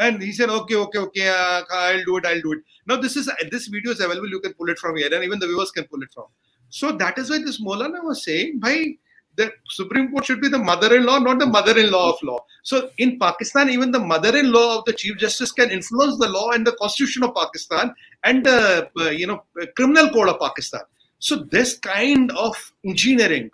And 0.04 0.22
he 0.22 0.32
said, 0.38 0.50
okay, 0.50 0.76
okay, 0.86 1.00
okay, 1.08 1.28
uh, 1.30 1.62
I'll 1.72 2.04
do 2.04 2.18
it, 2.18 2.26
I'll 2.26 2.42
do 2.42 2.54
it. 2.54 2.60
Now, 2.86 2.98
this 3.04 3.16
is 3.22 3.30
this 3.52 3.68
video 3.68 3.92
is 3.92 4.02
available. 4.08 4.30
You 4.36 4.42
can 4.46 4.54
pull 4.54 4.70
it 4.74 4.80
from 4.84 4.98
here, 4.98 5.14
and 5.14 5.24
even 5.24 5.40
the 5.40 5.48
viewers 5.48 5.72
can 5.72 5.86
pull 5.86 6.04
it 6.08 6.12
from. 6.14 6.26
So 6.70 6.92
that 7.04 7.18
is 7.18 7.30
why 7.30 7.40
this 7.48 7.62
Molana 7.62 8.04
was 8.04 8.24
saying, 8.26 8.60
bhai, 8.60 8.98
the 9.36 9.52
Supreme 9.70 10.12
Court 10.12 10.26
should 10.26 10.42
be 10.42 10.50
the 10.50 10.60
mother-in-law, 10.60 11.20
not 11.20 11.40
the 11.40 11.46
mother-in-law 11.46 12.10
of 12.14 12.24
law. 12.24 12.40
So 12.64 12.90
in 12.98 13.18
Pakistan, 13.20 13.70
even 13.70 13.92
the 13.92 14.00
mother-in-law 14.00 14.80
of 14.80 14.86
the 14.86 14.94
Chief 14.94 15.18
Justice 15.18 15.52
can 15.52 15.72
influence 15.72 16.18
the 16.20 16.30
law 16.30 16.52
and 16.52 16.68
the 16.68 16.76
Constitution 16.82 17.24
of 17.24 17.36
Pakistan 17.36 17.94
and 18.24 18.46
the 18.46 18.90
uh, 19.00 19.10
you 19.10 19.28
know 19.28 19.44
criminal 19.76 20.10
code 20.10 20.30
of 20.30 20.40
Pakistan. 20.40 20.82
So 21.20 21.38
this 21.58 21.78
kind 21.78 22.32
of 22.32 22.56
engineering, 22.86 23.50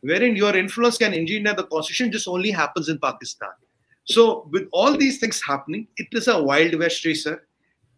wherein 0.00 0.36
your 0.36 0.56
influence 0.56 0.98
can 0.98 1.14
engineer 1.14 1.54
the 1.54 1.64
Constitution, 1.64 2.12
just 2.12 2.28
only 2.28 2.50
happens 2.50 2.88
in 2.88 2.98
Pakistan. 2.98 3.50
So 4.12 4.48
with 4.50 4.68
all 4.72 4.96
these 4.96 5.18
things 5.18 5.40
happening, 5.42 5.86
it 5.96 6.08
is 6.12 6.28
a 6.28 6.42
wild 6.42 6.78
west 6.78 7.04
racer. 7.04 7.46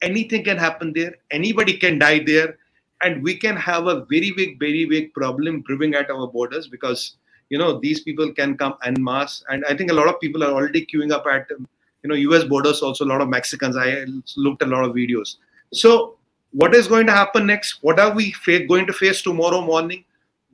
Anything 0.03 0.45
can 0.45 0.57
happen 0.57 0.93
there. 0.93 1.15
Anybody 1.31 1.77
can 1.77 1.99
die 1.99 2.21
there, 2.25 2.57
and 3.03 3.23
we 3.23 3.37
can 3.37 3.57
have 3.57 3.87
a 3.87 4.05
very 4.05 4.31
big, 4.31 4.59
very 4.61 4.85
big 4.85 5.13
problem 5.15 5.61
brewing 5.61 5.95
at 5.95 6.11
our 6.11 6.27
borders 6.27 6.69
because 6.69 7.17
you 7.51 7.59
know 7.59 7.79
these 7.81 8.01
people 8.01 8.33
can 8.33 8.57
come 8.57 8.75
en 8.85 9.03
masse, 9.03 9.45
and 9.49 9.65
I 9.69 9.77
think 9.77 9.91
a 9.91 9.95
lot 9.95 10.09
of 10.09 10.21
people 10.21 10.45
are 10.45 10.53
already 10.53 10.87
queuing 10.87 11.13
up 11.13 11.27
at 11.27 11.47
you 11.51 12.09
know 12.09 12.15
U.S. 12.15 12.45
borders. 12.45 12.83
Also, 12.83 13.05
a 13.05 13.11
lot 13.15 13.21
of 13.21 13.29
Mexicans. 13.29 13.77
I 13.77 14.05
looked 14.37 14.63
a 14.63 14.67
lot 14.67 14.85
of 14.85 14.95
videos. 14.95 15.37
So 15.73 16.17
what 16.53 16.75
is 16.75 16.87
going 16.87 17.07
to 17.07 17.13
happen 17.13 17.47
next? 17.47 17.79
What 17.83 17.99
are 17.99 18.15
we 18.15 18.33
fa- 18.33 18.67
going 18.67 18.87
to 18.87 18.93
face 18.93 19.23
tomorrow 19.23 19.61
morning? 19.61 20.05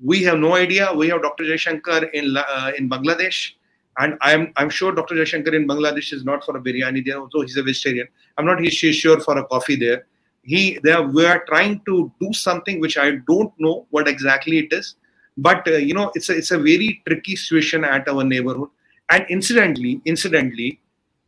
We 0.03 0.23
have 0.23 0.39
no 0.39 0.55
idea. 0.55 0.93
We 0.95 1.09
have 1.09 1.23
Dr. 1.23 1.45
Jaishankar 1.45 2.11
in 2.13 2.37
uh, 2.37 2.73
in 2.79 2.89
Bangladesh 2.89 3.53
and 4.01 4.17
I'm 4.23 4.53
I'm 4.57 4.71
sure 4.71 4.93
Dr. 4.93 5.15
Jaishankar 5.15 5.55
in 5.55 5.67
Bangladesh 5.69 6.13
is 6.13 6.25
not 6.25 6.45
for 6.45 6.57
a 6.57 6.61
biryani 6.61 7.05
there, 7.05 7.19
although 7.19 7.43
he's 7.43 7.57
a 7.57 7.63
vegetarian. 7.63 8.09
I'm 8.39 8.47
not 8.47 8.61
he's 8.61 8.75
sure 8.75 9.21
for 9.21 9.39
a 9.39 9.45
coffee 9.45 9.77
there. 9.77 10.07
He 10.43 10.79
there 10.83 11.03
we 11.03 11.27
are 11.27 11.45
trying 11.47 11.81
to 11.87 12.11
do 12.21 12.33
something 12.33 12.81
which 12.81 12.97
I 12.97 13.11
don't 13.31 13.53
know 13.59 13.87
what 13.91 14.09
exactly 14.09 14.59
it 14.59 14.73
is, 14.73 14.95
but 15.37 15.69
uh, 15.69 15.73
you 15.89 15.95
know 15.95 16.11
it's 16.15 16.31
a 16.31 16.37
it's 16.37 16.51
a 16.51 16.59
very 16.59 17.03
tricky 17.07 17.37
situation 17.37 17.85
at 17.85 18.09
our 18.09 18.25
neighborhood. 18.25 18.71
And 19.11 19.27
incidentally, 19.29 20.01
incidentally, 20.05 20.81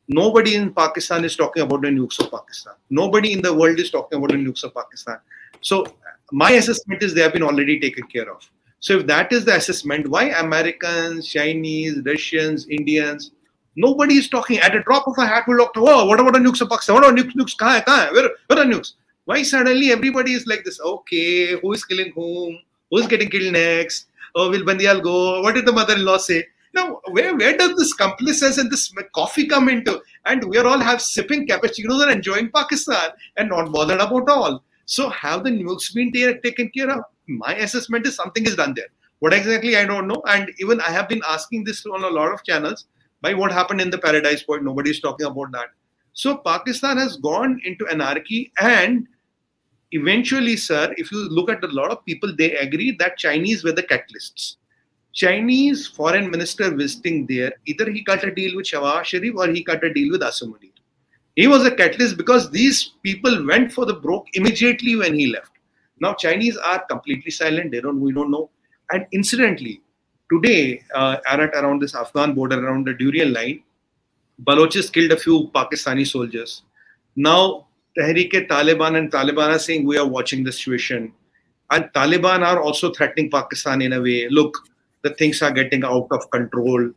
nobody 0.08 0.54
in 0.54 0.72
Pakistan 0.72 1.24
is 1.24 1.36
talking 1.36 1.64
about 1.64 1.82
the 1.82 1.88
nukes 1.88 2.20
of 2.24 2.30
Pakistan. 2.30 2.74
Nobody 2.88 3.32
in 3.32 3.42
the 3.42 3.52
world 3.52 3.78
is 3.80 3.90
talking 3.90 4.18
about 4.18 4.30
the 4.30 4.42
nukes 4.46 4.64
of 4.64 4.74
Pakistan. 4.74 5.18
So 5.60 5.84
my 6.30 6.52
assessment 6.52 7.02
is 7.02 7.14
they 7.14 7.22
have 7.22 7.32
been 7.34 7.42
already 7.42 7.78
taken 7.80 8.06
care 8.06 8.32
of. 8.32 8.50
So 8.82 8.98
if 8.98 9.06
that 9.06 9.32
is 9.32 9.44
the 9.44 9.54
assessment, 9.54 10.08
why 10.08 10.24
Americans, 10.30 11.28
Chinese, 11.28 12.02
Russians, 12.04 12.66
Indians, 12.68 13.30
nobody 13.76 14.16
is 14.16 14.28
talking. 14.28 14.58
At 14.58 14.74
a 14.74 14.82
drop 14.82 15.06
of 15.06 15.16
a 15.18 15.24
hat, 15.24 15.44
we'll 15.46 15.58
talk, 15.58 15.72
oh, 15.76 16.04
what 16.06 16.18
about 16.18 16.32
the 16.32 16.40
nukes 16.40 16.60
of 16.60 16.68
Pakistan? 16.68 16.96
What 16.96 17.04
about 17.04 17.16
nukes? 17.16 17.36
Nukes? 17.36 17.56
Kahan, 17.56 17.82
kahan? 17.84 18.12
Where, 18.12 18.30
where 18.48 18.58
are 18.58 18.64
nukes? 18.64 18.94
Why 19.24 19.44
suddenly 19.44 19.92
everybody 19.92 20.32
is 20.32 20.48
like 20.48 20.64
this? 20.64 20.80
Okay, 20.80 21.60
who 21.60 21.72
is 21.72 21.84
killing 21.84 22.10
whom? 22.12 22.58
Who's 22.90 23.06
getting 23.06 23.30
killed 23.30 23.52
next? 23.52 24.06
Oh, 24.34 24.50
will 24.50 24.64
Bandial 24.64 25.00
go? 25.00 25.42
What 25.42 25.54
did 25.54 25.64
the 25.64 25.72
mother-in-law 25.72 26.18
say? 26.18 26.44
Now, 26.74 27.00
where, 27.12 27.36
where 27.36 27.56
does 27.56 27.76
this 27.76 27.94
complacence 27.94 28.58
and 28.58 28.68
this 28.68 28.92
coffee 29.14 29.46
come 29.46 29.68
into? 29.68 30.02
And 30.26 30.42
we 30.42 30.58
are 30.58 30.66
all 30.66 30.80
have 30.80 31.00
sipping 31.00 31.46
cappuccinos 31.46 32.02
and 32.02 32.10
enjoying 32.10 32.50
Pakistan 32.50 33.10
and 33.36 33.50
not 33.50 33.70
bothered 33.70 34.00
about 34.00 34.28
all. 34.28 34.64
So 34.92 35.08
have 35.08 35.42
the 35.44 35.50
nukes 35.50 35.94
been 35.94 36.12
taken 36.12 36.68
care 36.68 36.90
of? 36.90 37.04
my 37.26 37.54
assessment 37.54 38.06
is 38.06 38.14
something 38.14 38.44
is 38.46 38.56
done 38.56 38.74
there. 38.76 38.88
What 39.20 39.32
exactly 39.32 39.76
I 39.76 39.86
don't 39.86 40.06
know, 40.06 40.22
and 40.26 40.50
even 40.58 40.82
I 40.82 40.90
have 40.90 41.08
been 41.08 41.22
asking 41.26 41.64
this 41.64 41.86
on 41.86 42.04
a 42.04 42.08
lot 42.08 42.30
of 42.30 42.44
channels. 42.44 42.84
By 43.22 43.32
what 43.32 43.52
happened 43.52 43.80
in 43.80 43.88
the 43.88 43.96
Paradise 43.96 44.42
Point, 44.42 44.64
nobody 44.64 44.90
is 44.90 45.00
talking 45.00 45.26
about 45.26 45.52
that. 45.52 45.68
So 46.12 46.36
Pakistan 46.36 46.98
has 46.98 47.16
gone 47.16 47.58
into 47.64 47.86
anarchy, 47.86 48.52
and 48.60 49.06
eventually, 49.92 50.56
sir, 50.58 50.92
if 50.98 51.10
you 51.10 51.26
look 51.30 51.48
at 51.48 51.64
a 51.64 51.68
lot 51.68 51.90
of 51.90 52.04
people, 52.04 52.36
they 52.36 52.56
agree 52.56 52.94
that 52.98 53.16
Chinese 53.16 53.64
were 53.64 53.72
the 53.72 53.84
catalysts. 53.84 54.56
Chinese 55.14 55.86
foreign 55.86 56.30
minister 56.30 56.70
visiting 56.74 57.26
there, 57.26 57.52
either 57.64 57.90
he 57.90 58.04
cut 58.04 58.24
a 58.24 58.34
deal 58.34 58.56
with 58.56 58.66
Shehbaz 58.66 59.04
Sharif 59.04 59.36
or 59.36 59.48
he 59.48 59.64
cut 59.64 59.82
a 59.84 59.94
deal 59.94 60.10
with 60.10 60.20
Asim 60.20 60.48
Munir. 60.48 60.71
He 61.36 61.46
was 61.46 61.64
a 61.64 61.74
catalyst 61.74 62.16
because 62.16 62.50
these 62.50 62.92
people 63.02 63.46
went 63.46 63.72
for 63.72 63.86
the 63.86 63.94
broke 63.94 64.26
immediately 64.34 64.96
when 64.96 65.14
he 65.14 65.28
left. 65.28 65.50
Now 66.00 66.14
Chinese 66.14 66.56
are 66.56 66.84
completely 66.86 67.30
silent. 67.30 67.70
They 67.70 67.80
don't. 67.80 68.00
We 68.00 68.12
don't 68.12 68.30
know. 68.30 68.50
And 68.90 69.06
incidentally, 69.12 69.80
today 70.30 70.82
uh, 70.94 71.16
at 71.26 71.40
around 71.40 71.80
this 71.80 71.94
Afghan 71.94 72.34
border, 72.34 72.66
around 72.66 72.86
the 72.86 72.94
Durand 72.94 73.32
line, 73.32 73.62
Balochis 74.44 74.92
killed 74.92 75.12
a 75.12 75.16
few 75.16 75.50
Pakistani 75.54 76.06
soldiers. 76.06 76.62
Now 77.16 77.66
Tehreek 77.98 78.48
Taliban 78.48 78.98
and 78.98 79.10
Taliban 79.10 79.54
are 79.54 79.58
saying 79.58 79.86
we 79.86 79.98
are 79.98 80.06
watching 80.06 80.44
the 80.44 80.52
situation, 80.52 81.12
and 81.70 81.84
Taliban 81.94 82.44
are 82.44 82.60
also 82.60 82.92
threatening 82.92 83.30
Pakistan 83.30 83.80
in 83.80 83.92
a 83.92 84.00
way. 84.00 84.28
Look, 84.28 84.58
the 85.02 85.10
things 85.14 85.42
are 85.42 85.50
getting 85.50 85.84
out 85.84 86.08
of 86.10 86.30
control. 86.30 86.90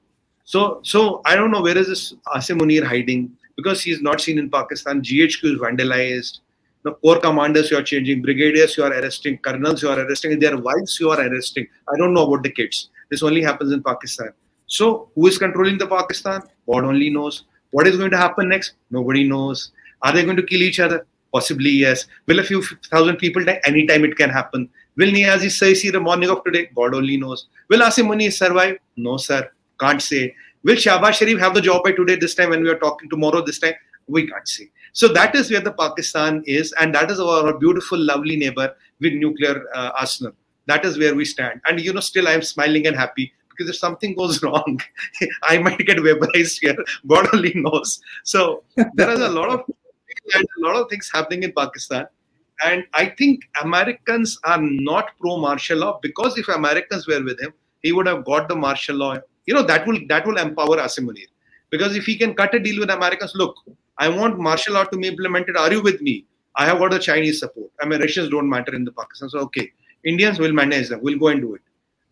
So, 0.43 0.79
so 0.83 1.21
I 1.25 1.35
don't 1.35 1.51
know 1.51 1.61
where 1.61 1.77
is 1.77 1.87
this 1.87 2.13
Asim 2.27 2.59
Munir 2.59 2.83
hiding 2.83 3.35
because 3.55 3.81
he's 3.81 4.01
not 4.01 4.21
seen 4.21 4.37
in 4.37 4.49
Pakistan. 4.49 5.01
GHQ 5.01 5.53
is 5.53 5.59
vandalized 5.59 6.39
the 6.85 6.93
corps 6.93 7.19
commanders 7.19 7.71
you 7.71 7.77
are 7.77 7.83
changing, 7.83 8.21
brigadiers 8.21 8.77
you 8.77 8.83
are 8.83 8.93
arresting, 8.93 9.39
colonels 9.39 9.81
you 9.81 9.89
are 9.89 9.99
arresting, 9.99 10.37
their 10.39 10.55
wives 10.55 10.99
you 10.99 11.09
are 11.09 11.19
arresting. 11.19 11.67
I 11.91 11.97
don't 11.97 12.13
know 12.13 12.27
about 12.27 12.43
the 12.43 12.51
kids. 12.51 12.89
This 13.09 13.23
only 13.23 13.41
happens 13.41 13.71
in 13.71 13.81
Pakistan. 13.81 14.29
So 14.67 15.09
who 15.15 15.25
is 15.25 15.39
controlling 15.39 15.79
the 15.79 15.87
Pakistan? 15.87 16.43
God 16.69 16.85
only 16.85 17.09
knows. 17.09 17.45
What 17.71 17.87
is 17.87 17.97
going 17.97 18.11
to 18.11 18.17
happen 18.17 18.49
next? 18.49 18.73
Nobody 18.91 19.27
knows. 19.27 19.71
Are 20.03 20.13
they 20.13 20.23
going 20.23 20.37
to 20.37 20.43
kill 20.43 20.61
each 20.61 20.79
other? 20.79 21.07
Possibly 21.33 21.71
yes. 21.71 22.05
Will 22.27 22.39
a 22.39 22.43
few 22.43 22.61
thousand 22.91 23.17
people 23.17 23.43
die? 23.43 23.59
Anytime 23.65 24.05
it 24.05 24.15
can 24.15 24.29
happen. 24.29 24.69
Will 24.95 25.09
Niazi 25.09 25.49
see 25.75 25.89
the 25.89 25.99
morning 25.99 26.29
of 26.29 26.43
today? 26.43 26.69
God 26.75 26.93
only 26.93 27.17
knows. 27.17 27.47
Will 27.67 27.79
Asim 27.79 28.05
Munir 28.11 28.31
survive? 28.31 28.77
No, 28.95 29.17
sir. 29.17 29.49
Can't 29.79 30.01
say. 30.01 30.35
Will 30.65 30.75
Shehbaz 30.75 31.13
Sharif 31.13 31.39
have 31.39 31.53
the 31.53 31.61
job 31.61 31.83
by 31.83 31.91
today, 31.91 32.15
this 32.15 32.33
time, 32.33 32.49
when 32.49 32.63
we 32.63 32.69
are 32.69 32.79
talking 32.79 33.07
tomorrow, 33.07 33.45
this 33.45 33.59
time? 33.59 33.75
We 34.07 34.27
can't 34.27 34.47
see. 34.47 34.71
So 34.93 35.07
that 35.09 35.35
is 35.35 35.51
where 35.51 35.61
the 35.61 35.71
Pakistan 35.71 36.41
is, 36.47 36.73
and 36.79 36.93
that 36.95 37.11
is 37.11 37.19
our 37.19 37.55
beautiful, 37.59 37.99
lovely 37.99 38.35
neighbor 38.35 38.75
with 38.99 39.13
nuclear 39.13 39.63
uh, 39.75 39.91
arsenal. 39.99 40.33
That 40.65 40.83
is 40.83 40.97
where 40.97 41.13
we 41.13 41.23
stand. 41.23 41.61
And 41.67 41.79
you 41.79 41.93
know, 41.93 41.99
still 41.99 42.27
I'm 42.27 42.41
smiling 42.41 42.87
and 42.87 42.95
happy 42.95 43.31
because 43.49 43.69
if 43.69 43.75
something 43.75 44.15
goes 44.15 44.41
wrong, 44.43 44.81
I 45.43 45.59
might 45.59 45.77
get 45.77 46.01
vaporized 46.01 46.59
here. 46.61 46.75
God 47.07 47.27
only 47.31 47.53
knows. 47.53 48.01
So 48.23 48.63
there 48.95 49.11
is 49.11 49.19
a 49.19 49.29
lot 49.29 49.49
of 49.49 49.61
a 50.33 50.43
lot 50.57 50.75
of 50.77 50.89
things 50.89 51.11
happening 51.13 51.43
in 51.43 51.51
Pakistan. 51.51 52.07
And 52.63 52.85
I 52.95 53.05
think 53.05 53.41
Americans 53.61 54.39
are 54.43 54.59
not 54.59 55.11
pro 55.21 55.37
martial 55.37 55.77
law 55.79 55.99
because 56.01 56.39
if 56.39 56.47
Americans 56.47 57.05
were 57.05 57.23
with 57.23 57.39
him, 57.39 57.53
he 57.83 57.91
would 57.91 58.07
have 58.07 58.25
got 58.25 58.49
the 58.49 58.55
martial 58.55 58.95
law. 58.95 59.17
You 59.45 59.53
know 59.53 59.63
that 59.63 59.85
will 59.87 59.99
that 60.07 60.25
will 60.25 60.37
empower 60.37 60.77
Asim 60.77 61.05
Munir 61.05 61.27
because 61.69 61.95
if 61.95 62.05
he 62.05 62.17
can 62.17 62.33
cut 62.33 62.53
a 62.55 62.59
deal 62.59 62.79
with 62.79 62.89
Americans, 62.89 63.33
look, 63.35 63.55
I 63.97 64.09
want 64.09 64.39
martial 64.39 64.73
law 64.73 64.85
to 64.85 64.97
be 64.97 65.07
implemented. 65.07 65.57
Are 65.57 65.71
you 65.71 65.81
with 65.81 66.01
me? 66.01 66.25
I 66.55 66.65
have 66.65 66.79
got 66.79 66.91
the 66.91 66.99
Chinese 66.99 67.39
support. 67.39 67.71
I 67.81 67.85
mean, 67.85 67.99
Russians 67.99 68.29
don't 68.29 68.49
matter 68.49 68.73
in 68.73 68.85
the 68.85 68.91
Pakistan. 68.91 69.29
So, 69.29 69.39
okay, 69.39 69.71
Indians 70.05 70.39
will 70.39 70.53
manage 70.53 70.89
them. 70.89 71.01
We'll 71.01 71.19
go 71.19 71.27
and 71.27 71.41
do 71.41 71.55
it. 71.55 71.61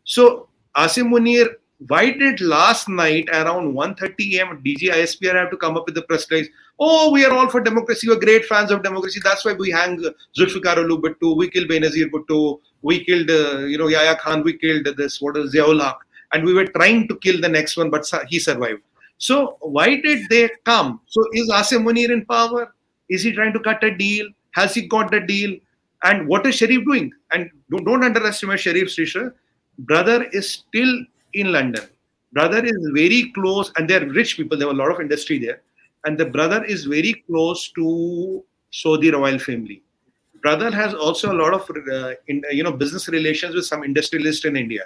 So, 0.03 0.49
Asim 0.75 1.09
Munir, 1.13 1.47
why 1.87 2.11
did 2.11 2.41
last 2.41 2.89
night 2.89 3.29
around 3.29 3.73
1.30 3.73 4.33
a.m. 4.35 4.61
DG 4.65 4.89
ISPR 4.89 5.35
have 5.35 5.51
to 5.51 5.57
come 5.57 5.77
up 5.77 5.85
with 5.85 5.95
the 5.95 6.01
press 6.03 6.29
release? 6.29 6.49
Oh, 6.79 7.11
we 7.11 7.25
are 7.25 7.31
all 7.31 7.49
for 7.49 7.61
democracy. 7.61 8.07
We're 8.07 8.19
great 8.19 8.45
fans 8.45 8.71
of 8.71 8.83
democracy. 8.83 9.21
That's 9.23 9.45
why 9.45 9.53
we 9.53 9.69
hang 9.71 10.03
Zulfikar 10.37 10.77
Ali 10.77 10.97
Bhutto. 10.97 11.37
We 11.37 11.49
killed 11.49 11.69
Benazir 11.69 12.09
Bhutto. 12.09 12.59
We 12.81 13.03
killed, 13.05 13.29
uh, 13.29 13.59
you 13.59 13.77
know, 13.77 13.87
Yahya 13.87 14.17
Khan. 14.17 14.43
We 14.43 14.57
killed 14.57 14.87
this, 14.97 15.21
what 15.21 15.37
is 15.37 15.53
Ziaul 15.53 15.81
Haq. 15.81 15.99
And 16.33 16.43
we 16.43 16.53
were 16.53 16.65
trying 16.65 17.07
to 17.07 17.15
kill 17.17 17.39
the 17.39 17.49
next 17.49 17.77
one, 17.77 17.89
but 17.89 18.09
he 18.27 18.39
survived. 18.39 18.81
So 19.17 19.57
why 19.61 19.95
did 19.95 20.27
they 20.29 20.49
come? 20.65 20.99
So 21.07 21.25
is 21.33 21.49
Asim 21.49 21.83
Munir 21.83 22.11
in 22.11 22.25
power? 22.25 22.73
Is 23.09 23.23
he 23.23 23.31
trying 23.31 23.53
to 23.53 23.59
cut 23.59 23.83
a 23.83 23.95
deal? 23.95 24.27
Has 24.51 24.73
he 24.73 24.87
got 24.87 25.11
the 25.11 25.19
deal? 25.19 25.57
And 26.03 26.27
what 26.27 26.45
is 26.45 26.55
Sharif 26.55 26.83
doing? 26.85 27.11
And 27.31 27.49
don't, 27.69 27.85
don't 27.85 28.03
underestimate 28.03 28.59
Sharif 28.59 28.89
Srisha. 28.89 29.33
Brother 29.79 30.23
is 30.31 30.49
still 30.49 31.05
in 31.33 31.51
London. 31.51 31.85
Brother 32.33 32.65
is 32.65 32.77
very 32.93 33.31
close, 33.33 33.71
and 33.75 33.89
they're 33.89 34.05
rich 34.09 34.37
people. 34.37 34.57
There 34.57 34.67
were 34.67 34.73
a 34.73 34.77
lot 34.77 34.91
of 34.91 34.99
industry 34.99 35.37
there. 35.37 35.61
And 36.05 36.17
the 36.17 36.25
brother 36.25 36.63
is 36.65 36.85
very 36.85 37.23
close 37.27 37.71
to 37.73 38.43
Saudi 38.71 39.11
royal 39.11 39.39
family. 39.39 39.83
brother 40.43 40.69
has 40.69 40.93
also 40.93 41.31
a 41.31 41.37
lot 41.41 41.53
of 41.53 41.69
uh, 41.69 42.13
in, 42.27 42.43
you 42.51 42.63
know 42.63 42.71
business 42.71 43.07
relations 43.07 43.55
with 43.55 43.65
some 43.65 43.83
industrialists 43.83 44.45
in 44.45 44.57
India. 44.57 44.83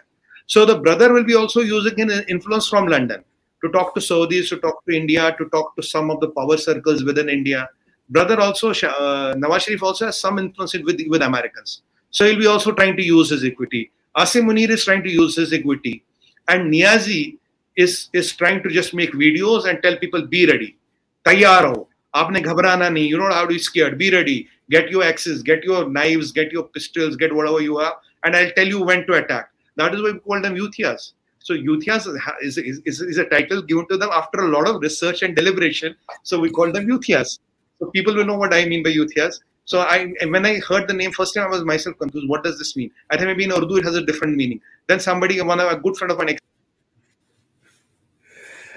So 0.47 0.65
the 0.65 0.79
brother 0.79 1.13
will 1.13 1.25
be 1.25 1.35
also 1.35 1.61
using 1.61 1.99
an 1.99 2.23
influence 2.29 2.67
from 2.67 2.87
London 2.87 3.23
to 3.63 3.69
talk 3.71 3.93
to 3.95 3.99
Saudis, 3.99 4.49
to 4.49 4.57
talk 4.57 4.85
to 4.85 4.95
India, 4.95 5.35
to 5.37 5.45
talk 5.49 5.75
to 5.75 5.83
some 5.83 6.09
of 6.09 6.21
the 6.21 6.29
power 6.29 6.57
circles 6.57 7.03
within 7.03 7.29
India. 7.29 7.69
Brother 8.09 8.39
also, 8.39 8.69
uh, 8.69 9.35
Nawaz 9.35 9.61
Sharif 9.61 9.83
also 9.83 10.05
has 10.05 10.19
some 10.19 10.39
influence 10.39 10.73
with, 10.73 11.01
with 11.09 11.21
Americans. 11.21 11.81
So 12.11 12.25
he'll 12.25 12.39
be 12.39 12.47
also 12.47 12.71
trying 12.71 12.95
to 12.95 13.03
use 13.03 13.29
his 13.29 13.43
equity. 13.43 13.91
Asim 14.15 14.45
Munir 14.45 14.69
is 14.69 14.85
trying 14.85 15.03
to 15.03 15.11
use 15.11 15.35
his 15.35 15.51
equity. 15.51 16.03
And 16.47 16.73
Niazi 16.73 17.37
is, 17.75 18.09
is 18.13 18.33
trying 18.33 18.63
to 18.63 18.69
just 18.69 18.93
make 18.93 19.11
videos 19.11 19.65
and 19.69 19.83
tell 19.83 19.97
people, 19.97 20.25
be 20.25 20.45
ready. 20.45 20.77
Tayyar 21.25 21.75
ho. 21.75 21.87
Aapne 22.15 22.41
ghabrana 22.41 22.89
nahi. 22.89 23.09
You 23.09 23.17
know 23.17 23.29
how 23.29 23.41
to 23.41 23.47
be 23.49 23.59
scared. 23.59 23.97
Be 23.97 24.11
ready. 24.11 24.47
Get 24.69 24.89
your 24.89 25.03
axes, 25.03 25.43
get 25.43 25.63
your 25.63 25.89
knives, 25.89 26.31
get 26.31 26.53
your 26.53 26.63
pistols, 26.63 27.17
get 27.17 27.35
whatever 27.35 27.59
you 27.59 27.77
have. 27.79 27.95
And 28.23 28.35
I'll 28.35 28.51
tell 28.51 28.67
you 28.67 28.83
when 28.83 29.05
to 29.07 29.13
attack. 29.13 29.49
That 29.77 29.93
is 29.95 30.01
why 30.01 30.11
we 30.11 30.19
call 30.19 30.41
them 30.41 30.55
Yuthias. 30.55 31.13
So 31.39 31.53
Yuthias 31.53 32.07
is, 32.41 32.57
is, 32.57 32.81
is, 32.85 33.01
is, 33.01 33.17
a 33.17 33.25
title 33.25 33.61
given 33.61 33.87
to 33.87 33.97
them 33.97 34.09
after 34.11 34.41
a 34.41 34.49
lot 34.49 34.67
of 34.67 34.81
research 34.81 35.21
and 35.21 35.35
deliberation. 35.35 35.95
So 36.23 36.39
we 36.39 36.49
call 36.49 36.71
them 36.71 36.87
Yuthias. 36.87 37.39
So 37.79 37.89
people 37.91 38.15
will 38.15 38.25
know 38.25 38.37
what 38.37 38.53
I 38.53 38.65
mean 38.65 38.83
by 38.83 38.89
Yuthias. 38.89 39.39
So 39.65 39.79
I, 39.79 40.13
when 40.29 40.45
I 40.45 40.59
heard 40.59 40.87
the 40.87 40.93
name 40.93 41.11
first 41.11 41.35
time, 41.35 41.45
I 41.45 41.49
was 41.49 41.63
myself 41.63 41.97
confused. 41.99 42.27
What 42.27 42.43
does 42.43 42.57
this 42.57 42.75
mean? 42.75 42.91
I 43.11 43.17
think 43.17 43.27
maybe 43.27 43.43
in 43.43 43.51
Urdu 43.51 43.77
it 43.77 43.85
has 43.85 43.95
a 43.95 44.05
different 44.05 44.35
meaning. 44.35 44.59
Then 44.87 44.99
somebody, 44.99 45.39
one 45.41 45.59
of 45.59 45.71
a 45.71 45.77
good 45.77 45.95
friend 45.95 46.11
of 46.11 46.17
mine. 46.17 46.37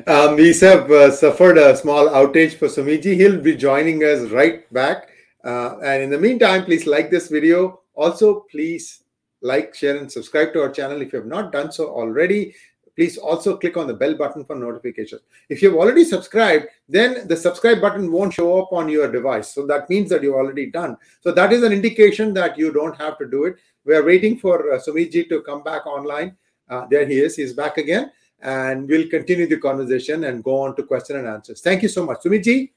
Um, 0.07 0.37
we 0.37 0.53
have 0.59 0.91
uh, 0.91 1.11
suffered 1.11 1.59
a 1.59 1.77
small 1.77 2.09
outage 2.09 2.55
for 2.55 2.67
Sumiji. 2.67 3.15
He'll 3.15 3.41
be 3.41 3.57
joining 3.57 4.03
us 4.03 4.31
right 4.31 4.71
back. 4.73 5.09
Uh, 5.45 5.79
and 5.83 6.03
in 6.03 6.11
the 6.11 6.19
meantime, 6.19 6.65
please 6.65 6.87
like 6.87 7.11
this 7.11 7.29
video. 7.29 7.81
Also, 7.95 8.47
please 8.51 9.03
like, 9.42 9.76
share, 9.76 9.98
and 9.98 10.12
subscribe 10.12 10.54
to 10.54 10.62
our 10.62 10.72
channel 10.72 11.02
if 11.02 11.14
you 11.14 11.20
have 11.20 11.28
not 11.28 11.52
done 11.52 11.72
so 11.72 11.88
already. 11.90 12.56
Please 12.96 13.18
also 13.18 13.58
click 13.58 13.76
on 13.76 13.88
the 13.88 13.94
bell 13.94 14.16
button 14.16 14.46
for 14.46 14.56
notifications. 14.56 15.22
If 15.50 15.62
you've 15.62 15.76
already 15.76 16.06
subscribed, 16.06 16.68
then 16.88 17.28
the 17.28 17.36
subscribe 17.36 17.82
button 17.82 18.10
won't 18.10 18.34
show 18.34 18.62
up 18.62 18.72
on 18.72 18.88
your 18.88 19.12
device. 19.12 19.54
So 19.54 19.68
that 19.68 19.90
means 19.90 20.10
that 20.12 20.24
you've 20.24 20.36
already 20.36 20.72
done. 20.72 20.96
So 21.20 21.34
that 21.34 21.52
is 21.52 21.64
an 21.64 21.74
indication 21.74 22.34
that 22.36 22.58
you 22.58 22.72
don't 22.72 22.96
have 22.98 23.18
to 23.18 23.28
do 23.28 23.44
it. 23.46 23.58
We 23.84 23.96
are 23.96 24.04
waiting 24.04 24.38
for 24.38 24.74
uh, 24.74 24.80
Sumiji 24.80 25.28
to 25.28 25.42
come 25.42 25.62
back 25.62 25.86
online. 25.86 26.38
Uh, 26.70 26.86
there 26.90 27.06
he 27.06 27.20
is. 27.20 27.36
He's 27.36 27.52
back 27.54 27.78
again. 27.78 28.12
And 28.42 28.88
we'll 28.88 29.10
continue 29.10 29.48
the 29.48 29.58
conversation 29.58 30.24
and 30.24 30.42
go 30.42 30.62
on 30.62 30.76
to 30.78 30.84
question 30.84 31.18
and 31.18 31.28
answers. 31.28 31.62
Thank 31.62 31.84
you 31.84 31.90
so 31.90 32.06
much. 32.06 32.24
Sumiji? 32.24 32.72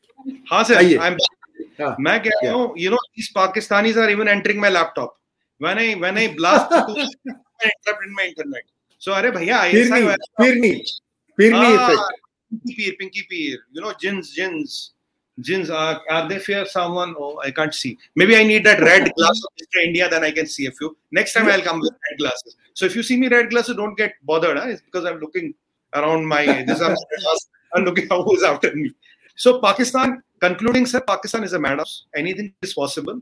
हाँ 0.51 0.64
sir, 0.64 0.74
I'm 0.78 1.16
हाँ, 1.80 1.97
मैं 2.01 2.20
कह 2.22 2.30
रहा 2.45 2.53
हूँ 2.55 2.72
you 2.76 2.91
know 2.91 2.99
these 3.14 3.32
Pakistanis 3.32 3.97
are 3.97 4.11
even 4.11 4.28
entering 4.28 4.61
my 4.61 4.68
laptop 4.68 5.16
when 5.60 5.78
I 5.78 5.93
when 5.93 6.18
I 6.18 6.34
blast 6.34 6.72
in 6.89 8.14
my 8.14 8.26
internet. 8.26 8.64
So 8.97 9.14
are 9.14 9.24
bhaiya, 9.24 9.72
Pirni, 9.72 10.16
Pirni, 10.39 10.82
Pirni 11.39 11.78
ah, 11.78 11.91
effect. 11.91 12.01
Pinky 12.49 12.76
Peer, 12.76 12.93
Pinky 12.99 13.24
Peer. 13.30 13.58
You 13.72 13.82
know, 13.82 13.93
gins, 13.99 14.34
gins. 14.34 14.91
Jins, 15.39 15.72
are, 15.72 15.99
are 16.10 16.30
they 16.30 16.38
fear 16.38 16.66
someone? 16.66 17.16
Oh, 17.18 17.39
I 17.43 17.49
can't 17.49 17.74
see. 17.74 17.97
Maybe 18.16 18.38
I 18.38 18.43
need 18.43 18.64
that 18.66 18.80
red 18.80 19.12
glass 19.16 19.41
of 19.43 19.51
Mr. 19.60 19.84
India, 19.84 20.08
then 20.08 20.24
I 20.24 20.32
can 20.32 20.45
see 20.45 20.68
a 20.68 20.72
few. 20.72 20.95
Next 21.12 21.34
time 21.34 21.47
I'll 21.47 21.62
come 21.62 21.80
with 21.80 21.91
red 21.91 22.20
glasses. 22.20 22.56
So 22.76 22.86
if 22.86 22.95
you 22.95 23.01
see 23.01 23.18
me 23.18 23.28
red 23.30 23.49
glasses, 23.49 23.76
don't 23.76 23.97
get 23.97 24.14
bothered. 24.24 24.58
Huh? 24.58 24.68
It's 24.68 24.82
because 24.82 25.06
I'm 25.06 25.20
looking 25.20 25.56
around 25.95 26.26
my. 26.28 26.64
This 26.64 26.82
I'm, 26.82 26.95
I'm 27.74 27.84
looking 27.84 28.08
who's 28.10 28.43
after 28.43 28.76
me. 28.76 28.93
So 29.36 29.60
Pakistan, 29.60 30.22
concluding, 30.39 30.86
sir, 30.86 31.01
Pakistan 31.01 31.43
is 31.43 31.54
a 31.54 31.60
madhouse. 31.60 32.06
Anything 32.16 32.54
is 32.62 32.74
possible. 32.76 33.20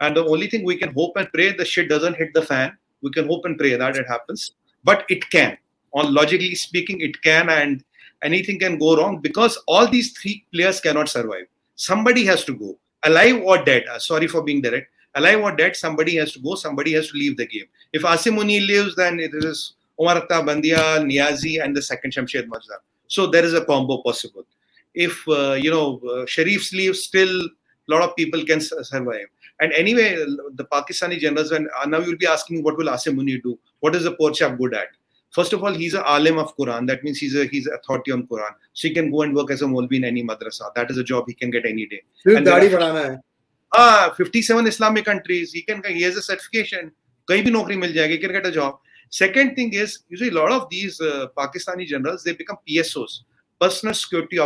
And 0.00 0.16
the 0.16 0.24
only 0.26 0.48
thing 0.48 0.64
we 0.64 0.76
can 0.76 0.92
hope 0.92 1.16
and 1.16 1.28
pray 1.32 1.52
the 1.52 1.64
shit 1.64 1.88
doesn't 1.88 2.16
hit 2.16 2.34
the 2.34 2.42
fan. 2.42 2.76
We 3.02 3.10
can 3.10 3.26
hope 3.26 3.44
and 3.44 3.56
pray 3.58 3.76
that 3.76 3.96
it 3.96 4.06
happens. 4.08 4.52
But 4.82 5.04
it 5.08 5.28
can. 5.30 5.56
On 5.92 6.12
logically 6.12 6.54
speaking, 6.54 7.00
it 7.00 7.20
can, 7.22 7.48
and 7.48 7.84
anything 8.22 8.58
can 8.58 8.78
go 8.78 8.96
wrong 8.96 9.20
because 9.20 9.56
all 9.68 9.86
these 9.86 10.12
three 10.12 10.44
players 10.52 10.80
cannot 10.80 11.08
survive. 11.08 11.46
Somebody 11.76 12.24
has 12.24 12.44
to 12.44 12.54
go, 12.54 12.76
alive 13.04 13.40
or 13.42 13.64
dead. 13.64 13.84
Uh, 13.90 13.98
sorry 13.98 14.26
for 14.26 14.42
being 14.42 14.60
direct. 14.60 14.90
Alive 15.14 15.40
or 15.40 15.54
dead, 15.54 15.76
somebody 15.76 16.16
has 16.16 16.32
to 16.32 16.40
go, 16.40 16.56
somebody 16.56 16.92
has 16.94 17.10
to 17.10 17.16
leave 17.16 17.36
the 17.36 17.46
game. 17.46 17.66
If 17.92 18.02
Asim 18.02 18.36
Munir 18.36 18.66
leaves, 18.66 18.96
then 18.96 19.20
it 19.20 19.30
is 19.32 19.74
Umar 20.00 20.20
Akhtar 20.20 20.44
Bandial, 20.44 21.04
Niazi, 21.04 21.62
and 21.62 21.76
the 21.76 21.82
second 21.82 22.12
Shamshad 22.12 22.48
Mirza. 22.48 22.78
So 23.06 23.28
there 23.28 23.44
is 23.44 23.54
a 23.54 23.64
combo 23.64 24.02
possible. 24.02 24.44
If, 24.94 25.22
uh, 25.28 25.52
you 25.52 25.70
know, 25.70 26.00
uh, 26.04 26.26
Sharif's 26.26 26.72
leaves, 26.72 27.04
still 27.04 27.44
a 27.44 27.88
lot 27.88 28.02
of 28.02 28.16
people 28.16 28.44
can 28.44 28.60
survive. 28.60 29.26
And 29.61 29.73
anyway, 29.73 30.15
the 30.55 30.65
Pakistani 30.65 31.19
generals, 31.19 31.51
and 31.51 31.67
uh, 31.81 31.85
now 31.85 31.99
you'll 31.99 32.17
be 32.17 32.27
asking, 32.27 32.63
what 32.63 32.77
will 32.77 32.87
Asim 32.87 33.15
Munir 33.15 33.43
do? 33.43 33.59
What 33.81 33.95
is 33.95 34.03
the 34.03 34.11
poor 34.13 34.31
chap 34.31 34.57
good 34.57 34.73
at? 34.73 34.87
First 35.31 35.53
of 35.53 35.63
all, 35.63 35.73
he's 35.73 35.93
an 35.93 36.03
alim 36.05 36.37
of 36.39 36.55
Quran. 36.57 36.87
That 36.87 37.03
means 37.03 37.19
he's 37.19 37.35
a 37.35 37.45
he's 37.45 37.67
an 37.67 37.73
authority 37.73 38.11
on 38.11 38.25
Quran. 38.25 38.51
So 38.73 38.87
he 38.87 38.93
can 38.93 39.11
go 39.11 39.21
and 39.21 39.35
work 39.35 39.51
as 39.51 39.61
a 39.61 39.65
Molvi 39.65 39.97
in 39.97 40.03
any 40.03 40.23
madrasa. 40.23 40.73
That 40.75 40.89
is 40.89 40.97
a 40.97 41.03
job 41.03 41.25
he 41.27 41.33
can 41.33 41.51
get 41.51 41.65
any 41.65 41.85
day. 41.85 42.01
Ah, 43.75 44.11
57 44.17 44.65
Islamic 44.65 45.05
countries. 45.05 45.51
He 45.51 45.61
can 45.61 45.83
he 45.83 46.01
has 46.01 46.15
a 46.15 46.21
certification. 46.21 46.91
कहीं 47.29 47.43
भी 47.43 47.51
नौकरी 47.51 47.75
मिल 47.77 47.93
जाएगी. 47.93 48.11
He 48.13 48.17
can 48.17 48.31
get 48.31 48.45
a 48.47 48.51
job. 48.51 48.79
Second 49.11 49.55
thing 49.55 49.73
is, 49.73 49.99
you 50.09 50.17
see, 50.17 50.29
a 50.29 50.31
lot 50.31 50.51
of 50.51 50.67
these 50.69 50.99
uh, 51.01 51.27
Pakistani 51.37 51.85
generals 51.85 52.23
they 52.23 52.33
become 52.33 52.57
PSOs, 52.67 53.21
personal 53.59 53.93
security 53.93 54.37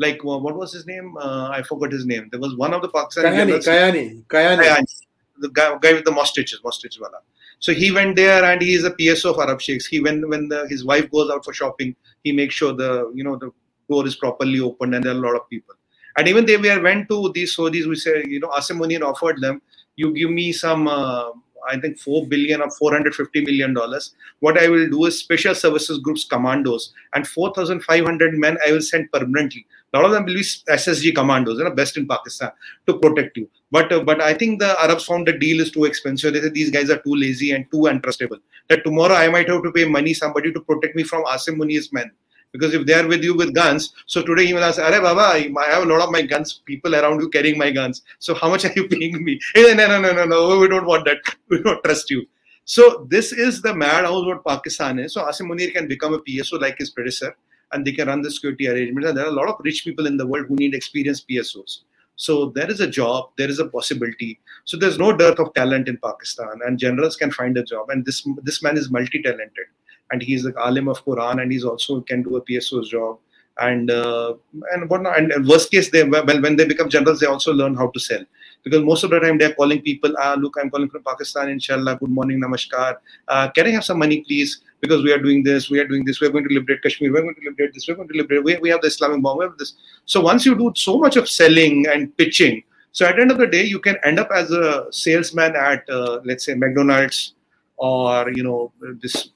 officers 0.00 0.24
of 0.24 0.30
Arab 0.30 0.42
sheikhs 0.42 0.42
like 0.42 0.42
what 0.42 0.56
was 0.56 0.72
his 0.72 0.86
name? 0.86 1.16
Uh, 1.16 1.48
I 1.48 1.62
forgot 1.62 1.92
his 1.92 2.06
name. 2.06 2.28
There 2.30 2.40
was 2.40 2.56
one 2.56 2.74
of 2.74 2.82
the 2.82 2.88
Pakistani 2.88 3.24
Kayani, 3.24 3.64
Kayani, 3.64 4.26
Kayani, 4.26 4.64
Kayani, 4.64 5.02
the 5.38 5.48
guy, 5.48 5.78
guy 5.80 5.92
with 5.92 6.04
the 6.04 6.12
mustaches, 6.12 6.60
mustache 6.64 7.00
wala. 7.00 7.18
So 7.58 7.72
he 7.72 7.92
went 7.92 8.16
there 8.16 8.44
and 8.44 8.60
he 8.60 8.74
is 8.74 8.84
a 8.84 8.90
PSO 8.90 9.34
of 9.34 9.38
Arab 9.38 9.60
Sheikhs. 9.60 9.86
He 9.86 10.00
when 10.00 10.28
when 10.28 10.48
the, 10.48 10.66
his 10.68 10.84
wife 10.84 11.10
goes 11.10 11.30
out 11.30 11.44
for 11.44 11.52
shopping, 11.52 11.96
he 12.24 12.32
makes 12.32 12.54
sure 12.54 12.72
the 12.74 13.10
you 13.14 13.24
know 13.24 13.36
the 13.36 13.50
door 13.90 14.06
is 14.06 14.16
properly 14.16 14.60
opened 14.60 14.94
and 14.94 15.04
there 15.04 15.12
are 15.12 15.16
a 15.16 15.20
lot 15.20 15.36
of 15.36 15.48
people. 15.48 15.74
And 16.16 16.28
even 16.28 16.46
they 16.46 16.56
were 16.56 16.82
went 16.82 17.08
to 17.08 17.32
these 17.34 17.56
Saudis, 17.56 17.86
we 17.86 17.96
said 17.96 18.26
you 18.26 18.40
know 18.40 18.48
Asim 18.48 19.02
offered 19.02 19.40
them, 19.40 19.62
you 19.96 20.12
give 20.14 20.30
me 20.30 20.52
some. 20.52 20.88
Uh, 20.88 21.30
I 21.68 21.78
think 21.78 21.98
4 21.98 22.26
billion 22.26 22.60
or 22.60 22.70
450 22.70 23.44
million 23.44 23.72
dollars. 23.72 24.14
What 24.40 24.58
I 24.58 24.68
will 24.68 24.90
do 24.90 25.04
is 25.04 25.20
special 25.20 25.54
services 25.54 25.98
groups 25.98 26.24
commandos 26.24 26.92
and 27.14 27.24
4,500 27.24 28.34
men 28.36 28.58
I 28.66 28.72
will 28.72 28.80
send 28.82 29.12
permanently. 29.12 29.64
A 29.92 29.98
lot 29.98 30.06
of 30.06 30.12
them 30.12 30.24
will 30.24 30.34
be 30.34 30.40
SSG 30.40 31.14
commandos, 31.14 31.58
you 31.58 31.64
know, 31.64 31.70
best 31.70 31.96
in 31.98 32.08
Pakistan 32.08 32.50
to 32.86 32.98
protect 32.98 33.36
you. 33.36 33.48
But 33.70 33.92
uh, 33.92 34.00
but 34.00 34.22
I 34.22 34.32
think 34.32 34.58
the 34.60 34.80
Arabs 34.80 35.04
found 35.04 35.26
the 35.26 35.32
deal 35.38 35.60
is 35.60 35.70
too 35.70 35.84
expensive. 35.84 36.32
They 36.32 36.40
said 36.40 36.54
these 36.54 36.70
guys 36.70 36.90
are 36.90 36.98
too 36.98 37.14
lazy 37.14 37.52
and 37.52 37.70
too 37.70 37.82
untrustable. 37.92 38.38
That 38.68 38.84
tomorrow 38.84 39.14
I 39.14 39.28
might 39.28 39.48
have 39.48 39.62
to 39.62 39.72
pay 39.72 39.84
money 39.84 40.14
somebody 40.14 40.52
to 40.52 40.60
protect 40.60 40.96
me 40.96 41.02
from 41.02 41.24
Asim 41.24 41.56
Munir's 41.56 41.92
men. 41.92 42.10
Because 42.52 42.74
if 42.74 42.84
they 42.86 42.94
are 42.94 43.06
with 43.06 43.24
you 43.24 43.34
with 43.34 43.54
guns, 43.54 43.94
so 44.06 44.22
today 44.22 44.44
he 44.46 44.52
will 44.52 44.62
ask, 44.62 44.78
Are 44.78 45.00
Baba, 45.00 45.20
I 45.20 45.50
have 45.68 45.84
a 45.84 45.86
lot 45.86 46.02
of 46.02 46.10
my 46.10 46.20
guns, 46.20 46.60
people 46.66 46.94
around 46.94 47.20
you 47.20 47.30
carrying 47.30 47.56
my 47.56 47.70
guns. 47.70 48.02
So 48.18 48.34
how 48.34 48.50
much 48.50 48.66
are 48.66 48.72
you 48.76 48.88
paying 48.88 49.24
me? 49.24 49.40
Hey, 49.54 49.74
no, 49.74 49.86
no, 49.86 50.00
no, 50.00 50.12
no, 50.12 50.24
no, 50.26 50.58
we 50.58 50.68
don't 50.68 50.86
want 50.86 51.06
that. 51.06 51.18
We 51.48 51.62
don't 51.62 51.82
trust 51.82 52.10
you. 52.10 52.26
So 52.64 53.06
this 53.08 53.32
is 53.32 53.62
the 53.62 53.74
madhouse 53.74 54.26
what 54.26 54.44
Pakistan 54.44 54.98
is. 54.98 55.14
So 55.14 55.22
Asim 55.22 55.48
Munir 55.50 55.72
can 55.72 55.88
become 55.88 56.12
a 56.12 56.18
PSO 56.18 56.60
like 56.60 56.76
his 56.78 56.90
predecessor 56.90 57.34
and 57.72 57.86
they 57.86 57.92
can 57.92 58.08
run 58.08 58.22
the 58.22 58.30
security 58.30 58.68
arrangements. 58.68 59.08
And 59.08 59.18
there 59.18 59.24
are 59.24 59.30
a 59.30 59.32
lot 59.40 59.48
of 59.48 59.56
rich 59.64 59.84
people 59.84 60.06
in 60.06 60.16
the 60.16 60.26
world 60.26 60.46
who 60.48 60.56
need 60.56 60.74
experienced 60.74 61.28
PSOs. 61.28 61.80
So 62.16 62.50
there 62.54 62.70
is 62.70 62.80
a 62.80 62.86
job, 62.86 63.30
there 63.36 63.48
is 63.48 63.58
a 63.58 63.66
possibility. 63.66 64.38
So 64.64 64.76
there's 64.76 64.98
no 64.98 65.16
dearth 65.16 65.38
of 65.38 65.54
talent 65.54 65.88
in 65.88 65.96
Pakistan, 65.96 66.60
and 66.64 66.78
generals 66.78 67.16
can 67.16 67.30
find 67.30 67.56
a 67.56 67.64
job. 67.64 67.90
And 67.90 68.04
this 68.04 68.26
this 68.42 68.62
man 68.62 68.76
is 68.76 68.90
multi-talented, 68.90 69.66
and 70.10 70.22
he's 70.22 70.42
the 70.44 70.54
alim 70.58 70.88
of 70.88 71.04
Quran, 71.04 71.42
and 71.42 71.50
he's 71.50 71.64
also 71.64 72.00
can 72.02 72.22
do 72.22 72.36
a 72.36 72.42
PSO's 72.42 72.90
job. 72.90 73.18
And 73.58 73.90
uh, 73.90 74.34
and 74.72 74.88
whatnot. 74.88 75.18
And, 75.18 75.46
worst 75.46 75.70
case, 75.70 75.90
they 75.90 76.04
well 76.04 76.24
when 76.24 76.56
they 76.56 76.64
become 76.64 76.88
generals, 76.88 77.20
they 77.20 77.26
also 77.26 77.52
learn 77.52 77.74
how 77.74 77.88
to 77.88 78.00
sell 78.00 78.24
because 78.62 78.82
most 78.82 79.04
of 79.04 79.10
the 79.10 79.20
time 79.20 79.38
they're 79.38 79.54
calling 79.54 79.82
people, 79.82 80.14
ah, 80.18 80.36
look, 80.38 80.56
I'm 80.60 80.70
calling 80.70 80.88
from 80.88 81.02
Pakistan, 81.02 81.48
inshallah, 81.48 81.96
good 81.96 82.10
morning, 82.10 82.40
namaskar. 82.40 82.96
Uh, 83.28 83.50
can 83.50 83.66
I 83.66 83.70
have 83.70 83.84
some 83.84 83.98
money, 83.98 84.22
please? 84.22 84.60
Because 84.82 85.04
we 85.04 85.12
are 85.12 85.18
doing 85.18 85.44
this, 85.44 85.70
we 85.70 85.78
are 85.78 85.86
doing 85.86 86.04
this, 86.04 86.20
we're 86.20 86.30
going 86.30 86.46
to 86.48 86.52
liberate 86.52 86.82
Kashmir, 86.82 87.12
we're 87.12 87.22
going 87.22 87.36
to 87.36 87.48
liberate 87.48 87.72
this, 87.72 87.86
we're 87.86 87.94
going 87.94 88.08
to 88.08 88.16
liberate, 88.16 88.42
we, 88.42 88.56
we 88.56 88.68
have 88.68 88.80
the 88.80 88.88
Islamic 88.88 89.22
bomb, 89.22 89.38
we 89.38 89.44
have 89.44 89.56
this. 89.56 89.74
So 90.06 90.20
once 90.20 90.44
you 90.44 90.56
do 90.56 90.72
so 90.74 90.98
much 90.98 91.16
of 91.16 91.28
selling 91.28 91.86
and 91.86 92.14
pitching, 92.16 92.64
so 92.90 93.06
at 93.06 93.14
the 93.14 93.22
end 93.22 93.30
of 93.30 93.38
the 93.38 93.46
day, 93.46 93.62
you 93.62 93.78
can 93.78 93.96
end 94.04 94.18
up 94.18 94.28
as 94.34 94.50
a 94.50 94.88
salesman 94.90 95.54
at, 95.54 95.88
uh, 95.88 96.20
let's 96.24 96.44
say, 96.44 96.54
McDonald's 96.54 97.34
or, 97.76 98.30
you 98.32 98.42
know, 98.42 98.72
this 99.00 99.30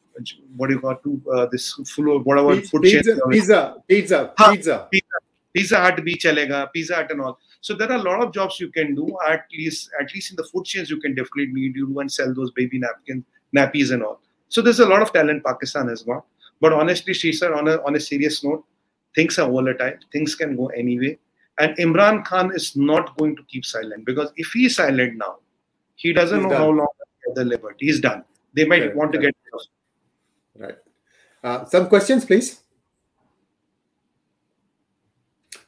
what 0.56 0.68
do 0.68 0.74
you 0.74 0.80
call 0.80 0.96
to 0.96 1.22
uh, 1.32 1.46
this 1.52 1.74
full 1.86 2.16
of 2.16 2.24
whatever 2.24 2.60
food 2.62 2.82
pizza, 2.82 3.12
chain. 3.12 3.20
Pizza, 3.30 3.76
pizza, 3.86 4.32
pizza, 4.36 4.88
pizza, 4.90 5.16
pizza 5.54 5.76
hut 5.76 5.96
bhi 5.96 6.16
chalega, 6.16 6.72
pizza 6.72 6.96
hut 6.96 7.10
and 7.10 7.20
all. 7.20 7.38
So 7.60 7.74
there 7.74 7.90
are 7.90 7.96
a 7.96 8.02
lot 8.02 8.22
of 8.22 8.32
jobs 8.32 8.58
you 8.58 8.70
can 8.70 8.94
do. 8.94 9.16
At 9.28 9.44
least, 9.52 9.90
at 10.00 10.12
least 10.14 10.30
in 10.30 10.36
the 10.36 10.44
food 10.44 10.64
chains, 10.64 10.90
you 10.90 10.98
can 11.00 11.14
definitely 11.14 11.48
need 11.52 11.76
you 11.76 12.00
and 12.00 12.10
sell 12.10 12.32
those 12.34 12.50
baby 12.52 12.78
napkins, 12.78 13.24
nappies 13.54 13.92
and 13.92 14.02
all. 14.02 14.20
So 14.48 14.62
there's 14.62 14.80
a 14.80 14.86
lot 14.86 15.02
of 15.02 15.12
talent 15.12 15.44
Pakistan 15.44 15.88
has 15.88 16.02
got. 16.02 16.24
But 16.60 16.72
honestly, 16.72 17.12
Shisar, 17.12 17.56
on 17.56 17.68
a 17.68 17.82
on 17.84 17.96
a 17.96 18.00
serious 18.00 18.42
note, 18.44 18.64
things 19.14 19.38
are 19.38 19.48
volatile. 19.50 19.94
Things 20.12 20.34
can 20.34 20.56
go 20.56 20.66
anyway. 20.68 21.18
And 21.58 21.76
Imran 21.78 22.24
Khan 22.24 22.54
is 22.54 22.76
not 22.76 23.16
going 23.16 23.34
to 23.36 23.42
keep 23.44 23.64
silent 23.64 24.04
because 24.04 24.30
if 24.36 24.48
he 24.52 24.66
is 24.66 24.76
silent 24.76 25.16
now, 25.16 25.36
he 25.96 26.12
doesn't 26.12 26.38
He's 26.38 26.44
know 26.44 26.50
done. 26.50 26.60
how 26.60 26.70
long 26.70 26.86
the 27.34 27.44
liberty. 27.44 27.86
He's 27.86 28.00
done. 28.00 28.24
They 28.54 28.64
might 28.64 28.80
Correct, 28.80 28.96
want 28.96 29.12
to 29.12 29.18
get 29.18 29.34
Right. 30.58 30.76
Uh, 31.42 31.64
some 31.66 31.88
questions, 31.88 32.24
please. 32.24 32.60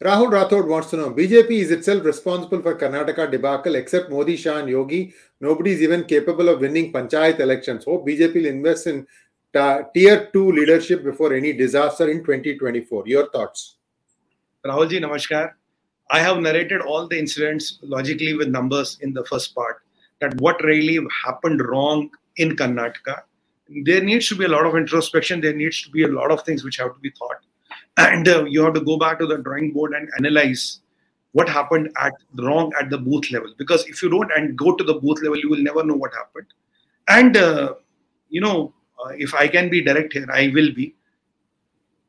Rahul 0.01 0.31
Rathod 0.31 0.69
wants 0.69 0.91
to 0.91 0.97
know 0.97 1.11
BJP 1.11 1.51
is 1.51 1.73
itself 1.73 2.05
responsible 2.05 2.63
for 2.63 2.77
Karnataka 2.77 3.33
debacle 3.33 3.75
except 3.75 4.11
Modi, 4.11 4.37
Shah, 4.37 4.59
and 4.59 4.69
Yogi. 4.69 5.13
Nobody 5.41 5.73
is 5.73 5.83
even 5.83 6.05
capable 6.05 6.49
of 6.49 6.61
winning 6.61 6.93
panchayat 6.93 7.41
elections. 7.41 7.85
Hope 7.85 8.07
BJP 8.07 8.35
will 8.35 8.47
invest 8.47 8.87
in 8.87 9.09
tier 9.53 10.31
2 10.33 10.53
leadership 10.53 11.03
before 11.03 11.33
any 11.33 11.53
disaster 11.53 12.09
in 12.09 12.19
2024. 12.19 13.09
Your 13.09 13.29
thoughts? 13.31 13.79
Rahulji, 14.65 15.03
namaskar. 15.03 15.55
I 16.13 16.21
have 16.21 16.39
narrated 16.39 16.81
all 16.81 17.09
the 17.09 17.19
incidents 17.19 17.81
logically 17.83 18.35
with 18.35 18.47
numbers 18.47 18.99
in 19.01 19.13
the 19.13 19.25
first 19.25 19.53
part. 19.53 19.79
That 20.21 20.41
what 20.41 20.63
really 20.63 21.05
happened 21.25 21.61
wrong 21.61 22.09
in 22.37 22.55
Karnataka. 22.55 23.23
There 23.85 24.05
needs 24.05 24.29
to 24.29 24.37
be 24.37 24.45
a 24.45 24.49
lot 24.49 24.65
of 24.65 24.77
introspection. 24.77 25.41
There 25.41 25.55
needs 25.55 25.83
to 25.83 25.91
be 25.91 26.05
a 26.05 26.09
lot 26.09 26.31
of 26.31 26.43
things 26.43 26.63
which 26.63 26.77
have 26.77 26.95
to 26.95 27.01
be 27.01 27.11
thought, 27.11 27.39
and 27.99 28.29
uh, 28.29 28.45
you 28.45 28.63
have 28.65 28.75
to 28.75 28.81
go 28.81 28.97
back 28.97 29.19
to 29.19 29.27
the 29.27 29.39
drawing 29.39 29.73
board 29.73 29.93
and 29.93 30.09
analyze 30.19 30.81
what 31.33 31.49
happened 31.49 31.91
at 32.01 32.13
wrong 32.37 32.73
at 32.81 32.91
the 32.91 32.99
booth 32.99 33.31
level. 33.31 33.53
Because 33.59 33.85
if 33.87 34.03
you 34.03 34.09
don't 34.09 34.31
and 34.35 34.57
go 34.57 34.75
to 34.75 34.85
the 34.85 34.95
booth 34.95 35.23
level, 35.23 35.39
you 35.39 35.51
will 35.51 35.63
never 35.63 35.85
know 35.85 35.95
what 35.95 36.13
happened. 36.15 36.47
And 37.09 37.37
uh, 37.37 37.75
you 38.29 38.41
know, 38.41 38.73
uh, 39.05 39.11
if 39.11 39.35
I 39.35 39.49
can 39.49 39.69
be 39.69 39.83
direct 39.83 40.13
here, 40.13 40.27
I 40.33 40.51
will 40.55 40.73
be. 40.75 40.95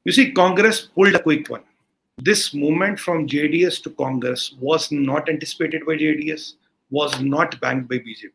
You 0.05 0.11
see, 0.11 0.31
Congress 0.31 0.81
pulled 0.81 1.13
a 1.13 1.21
quick 1.21 1.49
one 1.49 1.63
this 2.21 2.53
movement 2.53 2.99
from 2.99 3.27
JDS 3.27 3.81
to 3.83 3.89
Congress 3.91 4.53
was 4.59 4.91
not 4.91 5.29
anticipated 5.29 5.85
by 5.85 5.93
JDS, 5.93 6.55
was 6.89 7.19
not 7.21 7.59
banked 7.61 7.87
by 7.87 7.95
BJP. 7.95 8.31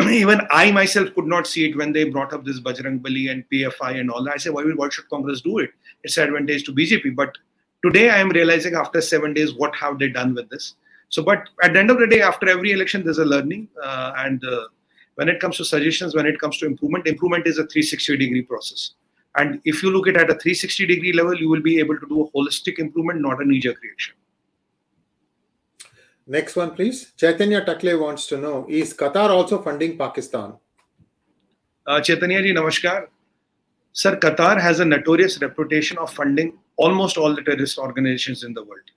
Even 0.08 0.40
I 0.50 0.70
myself 0.70 1.14
could 1.14 1.26
not 1.26 1.46
see 1.46 1.68
it 1.68 1.76
when 1.76 1.92
they 1.92 2.04
brought 2.04 2.32
up 2.32 2.44
this 2.44 2.60
Bajrang 2.60 3.02
Bali 3.02 3.28
and 3.28 3.44
PFI 3.52 4.00
and 4.00 4.10
all 4.10 4.24
that. 4.24 4.34
I 4.34 4.36
said, 4.38 4.52
why, 4.52 4.62
why 4.62 4.88
should 4.88 5.08
Congress 5.08 5.40
do 5.40 5.58
it? 5.58 5.70
It's 6.04 6.16
an 6.16 6.28
advantage 6.28 6.64
to 6.64 6.72
BJP. 6.72 7.14
But 7.14 7.36
today 7.84 8.10
I 8.10 8.18
am 8.18 8.30
realizing 8.30 8.74
after 8.74 9.00
seven 9.00 9.34
days, 9.34 9.54
what 9.54 9.74
have 9.76 9.98
they 9.98 10.08
done 10.08 10.34
with 10.34 10.48
this? 10.48 10.74
So, 11.08 11.22
but 11.22 11.48
at 11.62 11.72
the 11.72 11.80
end 11.80 11.90
of 11.90 11.98
the 11.98 12.06
day, 12.06 12.22
after 12.22 12.48
every 12.48 12.70
election, 12.70 13.04
there's 13.04 13.18
a 13.18 13.24
learning. 13.24 13.68
Uh, 13.82 14.12
and 14.18 14.42
uh, 14.44 14.68
when 15.16 15.28
it 15.28 15.40
comes 15.40 15.56
to 15.56 15.64
suggestions, 15.64 16.14
when 16.14 16.26
it 16.26 16.38
comes 16.38 16.58
to 16.58 16.66
improvement, 16.66 17.06
improvement 17.06 17.46
is 17.46 17.58
a 17.58 17.66
360 17.66 18.16
degree 18.16 18.42
process. 18.42 18.92
And 19.36 19.60
if 19.64 19.82
you 19.82 19.90
look 19.90 20.08
at 20.08 20.16
at 20.16 20.30
a 20.30 20.34
360 20.34 20.86
degree 20.86 21.12
level, 21.12 21.36
you 21.36 21.48
will 21.48 21.62
be 21.62 21.78
able 21.78 21.98
to 21.98 22.06
do 22.08 22.22
a 22.22 22.30
holistic 22.30 22.78
improvement, 22.78 23.20
not 23.20 23.42
a 23.42 23.44
knee 23.44 23.60
jerk 23.60 23.80
reaction. 23.82 24.14
Next 26.30 26.54
one, 26.54 26.76
please. 26.76 27.12
Chaitanya 27.16 27.64
Takle 27.64 27.98
wants 27.98 28.26
to 28.28 28.36
know 28.36 28.64
Is 28.68 28.94
Qatar 28.94 29.30
also 29.30 29.60
funding 29.60 29.98
Pakistan? 29.98 30.52
Uh, 31.84 32.00
Chaitanya 32.00 32.40
ji, 32.40 32.54
namaskar. 32.54 33.06
Sir, 33.92 34.14
Qatar 34.16 34.60
has 34.60 34.78
a 34.78 34.84
notorious 34.84 35.40
reputation 35.42 35.98
of 35.98 36.12
funding 36.12 36.52
almost 36.76 37.18
all 37.18 37.34
the 37.34 37.42
terrorist 37.42 37.78
organizations 37.78 38.44
in 38.44 38.54
the 38.54 38.62
world. 38.62 38.92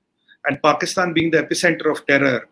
And 0.46 0.62
Pakistan 0.62 1.12
being 1.12 1.32
the 1.32 1.42
epicenter 1.42 1.90
of 1.92 2.06
terror, 2.06 2.48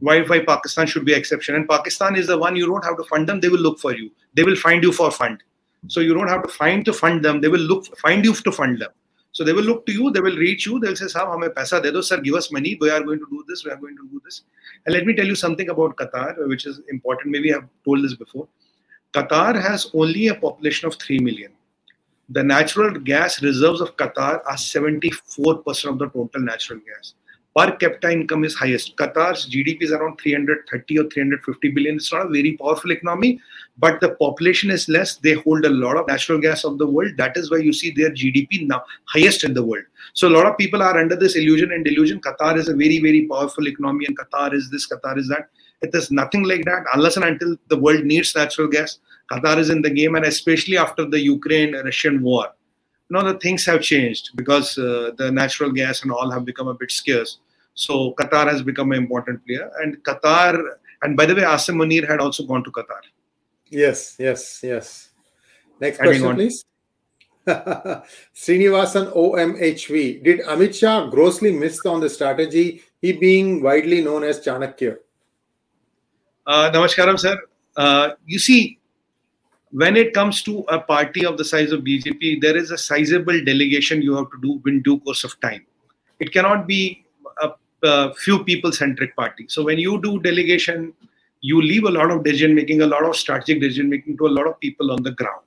why, 0.00 0.20
why 0.20 0.40
Pakistan 0.40 0.86
should 0.86 1.06
be 1.06 1.14
an 1.14 1.18
exception? 1.18 1.54
And 1.54 1.66
Pakistan 1.66 2.14
is 2.14 2.26
the 2.26 2.36
one 2.36 2.56
you 2.56 2.66
don't 2.66 2.84
have 2.84 2.98
to 2.98 3.04
fund 3.04 3.26
them, 3.26 3.40
they 3.40 3.48
will 3.48 3.60
look 3.70 3.78
for 3.78 3.96
you. 3.96 4.10
They 4.34 4.42
will 4.42 4.56
find 4.56 4.82
you 4.82 4.92
for 4.92 5.10
fund. 5.10 5.42
So 5.88 6.00
you 6.00 6.12
don't 6.12 6.28
have 6.28 6.42
to 6.42 6.48
find 6.50 6.84
to 6.84 6.92
fund 6.92 7.24
them, 7.24 7.40
they 7.40 7.48
will 7.48 7.66
look 7.72 7.86
find 8.00 8.22
you 8.22 8.34
to 8.34 8.52
fund 8.52 8.80
them. 8.80 8.90
So 9.36 9.44
they 9.44 9.52
will 9.52 9.64
look 9.64 9.84
to 9.84 9.92
you, 9.92 10.10
they 10.10 10.20
will 10.20 10.38
reach 10.38 10.64
you, 10.64 10.78
they'll 10.80 10.96
say, 10.96 11.08
Sir, 11.08 11.22
hame 11.30 11.50
paisa 11.50 11.82
de 11.82 11.92
do, 11.92 12.00
sir, 12.00 12.18
give 12.22 12.36
us 12.36 12.50
money, 12.50 12.78
we 12.80 12.88
are 12.88 13.02
going 13.02 13.18
to 13.18 13.26
do 13.30 13.44
this, 13.46 13.66
we 13.66 13.70
are 13.70 13.76
going 13.76 13.94
to 13.94 14.08
do 14.10 14.18
this. 14.24 14.44
And 14.86 14.94
let 14.94 15.04
me 15.04 15.12
tell 15.14 15.26
you 15.26 15.34
something 15.34 15.68
about 15.68 15.94
Qatar, 15.96 16.48
which 16.48 16.64
is 16.64 16.80
important. 16.88 17.32
Maybe 17.32 17.52
I've 17.52 17.68
told 17.84 18.02
this 18.02 18.14
before. 18.14 18.48
Qatar 19.12 19.60
has 19.60 19.90
only 19.92 20.28
a 20.28 20.34
population 20.36 20.88
of 20.88 20.94
3 20.94 21.18
million. 21.18 21.52
The 22.30 22.42
natural 22.42 22.98
gas 22.98 23.42
reserves 23.42 23.82
of 23.82 23.94
Qatar 23.98 24.40
are 24.46 24.56
74% 24.56 25.84
of 25.90 25.98
the 25.98 26.08
total 26.08 26.40
natural 26.40 26.78
gas. 26.78 27.12
Per 27.54 27.72
capita 27.72 28.10
income 28.10 28.44
is 28.44 28.54
highest. 28.54 28.96
Qatar's 28.96 29.46
GDP 29.50 29.82
is 29.82 29.92
around 29.92 30.18
330 30.18 30.98
or 30.98 31.10
350 31.10 31.70
billion. 31.72 31.96
It's 31.96 32.10
not 32.10 32.24
a 32.24 32.28
very 32.30 32.56
powerful 32.56 32.90
economy, 32.90 33.38
but 33.78 34.00
the 34.00 34.10
population 34.10 34.70
is 34.70 34.88
less. 34.88 35.16
They 35.16 35.34
hold 35.34 35.64
a 35.64 35.70
lot 35.70 35.96
of 35.96 36.06
natural 36.06 36.40
gas 36.40 36.64
of 36.64 36.78
the 36.78 36.86
world. 36.86 37.16
That 37.16 37.36
is 37.36 37.50
why 37.50 37.58
you 37.58 37.72
see 37.72 37.90
their 37.90 38.10
GDP 38.10 38.66
now 38.66 38.82
highest 39.06 39.44
in 39.44 39.54
the 39.54 39.64
world. 39.64 39.84
So 40.14 40.28
a 40.28 40.34
lot 40.36 40.46
of 40.46 40.56
people 40.56 40.82
are 40.82 40.98
under 40.98 41.16
this 41.16 41.36
illusion 41.36 41.72
and 41.72 41.84
delusion. 41.84 42.20
Qatar 42.20 42.56
is 42.56 42.68
a 42.68 42.74
very, 42.74 43.00
very 43.00 43.26
powerful 43.26 43.68
economy, 43.68 44.06
and 44.06 44.18
Qatar 44.18 44.54
is 44.54 44.70
this, 44.70 44.88
Qatar 44.88 45.18
is 45.18 45.28
that. 45.28 45.48
It 45.82 45.94
is 45.94 46.10
nothing 46.10 46.44
like 46.44 46.64
that 46.64 46.84
unless 46.94 47.16
and 47.16 47.24
until 47.26 47.56
the 47.68 47.78
world 47.78 48.04
needs 48.04 48.34
natural 48.34 48.68
gas. 48.68 48.98
Qatar 49.30 49.58
is 49.58 49.68
in 49.68 49.82
the 49.82 49.90
game, 49.90 50.14
and 50.14 50.24
especially 50.24 50.78
after 50.78 51.04
the 51.04 51.20
Ukraine-Russian 51.20 52.22
war, 52.22 52.46
you 53.08 53.14
know 53.14 53.30
the 53.30 53.38
things 53.38 53.66
have 53.66 53.82
changed 53.82 54.30
because 54.36 54.78
uh, 54.78 55.10
the 55.18 55.30
natural 55.30 55.70
gas 55.70 56.02
and 56.02 56.10
all 56.10 56.30
have 56.30 56.44
become 56.44 56.68
a 56.68 56.74
bit 56.74 56.90
scarce. 56.90 57.38
So 57.74 58.14
Qatar 58.18 58.46
has 58.50 58.62
become 58.62 58.92
an 58.92 58.98
important 58.98 59.44
player, 59.46 59.70
and 59.82 60.02
Qatar. 60.02 60.58
And 61.02 61.14
by 61.14 61.26
the 61.26 61.34
way, 61.34 61.42
Asim 61.42 61.76
Munir 61.76 62.08
had 62.08 62.20
also 62.20 62.44
gone 62.44 62.64
to 62.64 62.70
Qatar. 62.70 63.02
Yes, 63.70 64.16
yes, 64.18 64.60
yes. 64.62 65.10
Next 65.80 65.98
question, 65.98 66.26
on. 66.26 66.34
please. 66.36 66.64
Srinivasan 67.46 69.14
OMHV. 69.14 70.22
Did 70.22 70.40
Amit 70.40 70.74
Shah 70.74 71.08
grossly 71.08 71.52
miss 71.52 71.84
on 71.86 72.00
the 72.00 72.08
strategy, 72.08 72.82
he 73.00 73.12
being 73.12 73.62
widely 73.62 74.02
known 74.02 74.24
as 74.24 74.40
Chanakya? 74.40 74.96
Uh, 76.46 76.70
Namaskaram, 76.72 77.18
sir. 77.18 77.38
Uh, 77.76 78.10
you 78.24 78.38
see, 78.38 78.78
when 79.70 79.96
it 79.96 80.14
comes 80.14 80.42
to 80.42 80.60
a 80.68 80.80
party 80.80 81.24
of 81.26 81.36
the 81.36 81.44
size 81.44 81.72
of 81.72 81.80
BJP, 81.80 82.40
there 82.40 82.56
is 82.56 82.70
a 82.70 82.78
sizable 82.78 83.44
delegation 83.44 84.00
you 84.00 84.14
have 84.16 84.30
to 84.30 84.38
do 84.40 84.62
in 84.66 84.82
due 84.82 84.98
course 85.00 85.22
of 85.24 85.38
time. 85.40 85.66
It 86.18 86.32
cannot 86.32 86.66
be 86.66 87.04
a, 87.42 87.50
a 87.82 88.14
few 88.14 88.42
people 88.44 88.72
centric 88.72 89.14
party. 89.16 89.46
So 89.48 89.62
when 89.64 89.78
you 89.78 90.00
do 90.00 90.18
delegation, 90.20 90.94
you 91.40 91.60
leave 91.60 91.84
a 91.84 91.90
lot 91.90 92.10
of 92.10 92.24
decision 92.24 92.54
making, 92.54 92.82
a 92.82 92.86
lot 92.86 93.04
of 93.04 93.16
strategic 93.16 93.60
decision 93.60 93.88
making 93.88 94.16
to 94.18 94.26
a 94.26 94.32
lot 94.36 94.46
of 94.46 94.58
people 94.60 94.90
on 94.90 95.02
the 95.02 95.12
ground. 95.12 95.42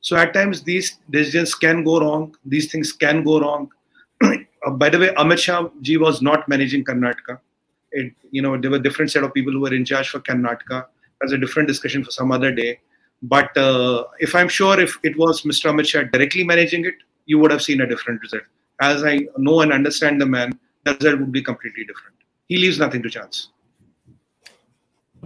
So 0.00 0.16
at 0.16 0.32
times 0.32 0.62
these 0.62 0.98
decisions 1.10 1.54
can 1.54 1.84
go 1.84 2.00
wrong. 2.00 2.34
These 2.44 2.70
things 2.70 2.92
can 2.92 3.24
go 3.24 3.40
wrong. 3.40 3.70
Uh, 4.66 4.70
by 4.70 4.88
the 4.88 4.98
way, 4.98 5.08
Amit 5.10 5.38
Shah 5.38 5.68
ji 5.82 5.98
was 5.98 6.20
not 6.20 6.48
managing 6.48 6.84
Karnataka. 6.84 7.38
It, 7.92 8.12
you 8.32 8.42
know, 8.42 8.60
there 8.60 8.72
were 8.72 8.80
different 8.80 9.12
set 9.12 9.22
of 9.22 9.32
people 9.32 9.52
who 9.52 9.60
were 9.60 9.72
in 9.72 9.84
charge 9.84 10.08
for 10.08 10.18
Karnataka. 10.18 10.86
That's 11.20 11.32
a 11.32 11.38
different 11.38 11.68
discussion 11.68 12.02
for 12.02 12.10
some 12.10 12.32
other 12.32 12.52
day. 12.52 12.80
But 13.22 13.56
uh, 13.56 14.06
if 14.18 14.34
I'm 14.34 14.48
sure 14.48 14.80
if 14.80 14.98
it 15.04 15.16
was 15.16 15.42
Mr. 15.42 15.70
Amit 15.70 15.86
Shah 15.86 16.02
directly 16.12 16.42
managing 16.42 16.84
it, 16.86 16.94
you 17.26 17.38
would 17.38 17.52
have 17.52 17.62
seen 17.62 17.82
a 17.82 17.86
different 17.86 18.20
result. 18.20 18.42
As 18.80 19.04
I 19.04 19.28
know 19.36 19.60
and 19.60 19.72
understand 19.72 20.20
the 20.20 20.26
man, 20.26 20.58
the 20.84 20.94
result 20.94 21.20
would 21.20 21.30
be 21.30 21.42
completely 21.42 21.84
different. 21.84 22.16
He 22.48 22.56
leaves 22.56 22.80
nothing 22.80 23.02
to 23.04 23.10
chance. 23.10 23.50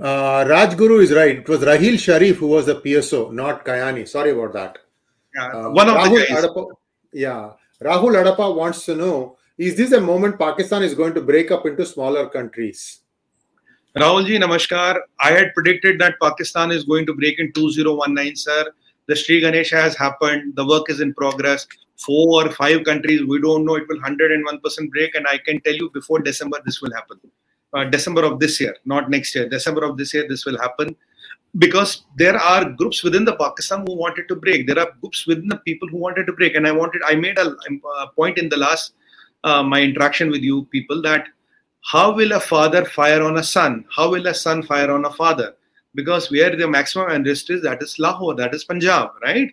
Uh, 0.03 0.45
Rajguru 0.45 1.01
is 1.01 1.13
right. 1.13 1.39
It 1.39 1.49
was 1.49 1.61
Rahil 1.61 1.97
Sharif 1.97 2.39
who 2.39 2.49
was 2.49 2.67
the 2.67 2.75
PSO, 2.75 3.33
not 3.33 3.65
Kayani. 3.65 4.09
Sorry 4.09 4.31
about 4.31 4.53
that. 4.55 4.79
Yeah, 5.35 5.47
Uh, 5.47 5.71
one 5.71 5.89
of 5.89 5.95
Rahul 5.97 6.19
the 6.19 6.27
guys. 6.27 6.45
Adapa, 6.45 6.67
yeah, 7.13 7.53
Rahul 7.81 8.17
Adapa 8.23 8.55
wants 8.57 8.85
to 8.87 8.97
know: 8.97 9.37
Is 9.59 9.77
this 9.77 9.93
a 9.93 10.01
moment 10.01 10.41
Pakistan 10.41 10.83
is 10.83 10.95
going 10.95 11.15
to 11.15 11.23
break 11.23 11.53
up 11.53 11.67
into 11.67 11.87
smaller 11.87 12.29
countries? 12.29 13.03
Rahulji, 13.97 14.41
namaskar. 14.43 14.99
I 15.21 15.31
had 15.33 15.55
predicted 15.55 16.01
that 16.01 16.19
Pakistan 16.21 16.73
is 16.73 16.83
going 16.85 17.07
to 17.07 17.15
break 17.15 17.39
in 17.39 17.53
2019, 17.53 18.35
sir. 18.35 18.65
The 19.07 19.15
Sri 19.15 19.41
Ganesha 19.41 19.77
has 19.77 19.97
happened. 19.97 20.57
The 20.57 20.67
work 20.67 20.91
is 20.91 21.01
in 21.01 21.15
progress. 21.15 21.67
Four 22.07 22.47
or 22.47 22.51
five 22.51 22.83
countries, 22.85 23.23
we 23.25 23.41
don't 23.41 23.65
know. 23.65 23.77
It 23.77 23.87
will 23.89 24.01
101% 24.01 24.91
break. 24.91 25.15
And 25.15 25.27
I 25.29 25.39
can 25.39 25.61
tell 25.61 25.75
you 25.75 25.91
before 25.91 26.21
December, 26.21 26.61
this 26.65 26.81
will 26.81 26.93
happen. 26.93 27.21
Uh, 27.75 27.85
December 27.85 28.25
of 28.25 28.39
this 28.39 28.61
year, 28.61 28.77
not 28.85 29.09
next 29.11 29.35
year. 29.35 29.49
December 29.49 29.85
of 29.85 29.97
this 29.97 30.13
year, 30.13 30.27
this 30.29 30.45
will 30.45 30.59
happen. 30.59 30.95
Because 31.59 32.05
there 32.17 32.37
are 32.37 32.65
groups 32.65 33.03
within 33.03 33.25
the 33.25 33.37
Pakistan 33.37 33.85
who 33.87 33.95
wanted 33.95 34.27
to 34.29 34.37
break. 34.37 34.67
There 34.67 34.79
are 34.79 34.91
groups 35.01 35.27
within 35.27 35.49
the 35.49 35.59
people 35.59 35.89
who 35.89 35.99
wanted 35.99 36.27
to 36.27 36.33
break. 36.33 36.55
And 36.55 36.67
I 36.67 36.73
wanted, 36.73 37.03
I 37.07 37.15
made 37.15 37.39
a, 37.39 37.55
a 38.01 38.09
point 38.17 38.39
in 38.39 38.49
the 38.49 38.57
last, 38.57 38.95
uh, 39.45 39.63
my 39.63 39.83
interaction 39.83 40.31
with 40.31 40.43
you 40.43 40.65
people 40.67 41.03
that 41.03 41.27
how 41.83 42.15
will 42.15 42.33
a 42.33 42.41
father 42.41 42.85
fire 42.85 43.23
on 43.23 43.39
a 43.39 43.43
son? 43.43 43.85
How 43.95 44.11
will 44.11 44.27
a 44.29 44.35
son 44.35 44.63
fire 44.63 44.91
on 44.91 45.05
a 45.05 45.13
father? 45.13 45.55
Because 45.95 46.31
where 46.31 46.55
the 46.55 46.69
maximum 46.69 47.11
unrest 47.11 47.51
is, 47.51 47.63
that 47.63 47.83
is 47.83 47.99
Lahore, 47.99 48.35
that 48.37 48.55
is 48.55 48.65
Punjab, 48.65 49.11
right? 49.23 49.53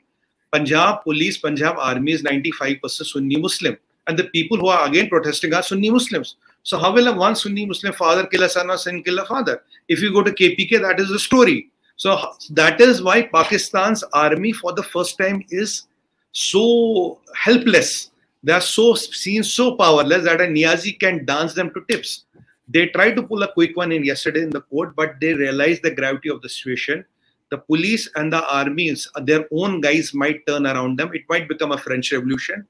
Punjab 0.54 1.04
police, 1.04 1.38
Punjab 1.38 1.76
army 1.78 2.14
is 2.14 2.24
95% 2.24 2.90
Sunni 2.90 3.38
Muslim. 3.38 3.78
And 4.08 4.18
the 4.18 4.26
people 4.26 4.58
who 4.58 4.68
are 4.68 4.88
again 4.88 5.10
protesting 5.10 5.54
are 5.54 5.64
Sunni 5.64 5.90
Muslims. 5.90 6.38
So 6.64 6.78
how 6.78 6.94
will 6.94 7.08
a 7.08 7.16
one 7.16 7.36
Sunni 7.36 7.66
Muslim 7.66 7.94
father 7.94 8.28
kill 8.28 8.44
a 8.44 8.50
son 8.50 8.70
or 8.70 8.78
son 8.78 9.02
kill 9.04 9.20
a 9.20 9.26
father? 9.26 9.64
If 9.88 10.02
you 10.02 10.14
go 10.14 10.24
to 10.24 10.32
KPK, 10.32 10.82
that 10.82 11.00
is 11.00 11.10
the 11.10 11.20
story. 11.20 11.72
So 11.96 12.34
that 12.52 12.80
is 12.80 13.02
why 13.02 13.24
Pakistan's 13.24 14.04
army 14.14 14.54
for 14.54 14.74
the 14.74 14.84
first 14.84 15.18
time 15.18 15.44
is 15.50 15.88
so 16.32 17.20
helpless 17.36 18.12
They 18.44 18.54
are 18.54 18.62
so 18.62 18.94
seen 18.96 19.44
so 19.44 19.76
powerless 19.76 20.24
that 20.24 20.40
a 20.40 20.46
Niazi 20.46 20.98
can 20.98 21.26
dance 21.26 21.54
them 21.54 21.74
to 21.74 21.84
tips. 21.90 22.26
They 22.70 22.88
tried 22.88 23.16
to 23.18 23.24
pull 23.24 23.44
a 23.44 23.52
quick 23.52 23.76
one 23.76 23.92
in 23.92 24.06
yesterday 24.06 24.44
in 24.44 24.50
the 24.50 24.62
court, 24.62 24.96
but 24.96 25.16
they 25.20 25.34
realized 25.34 25.84
the 25.84 25.92
gravity 25.92 26.30
of 26.30 26.42
the 26.42 26.50
situation. 26.50 27.04
The 27.52 27.58
police 27.58 28.10
and 28.16 28.32
the 28.32 28.48
armies, 28.48 29.10
uh, 29.16 29.22
their 29.22 29.46
own 29.52 29.82
guys 29.82 30.14
might 30.14 30.46
turn 30.48 30.68
around 30.68 31.00
them. 31.00 31.12
It 31.14 31.24
might 31.30 31.50
become 31.50 31.72
a 31.72 31.78
French 31.78 32.12
Revolution. 32.14 32.66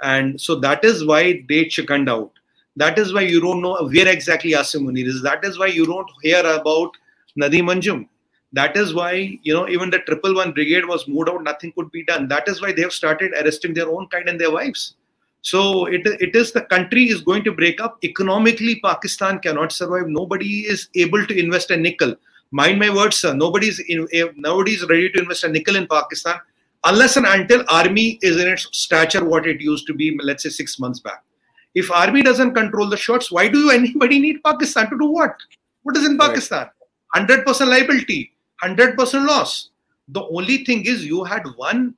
And 0.00 0.40
so 0.40 0.56
that 0.60 0.84
is 0.84 1.04
why 1.04 1.44
they 1.48 1.66
chickened 1.66 2.08
out. 2.08 2.32
That 2.76 2.98
is 2.98 3.12
why 3.12 3.22
you 3.22 3.40
don't 3.40 3.60
know 3.60 3.76
where 3.86 4.08
exactly 4.08 4.52
Asim 4.52 4.82
Munir 4.82 5.06
is. 5.06 5.22
That 5.22 5.44
is 5.44 5.58
why 5.58 5.66
you 5.66 5.86
don't 5.86 6.10
hear 6.22 6.40
about 6.40 6.90
Nadeem 7.38 7.72
Anjum. 7.72 8.08
That 8.54 8.76
is 8.76 8.94
why, 8.94 9.38
you 9.42 9.54
know, 9.54 9.68
even 9.68 9.90
the 9.90 10.00
triple 10.00 10.34
one 10.34 10.52
brigade 10.52 10.84
was 10.86 11.08
moved 11.08 11.28
out, 11.30 11.42
nothing 11.42 11.72
could 11.72 11.90
be 11.90 12.04
done. 12.04 12.28
That 12.28 12.48
is 12.48 12.60
why 12.60 12.72
they 12.72 12.82
have 12.82 12.92
started 12.92 13.32
arresting 13.32 13.72
their 13.74 13.88
own 13.88 14.08
kind 14.08 14.28
and 14.28 14.40
their 14.40 14.50
wives. 14.50 14.94
So 15.40 15.86
it, 15.86 16.02
it 16.06 16.36
is 16.36 16.52
the 16.52 16.62
country 16.62 17.04
is 17.08 17.20
going 17.22 17.44
to 17.44 17.52
break 17.52 17.80
up. 17.80 17.98
Economically, 18.04 18.80
Pakistan 18.80 19.38
cannot 19.38 19.72
survive. 19.72 20.06
Nobody 20.06 20.60
is 20.60 20.88
able 20.94 21.26
to 21.26 21.38
invest 21.38 21.70
a 21.70 21.76
nickel. 21.76 22.14
Mind 22.52 22.78
my 22.78 22.94
words, 22.94 23.18
sir. 23.18 23.34
Nobody's 23.34 23.80
in, 23.80 24.06
eh, 24.12 24.26
nobody 24.36 24.72
is 24.72 24.86
ready 24.88 25.10
to 25.10 25.20
invest 25.20 25.44
a 25.44 25.48
nickel 25.48 25.76
in 25.76 25.86
Pakistan 25.86 26.36
unless 26.84 27.16
and 27.16 27.26
until 27.26 27.64
army 27.68 28.18
is 28.22 28.40
in 28.40 28.48
its 28.48 28.68
stature 28.72 29.24
what 29.24 29.46
it 29.46 29.60
used 29.60 29.86
to 29.86 29.94
be, 29.94 30.18
let's 30.22 30.42
say 30.42 30.50
six 30.50 30.78
months 30.78 31.00
back. 31.00 31.22
If 31.74 31.90
army 31.90 32.22
doesn't 32.22 32.54
control 32.54 32.88
the 32.88 32.96
shots, 32.96 33.30
why 33.30 33.48
do 33.48 33.58
you 33.58 33.70
anybody 33.70 34.18
need 34.18 34.42
Pakistan 34.44 34.90
to 34.90 34.98
do 34.98 35.06
what? 35.06 35.36
What 35.82 35.96
is 35.96 36.06
in 36.06 36.18
Pakistan? 36.18 36.68
100% 37.16 37.46
liability, 37.68 38.32
100% 38.62 39.26
loss. 39.26 39.70
The 40.08 40.22
only 40.22 40.64
thing 40.64 40.84
is 40.86 41.04
you 41.04 41.24
had 41.24 41.44
one 41.56 41.94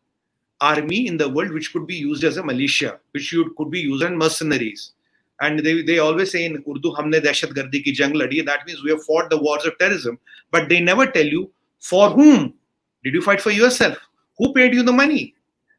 army 0.60 1.06
in 1.06 1.16
the 1.16 1.28
world 1.28 1.50
which 1.50 1.72
could 1.72 1.86
be 1.86 1.94
used 1.94 2.24
as 2.24 2.36
a 2.36 2.42
militia, 2.42 2.98
which 3.12 3.32
you, 3.32 3.52
could 3.56 3.70
be 3.70 3.80
used 3.80 4.02
as 4.04 4.10
mercenaries. 4.10 4.92
And 5.40 5.58
they, 5.58 5.82
they 5.82 5.98
always 5.98 6.30
say 6.30 6.44
in 6.44 6.62
Urdu, 6.68 6.94
Humne 6.94 7.20
Dahshat 7.20 7.52
Gardi 7.54 7.82
ki 7.82 7.92
jang 7.92 8.12
ladi. 8.12 8.40
That 8.42 8.66
means 8.66 8.82
we 8.84 8.90
have 8.90 9.04
fought 9.04 9.30
the 9.30 9.38
wars 9.38 9.64
of 9.66 9.76
terrorism. 9.78 10.18
But 10.50 10.68
they 10.68 10.80
never 10.80 11.06
tell 11.06 11.26
you 11.26 11.50
for 11.80 12.10
whom 12.10 12.54
did 13.02 13.14
you 13.14 13.20
fight 13.20 13.40
for 13.40 13.50
yourself? 13.50 13.98
Who 14.38 14.52
paid 14.52 14.72
you 14.74 14.82
the 14.82 14.92
money? 14.92 15.33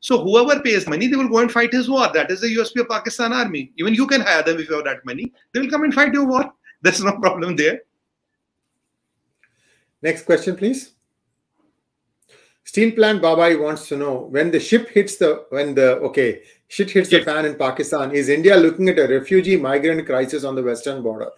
So 0.06 0.24
whoever 0.24 0.60
pays 0.62 0.88
money, 0.88 1.08
they 1.08 1.16
will 1.16 1.28
go 1.28 1.40
and 1.40 1.52
fight 1.52 1.74
his 1.74 1.90
war. 1.90 2.08
That 2.14 2.30
is 2.30 2.42
the 2.42 2.56
USP 2.56 2.82
of 2.82 2.90
Pakistan 2.90 3.34
army. 3.34 3.72
Even 3.76 3.96
you 3.96 4.06
can 4.06 4.22
hire 4.22 4.44
them 4.44 4.60
if 4.60 4.70
you 4.70 4.76
have 4.76 4.84
that 4.86 5.04
money. 5.04 5.34
They 5.52 5.60
will 5.62 5.70
come 5.72 5.82
and 5.82 5.92
fight 5.92 6.14
your 6.14 6.28
war. 6.28 6.54
There's 6.84 7.02
no 7.04 7.14
problem 7.14 7.56
there. 7.56 7.80
Next 10.04 10.28
question, 10.28 10.56
please. 10.58 10.92
Steel 12.64 12.92
plant 12.92 13.24
Babai 13.24 13.60
wants 13.60 13.88
to 13.88 13.98
know 13.98 14.28
when 14.30 14.52
the 14.52 14.60
ship 14.60 14.90
hits 14.90 15.16
the 15.16 15.46
when 15.50 15.74
the 15.74 15.94
okay 16.10 16.44
shit 16.68 16.92
hits 16.92 17.12
yes. 17.12 17.26
the 17.26 17.32
fan 17.32 17.46
in 17.46 17.56
Pakistan. 17.56 18.12
Is 18.12 18.30
India 18.30 18.56
looking 18.58 18.90
at 18.90 19.00
a 19.00 19.08
refugee 19.08 19.58
migrant 19.58 20.06
crisis 20.06 20.44
on 20.44 20.54
the 20.54 20.62
western 20.62 21.02
border? 21.02 21.32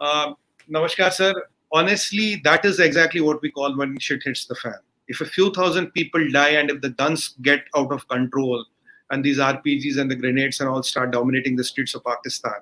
Uh, 0.00 0.34
namaskar, 0.68 1.12
sir. 1.12 1.32
Honestly, 1.70 2.40
that 2.42 2.64
is 2.64 2.80
exactly 2.80 3.20
what 3.20 3.40
we 3.40 3.52
call 3.52 3.76
when 3.76 4.00
shit 4.00 4.24
hits 4.24 4.46
the 4.46 4.56
fan. 4.56 4.80
If 5.12 5.20
a 5.20 5.26
few 5.26 5.52
thousand 5.52 5.88
people 5.92 6.26
die 6.30 6.50
and 6.60 6.70
if 6.70 6.80
the 6.80 6.88
guns 6.88 7.34
get 7.42 7.64
out 7.76 7.92
of 7.92 8.08
control 8.08 8.64
and 9.10 9.22
these 9.22 9.38
RPGs 9.38 9.98
and 9.98 10.10
the 10.10 10.16
grenades 10.16 10.60
and 10.60 10.68
all 10.70 10.82
start 10.82 11.10
dominating 11.10 11.56
the 11.56 11.64
streets 11.64 11.94
of 11.94 12.02
Pakistan, 12.04 12.60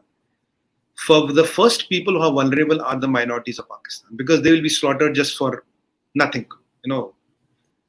for 1.07 1.33
the 1.33 1.45
first 1.45 1.89
people 1.89 2.15
who 2.15 2.23
are 2.29 2.33
vulnerable 2.33 2.83
are 2.83 2.99
the 2.99 3.09
minorities 3.09 3.61
of 3.61 3.69
Pakistan 3.69 4.17
because 4.17 4.43
they 4.43 4.51
will 4.51 4.63
be 4.63 4.69
slaughtered 4.69 5.15
just 5.15 5.39
for 5.39 5.65
nothing, 6.15 6.45
you 6.85 6.91
know, 6.93 7.15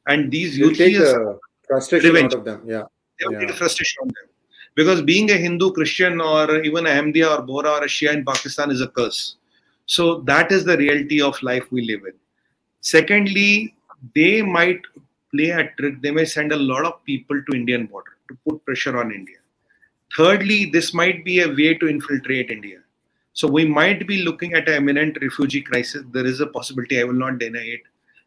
and 0.07 0.31
these 0.31 0.57
youth 0.57 0.77
take 0.77 0.97
the 0.97 1.39
frustration 1.67 2.13
revenge. 2.13 2.33
out 2.33 2.39
of 2.39 2.45
them. 2.45 2.61
Yeah, 2.65 2.83
they 3.19 3.27
will 3.27 3.41
yeah. 3.41 3.47
take 3.47 3.55
frustration 3.55 4.03
on 4.03 4.07
them 4.09 4.29
because 4.75 5.01
being 5.01 5.31
a 5.31 5.37
Hindu, 5.47 5.71
Christian, 5.71 6.21
or 6.21 6.61
even 6.61 6.85
a 6.85 6.89
Ahmadiyya 6.89 7.39
or 7.39 7.45
Bohra 7.47 7.79
or 7.79 7.83
a 7.83 7.87
Shia 7.87 8.13
in 8.13 8.23
Pakistan 8.23 8.71
is 8.71 8.81
a 8.81 8.87
curse. 8.87 9.37
So 9.87 10.21
that 10.21 10.51
is 10.51 10.63
the 10.65 10.77
reality 10.77 11.21
of 11.21 11.41
life 11.43 11.65
we 11.71 11.81
live 11.81 12.01
in. 12.05 12.13
Secondly, 12.79 13.75
they 14.15 14.41
might 14.41 14.81
play 15.33 15.49
a 15.49 15.71
trick. 15.77 16.01
They 16.01 16.11
may 16.11 16.25
send 16.25 16.51
a 16.51 16.57
lot 16.57 16.85
of 16.85 17.03
people 17.05 17.41
to 17.49 17.55
Indian 17.55 17.85
border 17.85 18.17
to 18.29 18.37
put 18.47 18.65
pressure 18.65 18.97
on 18.97 19.11
India. 19.11 19.37
Thirdly, 20.17 20.69
this 20.71 20.93
might 20.93 21.23
be 21.23 21.41
a 21.41 21.47
way 21.47 21.73
to 21.75 21.87
infiltrate 21.87 22.51
India. 22.51 22.79
So 23.33 23.47
we 23.47 23.65
might 23.65 24.07
be 24.07 24.23
looking 24.23 24.53
at 24.53 24.67
an 24.67 24.75
imminent 24.75 25.17
refugee 25.21 25.61
crisis. 25.61 26.03
There 26.11 26.25
is 26.25 26.41
a 26.41 26.47
possibility. 26.47 26.99
I 26.99 27.05
will 27.05 27.13
not 27.13 27.39
deny 27.39 27.59
it 27.59 27.81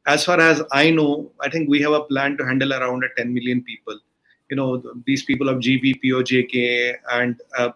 as 0.06 0.24
far 0.24 0.40
as 0.40 0.62
I 0.72 0.90
know, 0.90 1.30
I 1.40 1.48
think 1.48 1.68
we 1.68 1.80
have 1.82 1.92
a 1.92 2.02
plan 2.02 2.36
to 2.36 2.44
handle 2.44 2.72
around 2.72 3.04
10 3.16 3.32
million 3.32 3.62
people. 3.62 3.98
You 4.50 4.56
know, 4.56 4.82
these 5.06 5.24
people 5.24 5.48
of 5.48 5.58
GBP 5.58 6.12
or 6.12 6.22
POJK, 6.22 6.96
and 7.10 7.40
uh, 7.56 7.70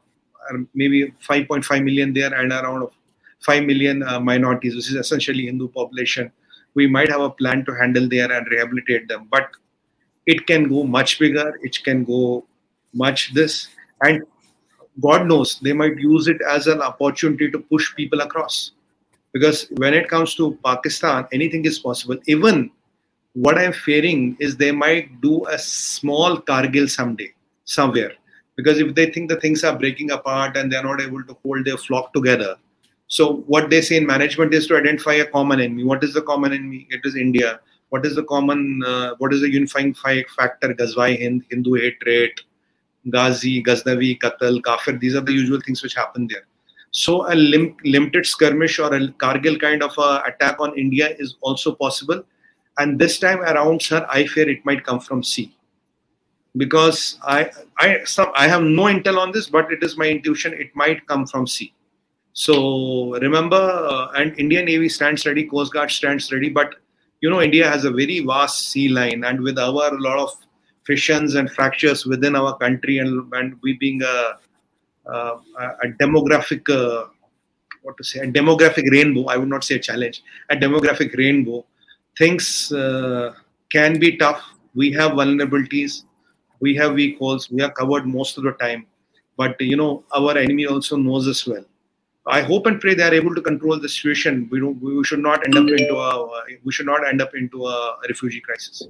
maybe 0.74 1.12
5.5 1.26 1.84
million 1.84 2.12
there, 2.12 2.32
and 2.34 2.52
around 2.52 2.88
5 3.40 3.64
million 3.64 4.02
uh, 4.02 4.20
minorities, 4.20 4.74
which 4.74 4.88
is 4.88 4.94
essentially 4.94 5.46
Hindu 5.46 5.68
population. 5.68 6.30
We 6.78 6.86
might 6.86 7.10
have 7.10 7.20
a 7.26 7.30
plan 7.42 7.64
to 7.66 7.74
handle 7.80 8.08
there 8.08 8.30
and 8.38 8.46
rehabilitate 8.54 9.08
them, 9.08 9.28
but 9.30 9.50
it 10.26 10.46
can 10.46 10.68
go 10.68 10.84
much 10.96 11.18
bigger. 11.18 11.58
It 11.62 11.78
can 11.84 12.04
go 12.04 12.46
much 13.04 13.34
this, 13.34 13.68
and 14.02 14.22
God 15.06 15.26
knows 15.26 15.60
they 15.60 15.72
might 15.72 15.96
use 15.98 16.28
it 16.34 16.42
as 16.56 16.66
an 16.66 16.82
opportunity 16.82 17.50
to 17.50 17.58
push 17.58 17.94
people 17.94 18.20
across 18.20 18.72
because 19.32 19.66
when 19.76 19.94
it 19.94 20.08
comes 20.08 20.34
to 20.36 20.58
Pakistan, 20.64 21.26
anything 21.32 21.64
is 21.64 21.78
possible. 21.78 22.16
Even 22.26 22.70
what 23.34 23.58
I'm 23.58 23.72
fearing 23.72 24.36
is 24.40 24.56
they 24.56 24.72
might 24.72 25.20
do 25.20 25.46
a 25.46 25.58
small 25.58 26.40
Kargil 26.40 26.88
someday, 26.88 27.32
somewhere. 27.64 28.12
Because 28.56 28.80
if 28.80 28.94
they 28.94 29.06
think 29.10 29.28
the 29.28 29.40
things 29.40 29.62
are 29.62 29.78
breaking 29.78 30.10
apart 30.10 30.56
and 30.56 30.72
they're 30.72 30.82
not 30.82 31.00
able 31.00 31.22
to 31.24 31.36
hold 31.44 31.64
their 31.64 31.76
flock 31.76 32.12
together, 32.12 32.56
so 33.08 33.36
what 33.46 33.70
they 33.70 33.80
say 33.80 33.96
in 33.96 34.06
management 34.06 34.52
is 34.52 34.66
to 34.66 34.76
identify 34.76 35.14
a 35.14 35.24
common 35.24 35.60
enemy. 35.60 35.82
What 35.82 36.04
is 36.04 36.12
the 36.12 36.20
common 36.20 36.52
enemy? 36.52 36.86
It 36.90 37.00
is 37.04 37.16
India. 37.16 37.60
What 37.88 38.04
is 38.04 38.14
the 38.14 38.24
common? 38.24 38.82
Uh, 38.86 39.14
what 39.16 39.32
is 39.32 39.40
the 39.40 39.50
unifying 39.50 39.94
factor? 39.94 40.74
Ghazwai 40.74 41.18
Hind, 41.18 41.44
Hindu 41.50 41.74
hatred, 41.74 42.32
Ghazi, 43.08 43.62
Ghaznavi, 43.62 44.18
Qatl, 44.18 44.62
Kafir. 44.62 44.98
These 44.98 45.14
are 45.14 45.22
the 45.22 45.32
usual 45.32 45.58
things 45.64 45.82
which 45.82 45.94
happen 45.94 46.28
there. 46.30 46.44
So 46.90 47.32
a 47.32 47.34
lim- 47.34 47.76
limited 47.82 48.26
skirmish 48.26 48.78
or 48.78 48.94
a 48.94 49.08
Kargil 49.08 49.58
kind 49.58 49.82
of 49.82 49.92
attack 50.26 50.60
on 50.60 50.76
India 50.76 51.14
is 51.18 51.36
also 51.40 51.74
possible. 51.74 52.22
And 52.76 52.98
this 52.98 53.18
time 53.18 53.40
around, 53.40 53.80
sir, 53.80 54.06
I 54.10 54.26
fear 54.26 54.48
it 54.50 54.64
might 54.66 54.84
come 54.84 55.00
from 55.00 55.22
sea. 55.22 55.54
Because 56.58 57.18
I 57.22 57.50
I 57.78 58.04
some 58.04 58.32
I 58.34 58.48
have 58.48 58.62
no 58.62 58.84
intel 58.84 59.18
on 59.18 59.32
this, 59.32 59.48
but 59.48 59.72
it 59.72 59.82
is 59.82 59.96
my 59.96 60.08
intuition 60.08 60.52
it 60.52 60.76
might 60.76 61.06
come 61.06 61.26
from 61.26 61.46
sea. 61.46 61.72
So 62.32 63.18
remember, 63.18 63.56
uh, 63.56 64.08
and 64.16 64.38
Indian 64.38 64.66
Navy 64.66 64.88
stands 64.88 65.26
ready, 65.26 65.44
Coast 65.44 65.72
Guard 65.72 65.90
stands 65.90 66.32
ready, 66.32 66.48
but 66.48 66.76
you 67.20 67.30
know 67.30 67.42
India 67.42 67.68
has 67.68 67.84
a 67.84 67.90
very 67.90 68.20
vast 68.20 68.68
sea 68.70 68.88
line, 68.88 69.24
and 69.24 69.40
with 69.40 69.58
our 69.58 69.90
lot 69.98 70.18
of 70.18 70.30
fissions 70.86 71.34
and 71.34 71.50
fractures 71.50 72.06
within 72.06 72.36
our 72.36 72.56
country, 72.58 72.98
and, 72.98 73.32
and 73.34 73.58
we 73.62 73.76
being 73.78 74.02
a 74.02 74.38
uh, 75.10 75.38
a 75.58 75.88
demographic 76.00 76.68
uh, 76.70 77.08
what 77.82 77.96
to 77.96 78.04
say 78.04 78.20
a 78.20 78.26
demographic 78.26 78.84
rainbow 78.90 79.24
i 79.26 79.36
would 79.38 79.48
not 79.48 79.64
say 79.64 79.76
a 79.76 79.78
challenge 79.78 80.22
a 80.50 80.56
demographic 80.56 81.16
rainbow 81.16 81.64
things 82.18 82.72
uh, 82.72 83.32
can 83.70 83.98
be 83.98 84.16
tough. 84.16 84.42
We 84.74 84.92
have 84.92 85.12
vulnerabilities. 85.12 86.02
We 86.60 86.74
have 86.74 86.94
weak 86.94 87.18
holes 87.18 87.50
we 87.50 87.62
are 87.62 87.70
covered 87.70 88.06
most 88.06 88.36
of 88.36 88.44
the 88.44 88.52
time. 88.52 88.86
But 89.36 89.60
you 89.60 89.76
know 89.76 90.04
our 90.14 90.36
enemy 90.36 90.66
also 90.66 90.96
knows 90.96 91.28
us 91.28 91.46
well 91.46 91.64
i 92.28 92.40
hope 92.40 92.66
and 92.66 92.80
pray 92.80 92.94
they 92.94 93.02
are 93.02 93.14
able 93.14 93.34
to 93.34 93.42
control 93.42 93.78
the 93.80 93.88
situation 93.88 94.48
we 94.50 94.60
don't 94.60 94.80
we 94.82 95.04
should 95.04 95.24
not 95.28 95.44
end 95.46 95.56
up 95.56 95.68
into 95.80 95.96
a 95.96 96.10
we 96.64 96.72
should 96.72 96.86
not 96.86 97.06
end 97.06 97.22
up 97.22 97.34
into 97.34 97.66
a 97.66 97.96
refugee 98.08 98.40
crisis 98.40 98.88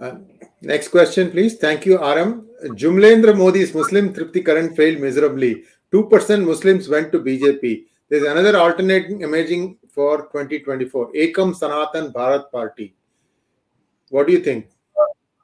uh, 0.00 0.14
next 0.62 0.88
question, 0.88 1.30
please. 1.30 1.58
Thank 1.58 1.84
you, 1.84 2.02
Aram. 2.02 2.48
Jumlendra 2.68 3.36
Modi's 3.36 3.74
Muslim 3.74 4.14
Tripti 4.14 4.44
current 4.44 4.74
failed 4.74 4.98
miserably. 4.98 5.64
2% 5.92 6.46
Muslims 6.46 6.88
went 6.88 7.12
to 7.12 7.18
BJP. 7.20 7.84
There's 8.08 8.24
another 8.24 8.58
alternate 8.58 9.10
emerging 9.10 9.76
for 9.92 10.22
2024. 10.32 11.12
Ekam 11.12 11.54
Sanatan 11.54 12.12
Bharat 12.12 12.50
Party. 12.50 12.94
What 14.08 14.26
do 14.26 14.32
you 14.32 14.40
think? 14.40 14.70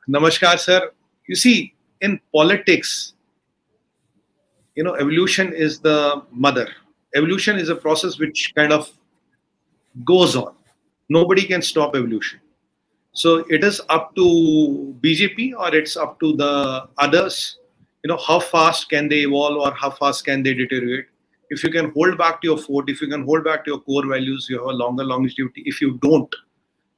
Namaskar, 0.09 0.59
sir. 0.59 0.91
You 1.29 1.37
see, 1.37 1.75
in 2.01 2.21
politics, 2.33 3.15
you 4.77 4.85
know, 4.85 4.95
evolution 4.95 5.53
is 5.53 5.81
the 5.81 6.23
mother. 6.31 6.69
Evolution 7.15 7.59
is 7.59 7.71
a 7.71 7.75
process 7.75 8.19
which 8.19 8.53
kind 8.55 8.73
of 8.73 8.91
goes 10.05 10.37
on. 10.37 10.55
Nobody 11.09 11.45
can 11.45 11.63
stop 11.63 11.97
evolution. 11.97 12.41
So 13.13 13.39
it 13.49 13.65
is 13.65 13.81
up 13.89 14.15
to 14.17 14.95
BJP 15.01 15.55
or 15.59 15.75
it's 15.75 15.97
up 15.97 16.21
to 16.21 16.37
the 16.37 16.87
others. 16.99 17.59
You 18.05 18.09
know, 18.09 18.19
how 18.19 18.39
fast 18.39 18.91
can 18.91 19.09
they 19.09 19.21
evolve 19.21 19.57
or 19.57 19.75
how 19.75 19.91
fast 19.91 20.27
can 20.27 20.43
they 20.43 20.53
deteriorate? 20.53 21.07
If 21.49 21.65
you 21.65 21.71
can 21.71 21.91
hold 21.93 22.19
back 22.19 22.43
to 22.43 22.49
your 22.49 22.59
fort, 22.59 22.91
if 22.91 23.01
you 23.01 23.09
can 23.09 23.25
hold 23.25 23.45
back 23.45 23.65
to 23.65 23.71
your 23.71 23.81
core 23.81 24.07
values, 24.07 24.49
you 24.51 24.59
have 24.59 24.67
a 24.67 24.73
longer 24.73 25.05
longevity. 25.05 25.63
If 25.65 25.81
you 25.81 25.99
don't, 26.03 26.35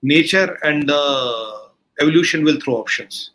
nature 0.03 0.59
and 0.65 0.89
the 0.89 1.69
evolution 2.01 2.45
will 2.45 2.59
throw 2.61 2.75
options. 2.75 3.31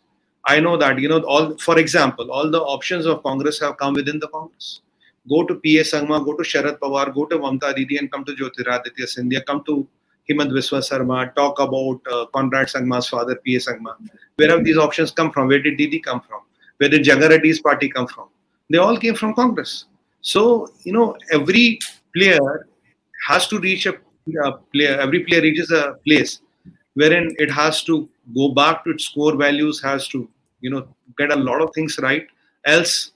I 0.46 0.60
know 0.60 0.76
that 0.76 0.98
you 0.98 1.08
know 1.08 1.20
all. 1.22 1.56
For 1.58 1.78
example, 1.78 2.30
all 2.30 2.50
the 2.50 2.60
options 2.60 3.06
of 3.06 3.22
Congress 3.22 3.60
have 3.60 3.76
come 3.78 3.94
within 3.94 4.18
the 4.18 4.28
Congress. 4.28 4.80
Go 5.28 5.42
to 5.44 5.54
P.A. 5.54 5.82
Sangma, 5.84 6.22
go 6.24 6.34
to 6.34 6.42
Sharad 6.42 6.78
Pawar, 6.78 7.14
go 7.14 7.24
to 7.26 7.38
Mamta 7.38 7.74
Didi, 7.74 7.96
and 7.96 8.12
come 8.12 8.24
to 8.26 8.32
Jyotiraditya 8.32 9.06
Scindia, 9.06 9.44
come 9.46 9.64
to 9.64 9.86
Himant 10.28 10.50
Viswa 10.50 10.82
Sarma, 10.82 11.32
talk 11.34 11.58
about 11.60 12.00
uh, 12.12 12.26
Conrad 12.26 12.68
Sangma's 12.68 13.08
father, 13.08 13.36
P.A. 13.36 13.58
Sangma. 13.58 13.96
Where 14.36 14.50
have 14.50 14.64
these 14.64 14.76
options 14.76 15.10
come 15.10 15.32
from? 15.32 15.48
Where 15.48 15.62
did 15.62 15.78
Didi 15.78 15.98
come 15.98 16.20
from? 16.20 16.40
Where 16.76 16.90
did 16.90 17.04
Jagan 17.04 17.30
Reddy's 17.30 17.60
party 17.60 17.88
come 17.88 18.06
from? 18.06 18.28
They 18.68 18.78
all 18.78 18.98
came 18.98 19.14
from 19.14 19.34
Congress. 19.34 19.86
So, 20.20 20.68
you 20.82 20.92
know, 20.92 21.16
every 21.32 21.78
player 22.14 22.66
has 23.28 23.46
to 23.48 23.58
reach 23.58 23.86
a, 23.86 23.94
a 24.44 24.52
player, 24.72 24.98
every 24.98 25.20
player 25.24 25.42
reaches 25.42 25.70
a 25.70 25.96
place 26.06 26.40
wherein 26.94 27.34
it 27.38 27.50
has 27.50 27.82
to 27.84 28.08
go 28.34 28.50
back 28.50 28.84
to 28.84 28.90
its 28.90 29.08
core 29.08 29.36
values, 29.36 29.82
has 29.82 30.08
to, 30.08 30.28
you 30.64 30.70
know, 30.70 30.86
get 31.18 31.32
a 31.32 31.36
lot 31.36 31.60
of 31.60 31.70
things 31.74 31.98
right. 32.06 32.26
Else, 32.64 33.12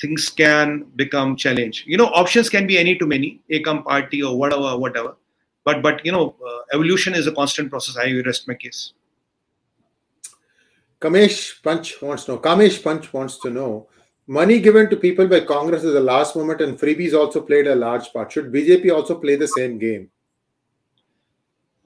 things 0.00 0.28
can 0.28 0.84
become 0.96 1.34
challenge. 1.36 1.84
You 1.86 1.96
know, 1.96 2.08
options 2.22 2.48
can 2.48 2.66
be 2.66 2.78
any 2.78 2.96
to 2.96 3.06
many, 3.06 3.40
Ekam 3.50 3.82
party 3.84 4.22
or 4.22 4.38
whatever, 4.38 4.76
whatever 4.84 5.16
but 5.64 5.82
but 5.82 6.04
you 6.04 6.12
know 6.12 6.34
uh, 6.46 6.60
evolution 6.72 7.14
is 7.14 7.26
a 7.26 7.32
constant 7.32 7.70
process 7.70 7.96
i 7.96 8.10
rest 8.26 8.48
my 8.48 8.54
case 8.54 8.92
kamesh 11.00 11.62
punch 11.62 12.00
wants 12.02 12.24
to 12.24 12.32
know 12.32 12.38
kamesh 12.38 12.82
punch 12.82 13.12
wants 13.12 13.38
to 13.38 13.50
know 13.50 13.88
money 14.26 14.60
given 14.60 14.88
to 14.88 14.96
people 14.96 15.26
by 15.26 15.40
congress 15.40 15.84
at 15.84 15.92
the 15.92 16.06
last 16.12 16.36
moment 16.36 16.60
and 16.60 16.78
freebies 16.78 17.14
also 17.14 17.40
played 17.40 17.66
a 17.66 17.74
large 17.74 18.12
part 18.12 18.32
should 18.32 18.52
bjp 18.52 18.94
also 18.94 19.18
play 19.18 19.36
the 19.36 19.48
same 19.48 19.78
game 19.78 20.08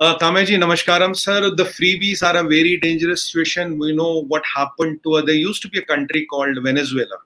uh, 0.00 0.18
Kameji, 0.18 0.58
namaskaram, 0.58 1.16
sir. 1.16 1.50
The 1.54 1.64
freebies 1.64 2.22
are 2.22 2.36
a 2.36 2.42
very 2.42 2.78
dangerous 2.78 3.26
situation. 3.26 3.78
We 3.78 3.94
know 3.94 4.22
what 4.22 4.42
happened 4.44 5.00
to. 5.04 5.14
Uh, 5.16 5.22
there 5.22 5.34
used 5.34 5.62
to 5.62 5.68
be 5.68 5.78
a 5.78 5.84
country 5.84 6.26
called 6.26 6.58
Venezuela, 6.62 7.18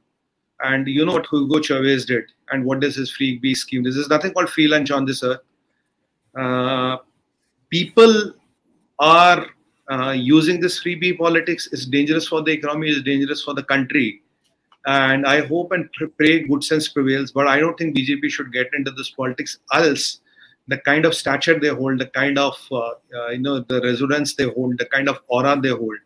and 0.61 0.87
you 0.87 1.05
know 1.05 1.15
what 1.15 1.27
Hugo 1.31 1.61
Chavez 1.61 2.05
did, 2.05 2.25
and 2.51 2.65
what 2.65 2.85
is 2.85 2.97
his 2.97 3.11
freebie 3.11 3.57
scheme? 3.57 3.83
This 3.83 3.97
is 3.97 4.09
nothing 4.09 4.33
called 4.33 4.51
free 4.51 4.69
lunch 4.69 4.91
on 4.91 5.07
this 5.07 5.23
earth. 5.23 5.41
Uh, 6.35 6.99
people 7.71 8.33
are 8.99 9.47
uh, 9.91 10.11
using 10.11 10.61
this 10.61 10.83
freebie 10.83 11.17
politics 11.17 11.69
It's 11.73 11.87
dangerous 11.87 12.29
for 12.29 12.43
the 12.43 12.53
economy, 12.53 12.91
It's 12.91 13.03
dangerous 13.03 13.43
for 13.43 13.55
the 13.55 13.63
country. 13.63 14.23
And 14.87 15.27
I 15.27 15.47
hope 15.47 15.73
and 15.73 15.89
pray 16.17 16.41
good 16.41 16.65
sense 16.65 16.89
prevails. 16.89 17.33
But 17.33 17.47
I 17.47 17.59
don't 17.59 17.77
think 17.77 17.97
BJP 17.97 18.31
should 18.31 18.53
get 18.53 18.69
into 18.75 18.91
this 18.93 19.11
politics. 19.11 19.59
Else, 19.73 20.21
the 20.69 20.79
kind 20.79 21.05
of 21.07 21.15
stature 21.15 21.59
they 21.59 21.69
hold, 21.69 21.99
the 21.99 22.07
kind 22.07 22.39
of 22.39 22.55
uh, 22.71 22.91
uh, 23.17 23.29
you 23.31 23.39
know 23.39 23.61
the 23.61 23.81
resonance 23.81 24.35
they 24.35 24.45
hold, 24.45 24.79
the 24.79 24.87
kind 24.87 25.09
of 25.09 25.21
aura 25.29 25.59
they 25.61 25.71
hold, 25.71 25.97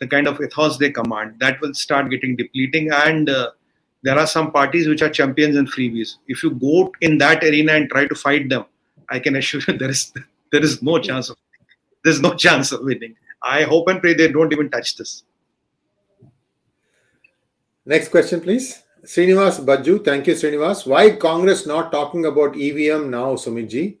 the 0.00 0.06
kind 0.06 0.26
of 0.26 0.40
ethos 0.40 0.76
they 0.76 0.90
command, 0.90 1.36
that 1.38 1.60
will 1.60 1.72
start 1.72 2.10
getting 2.10 2.36
depleting. 2.36 2.90
And 2.92 3.30
uh, 3.30 3.52
there 4.02 4.18
are 4.18 4.26
some 4.26 4.50
parties 4.50 4.88
which 4.88 5.02
are 5.02 5.08
champions 5.08 5.56
in 5.56 5.66
freebies. 5.66 6.16
If 6.26 6.42
you 6.42 6.50
go 6.50 6.92
in 7.00 7.18
that 7.18 7.44
arena 7.44 7.72
and 7.72 7.88
try 7.88 8.06
to 8.06 8.14
fight 8.14 8.48
them, 8.48 8.64
I 9.08 9.20
can 9.20 9.36
assure 9.36 9.60
you 9.68 9.78
there 9.78 9.90
is 9.90 10.12
there 10.50 10.62
is 10.62 10.82
no 10.82 10.98
chance 10.98 11.30
of 11.30 11.36
there's 12.04 12.20
no 12.20 12.34
chance 12.34 12.72
of 12.72 12.82
winning. 12.82 13.14
I 13.42 13.62
hope 13.62 13.88
and 13.88 14.00
pray 14.00 14.14
they 14.14 14.32
don't 14.32 14.52
even 14.52 14.68
touch 14.68 14.96
this. 14.96 15.22
Next 17.86 18.08
question, 18.08 18.40
please. 18.40 18.82
Srinivas 19.04 19.64
Bajju, 19.64 20.04
thank 20.04 20.26
you, 20.26 20.34
Srinivas. 20.34 20.86
Why 20.86 21.12
Congress 21.12 21.66
not 21.66 21.92
talking 21.92 22.26
about 22.26 22.56
EVM 22.56 23.10
now, 23.10 23.36
Sumitji? 23.36 23.98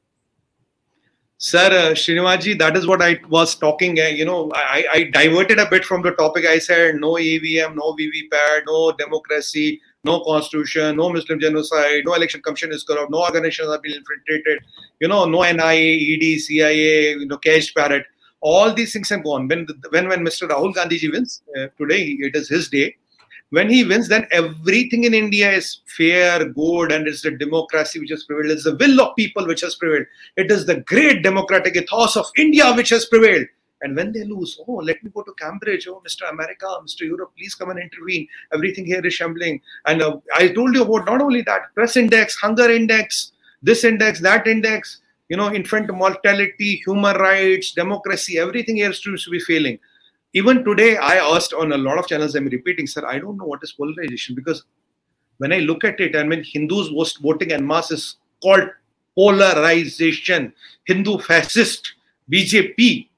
Sir, 1.40 1.66
uh, 1.66 1.94
Srinivasji, 1.94 2.58
that 2.58 2.76
is 2.76 2.84
what 2.84 3.00
I 3.00 3.20
was 3.28 3.54
talking. 3.54 4.00
Uh, 4.00 4.06
you 4.06 4.24
know, 4.24 4.50
I, 4.56 4.84
I 4.92 5.04
diverted 5.04 5.60
a 5.60 5.70
bit 5.70 5.84
from 5.84 6.02
the 6.02 6.10
topic. 6.10 6.44
I 6.44 6.58
said 6.58 6.96
no 6.96 7.16
EVM, 7.16 7.76
no 7.76 7.94
VVPAT, 7.94 8.62
no 8.66 8.90
democracy, 8.90 9.80
no 10.02 10.18
constitution, 10.24 10.96
no 10.96 11.12
Muslim 11.12 11.38
genocide, 11.38 12.02
no 12.04 12.14
election 12.14 12.42
commission 12.42 12.72
is 12.72 12.82
corrupt, 12.82 13.12
no 13.12 13.22
organizations 13.22 13.70
have 13.70 13.82
been 13.82 13.92
infiltrated, 13.92 14.64
you 14.98 15.06
know, 15.06 15.26
no 15.26 15.42
NIA, 15.42 16.16
ED, 16.16 16.40
CIA, 16.40 17.12
you 17.12 17.26
know, 17.26 17.38
caged 17.38 17.72
parrot. 17.76 18.04
All 18.40 18.74
these 18.74 18.92
things 18.92 19.08
have 19.10 19.22
gone. 19.22 19.46
When 19.46 19.64
when 19.90 20.08
when 20.08 20.24
Mr. 20.24 20.48
Rahul 20.48 20.74
Gandhi 20.74 21.08
wins 21.08 21.42
uh, 21.56 21.68
today, 21.78 22.16
it 22.18 22.34
is 22.34 22.48
his 22.48 22.68
day. 22.68 22.96
When 23.50 23.70
he 23.70 23.82
wins, 23.82 24.08
then 24.08 24.26
everything 24.30 25.04
in 25.04 25.14
India 25.14 25.50
is 25.50 25.80
fair, 25.86 26.44
good, 26.44 26.92
and 26.92 27.08
it's 27.08 27.22
the 27.22 27.30
democracy 27.30 27.98
which 27.98 28.10
has 28.10 28.24
prevailed. 28.24 28.52
It's 28.52 28.64
the 28.64 28.76
will 28.76 29.00
of 29.00 29.16
people 29.16 29.46
which 29.46 29.62
has 29.62 29.74
prevailed. 29.74 30.06
It 30.36 30.50
is 30.50 30.66
the 30.66 30.80
great 30.80 31.22
democratic 31.22 31.74
ethos 31.74 32.16
of 32.16 32.26
India 32.36 32.70
which 32.74 32.90
has 32.90 33.06
prevailed. 33.06 33.46
And 33.80 33.96
when 33.96 34.12
they 34.12 34.24
lose, 34.24 34.60
oh, 34.66 34.74
let 34.74 35.02
me 35.02 35.10
go 35.14 35.22
to 35.22 35.32
Cambridge. 35.38 35.86
Oh, 35.88 36.02
Mr. 36.06 36.30
America, 36.30 36.66
Mr. 36.82 37.02
Europe, 37.02 37.32
please 37.38 37.54
come 37.54 37.70
and 37.70 37.78
intervene. 37.78 38.26
Everything 38.52 38.84
here 38.84 39.04
is 39.06 39.14
shambling. 39.14 39.60
And 39.86 40.02
uh, 40.02 40.18
I 40.34 40.48
told 40.48 40.74
you 40.74 40.82
about 40.82 41.06
not 41.06 41.22
only 41.22 41.42
that, 41.42 41.72
press 41.74 41.96
index, 41.96 42.34
hunger 42.34 42.70
index, 42.70 43.32
this 43.62 43.84
index, 43.84 44.20
that 44.20 44.46
index, 44.46 45.00
you 45.28 45.36
know, 45.36 45.52
infant 45.52 45.90
mortality, 45.94 46.82
human 46.84 47.16
rights, 47.16 47.72
democracy, 47.72 48.38
everything 48.38 48.76
here 48.76 48.92
seems 48.92 49.24
to 49.24 49.30
be 49.30 49.40
failing. 49.40 49.78
Even 50.34 50.64
today, 50.64 50.96
I 50.96 51.16
asked 51.16 51.54
on 51.54 51.72
a 51.72 51.78
lot 51.78 51.98
of 51.98 52.06
channels, 52.06 52.34
I'm 52.34 52.46
repeating, 52.46 52.86
sir, 52.86 53.06
I 53.06 53.18
don't 53.18 53.36
know 53.36 53.44
what 53.44 53.60
is 53.62 53.72
polarization 53.72 54.34
because 54.34 54.64
when 55.38 55.52
I 55.52 55.58
look 55.60 55.84
at 55.84 56.00
it, 56.00 56.16
I 56.16 56.24
mean, 56.24 56.44
Hindus 56.44 56.90
voting 57.22 57.52
en 57.52 57.66
masse 57.66 57.90
is 57.92 58.16
called 58.42 58.68
polarization. 59.16 60.52
Hindu 60.84 61.18
fascist, 61.18 61.94
BJP, 62.30 63.08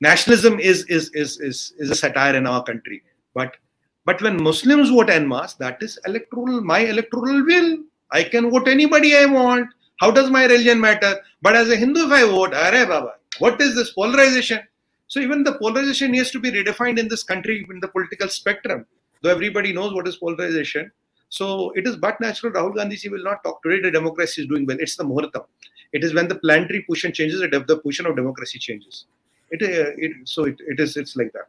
nationalism 0.00 0.58
is 0.58 0.84
is 0.86 1.10
is 1.14 1.40
is, 1.40 1.72
is 1.78 1.90
a 1.90 1.94
satire 1.94 2.36
in 2.36 2.46
our 2.46 2.62
country. 2.62 3.02
But 3.34 3.56
but 4.04 4.20
when 4.22 4.42
muslims 4.42 4.90
vote 4.90 5.10
en 5.10 5.26
masse 5.26 5.54
that 5.54 5.82
is 5.82 5.98
electoral 6.06 6.60
my 6.60 6.80
electoral 6.80 7.44
will. 7.44 7.78
I 8.10 8.22
can 8.24 8.50
vote 8.50 8.68
anybody 8.68 9.16
i 9.16 9.26
want. 9.26 9.68
How 10.00 10.10
does 10.10 10.30
my 10.30 10.44
religion 10.44 10.80
matter? 10.80 11.20
But 11.42 11.56
as 11.56 11.68
a 11.68 11.76
hindu 11.76 12.06
if 12.06 12.12
i 12.12 12.22
vote 12.24 12.54
are 12.54 12.86
baba 12.86 13.14
what 13.38 13.60
is 13.60 13.74
this 13.74 13.92
polarization 13.92 14.60
so 15.08 15.20
even 15.20 15.42
the 15.42 15.54
polarization 15.58 16.12
needs 16.12 16.30
to 16.30 16.38
be 16.38 16.50
redefined 16.50 16.98
in 16.98 17.08
this 17.08 17.22
country 17.22 17.66
in 17.68 17.80
the 17.80 17.88
political 17.88 18.28
spectrum 18.28 18.86
though 19.22 19.30
everybody 19.30 19.72
knows 19.72 19.92
what 19.92 20.06
is 20.06 20.16
polarization 20.16 20.90
so 21.28 21.70
it 21.74 21.86
is 21.86 21.96
but 21.96 22.20
natural 22.20 22.52
Rahul 22.52 22.74
Gandhi 22.74 23.08
will 23.08 23.22
not 23.22 23.44
talk 23.44 23.62
today. 23.62 23.80
The 23.82 23.90
democracy 23.90 24.42
is 24.42 24.48
doing 24.48 24.66
well. 24.66 24.78
It's 24.80 24.96
the 24.96 25.04
muhurtam. 25.04 25.44
It 25.92 26.04
is 26.04 26.14
when 26.14 26.28
the 26.28 26.36
planetary 26.36 26.82
position 26.82 27.12
changes, 27.12 27.40
the 27.40 27.80
position 27.82 28.06
of 28.06 28.16
democracy 28.16 28.58
changes. 28.58 29.06
It, 29.50 29.62
uh, 29.62 29.92
it 29.96 30.12
so 30.24 30.44
it, 30.44 30.56
it 30.66 30.80
is 30.80 30.96
it's 30.96 31.16
like 31.16 31.32
that. 31.32 31.48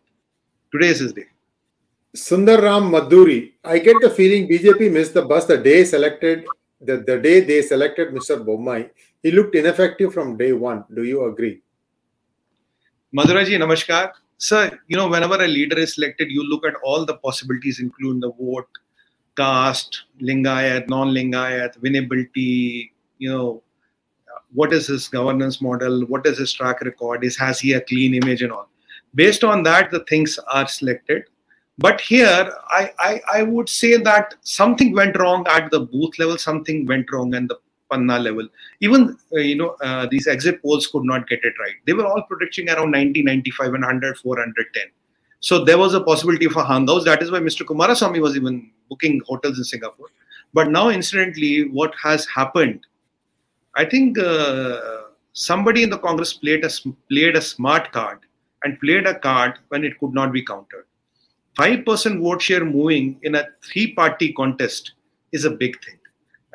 Today 0.72 0.88
is 0.88 1.00
his 1.00 1.14
day. 1.14 1.26
Sundar 2.16 2.62
Ram 2.62 2.92
Madhuri, 2.92 3.54
I 3.64 3.80
get 3.80 3.98
the 4.02 4.10
feeling 4.10 4.48
BJP 4.48 4.92
missed 4.92 5.14
the 5.14 5.22
bus 5.22 5.46
the 5.46 5.58
day 5.58 5.84
selected 5.84 6.46
the, 6.82 6.98
the 6.98 7.18
day 7.18 7.42
they 7.42 7.62
selected 7.62 8.10
Mr. 8.14 8.44
Bommai. 8.44 8.90
He 9.22 9.32
looked 9.32 9.56
ineffective 9.56 10.14
from 10.14 10.38
day 10.38 10.54
one. 10.54 10.86
Do 10.94 11.04
you 11.04 11.26
agree? 11.26 11.62
Madhuraji, 13.16 13.58
namaskar. 13.58 14.12
Sir, 14.38 14.80
you 14.88 14.96
know, 14.96 15.08
whenever 15.08 15.36
a 15.36 15.48
leader 15.48 15.78
is 15.78 15.96
selected, 15.96 16.32
you 16.32 16.44
look 16.44 16.66
at 16.66 16.76
all 16.84 17.06
the 17.06 17.16
possibilities, 17.16 17.80
including 17.80 18.22
the 18.22 18.32
vote, 18.32 18.68
caste, 19.36 20.04
lingayat, 20.22 20.88
non-lingayat, 20.88 21.78
winnability, 21.80 22.92
you 23.18 23.30
know, 23.30 23.62
what 24.54 24.74
is 24.74 24.88
his 24.88 25.08
governance 25.08 25.62
model 25.62 26.06
what 26.08 26.26
is 26.26 26.38
his 26.38 26.52
track 26.54 26.82
record 26.82 27.24
is 27.24 27.38
has 27.38 27.60
he 27.60 27.74
a 27.74 27.82
clean 27.82 28.14
image 28.16 28.42
and 28.42 28.52
all 28.52 28.68
based 29.16 29.44
on 29.44 29.64
that 29.64 29.92
the 29.92 30.04
things 30.06 30.40
are 30.52 30.68
selected 30.68 31.24
but 31.78 32.02
here 32.02 32.52
I, 32.70 32.92
I, 33.00 33.22
I 33.36 33.44
would 33.44 33.70
say 33.70 33.98
that 33.98 34.36
something 34.42 34.94
went 34.94 35.18
wrong 35.18 35.46
at 35.48 35.72
the 35.72 35.82
booth 35.82 36.18
level 36.20 36.38
something 36.38 36.86
went 36.86 37.12
wrong 37.12 37.34
and 37.36 37.50
the 37.50 37.60
panna 37.92 38.20
level. 38.20 38.48
Even 38.82 39.18
uh, 39.34 39.40
you 39.40 39.56
know 39.56 39.76
uh, 39.82 40.08
these 40.10 40.28
exit 40.28 40.62
polls 40.62 40.88
could 40.88 41.04
not 41.04 41.28
get 41.28 41.40
it 41.44 41.54
right. 41.60 41.76
They 41.86 41.94
were 41.94 42.06
all 42.06 42.24
predicting 42.24 42.70
around 42.70 42.92
90 42.92 43.24
95 43.24 43.74
and 43.74 43.84
100 43.84 44.18
410 44.18 44.84
so 45.42 45.64
there 45.64 45.78
was 45.78 45.94
a 45.94 46.02
possibility 46.02 46.48
for 46.48 46.64
hangouts. 46.64 47.06
That 47.06 47.24
is 47.24 47.32
why 47.32 47.40
mr 47.40 47.66
kumaraswamy 47.66 48.22
was 48.22 48.36
even 48.36 48.70
booking 48.90 49.22
hotels 49.26 49.58
in 49.58 49.64
singapore. 49.64 50.08
But 50.54 50.70
now 50.70 50.90
incidentally 50.90 51.70
what 51.70 51.94
has 52.04 52.26
happened 52.26 52.86
I 53.76 53.86
think 53.86 54.18
uh, 54.20 55.04
somebody 55.34 55.84
in 55.84 55.90
the 55.90 55.98
Congress 55.98 56.34
played 56.34 56.66
a 56.66 56.70
played 57.10 57.36
a 57.36 57.42
smart 57.42 57.92
card 57.92 58.20
and 58.64 58.80
played 58.80 59.06
a 59.06 59.18
card 59.18 59.60
when 59.70 59.84
it 59.84 59.98
could 60.00 60.14
not 60.14 60.34
be 60.34 60.44
countered. 60.44 60.86
Five 61.56 61.86
percent 61.86 62.20
vote 62.20 62.42
share 62.42 62.66
moving 62.66 63.20
in 63.24 63.36
a 63.36 63.46
three-party 63.64 64.34
contest 64.34 64.94
is 65.32 65.46
a 65.46 65.52
big 65.52 65.82
thing, 65.86 65.99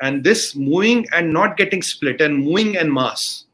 and 0.01 0.23
this 0.23 0.55
moving 0.55 1.05
and 1.13 1.31
not 1.31 1.57
getting 1.57 1.81
split 1.81 2.21
and 2.21 2.43
moving 2.43 2.77
en 2.77 2.91
masse, 2.91 3.45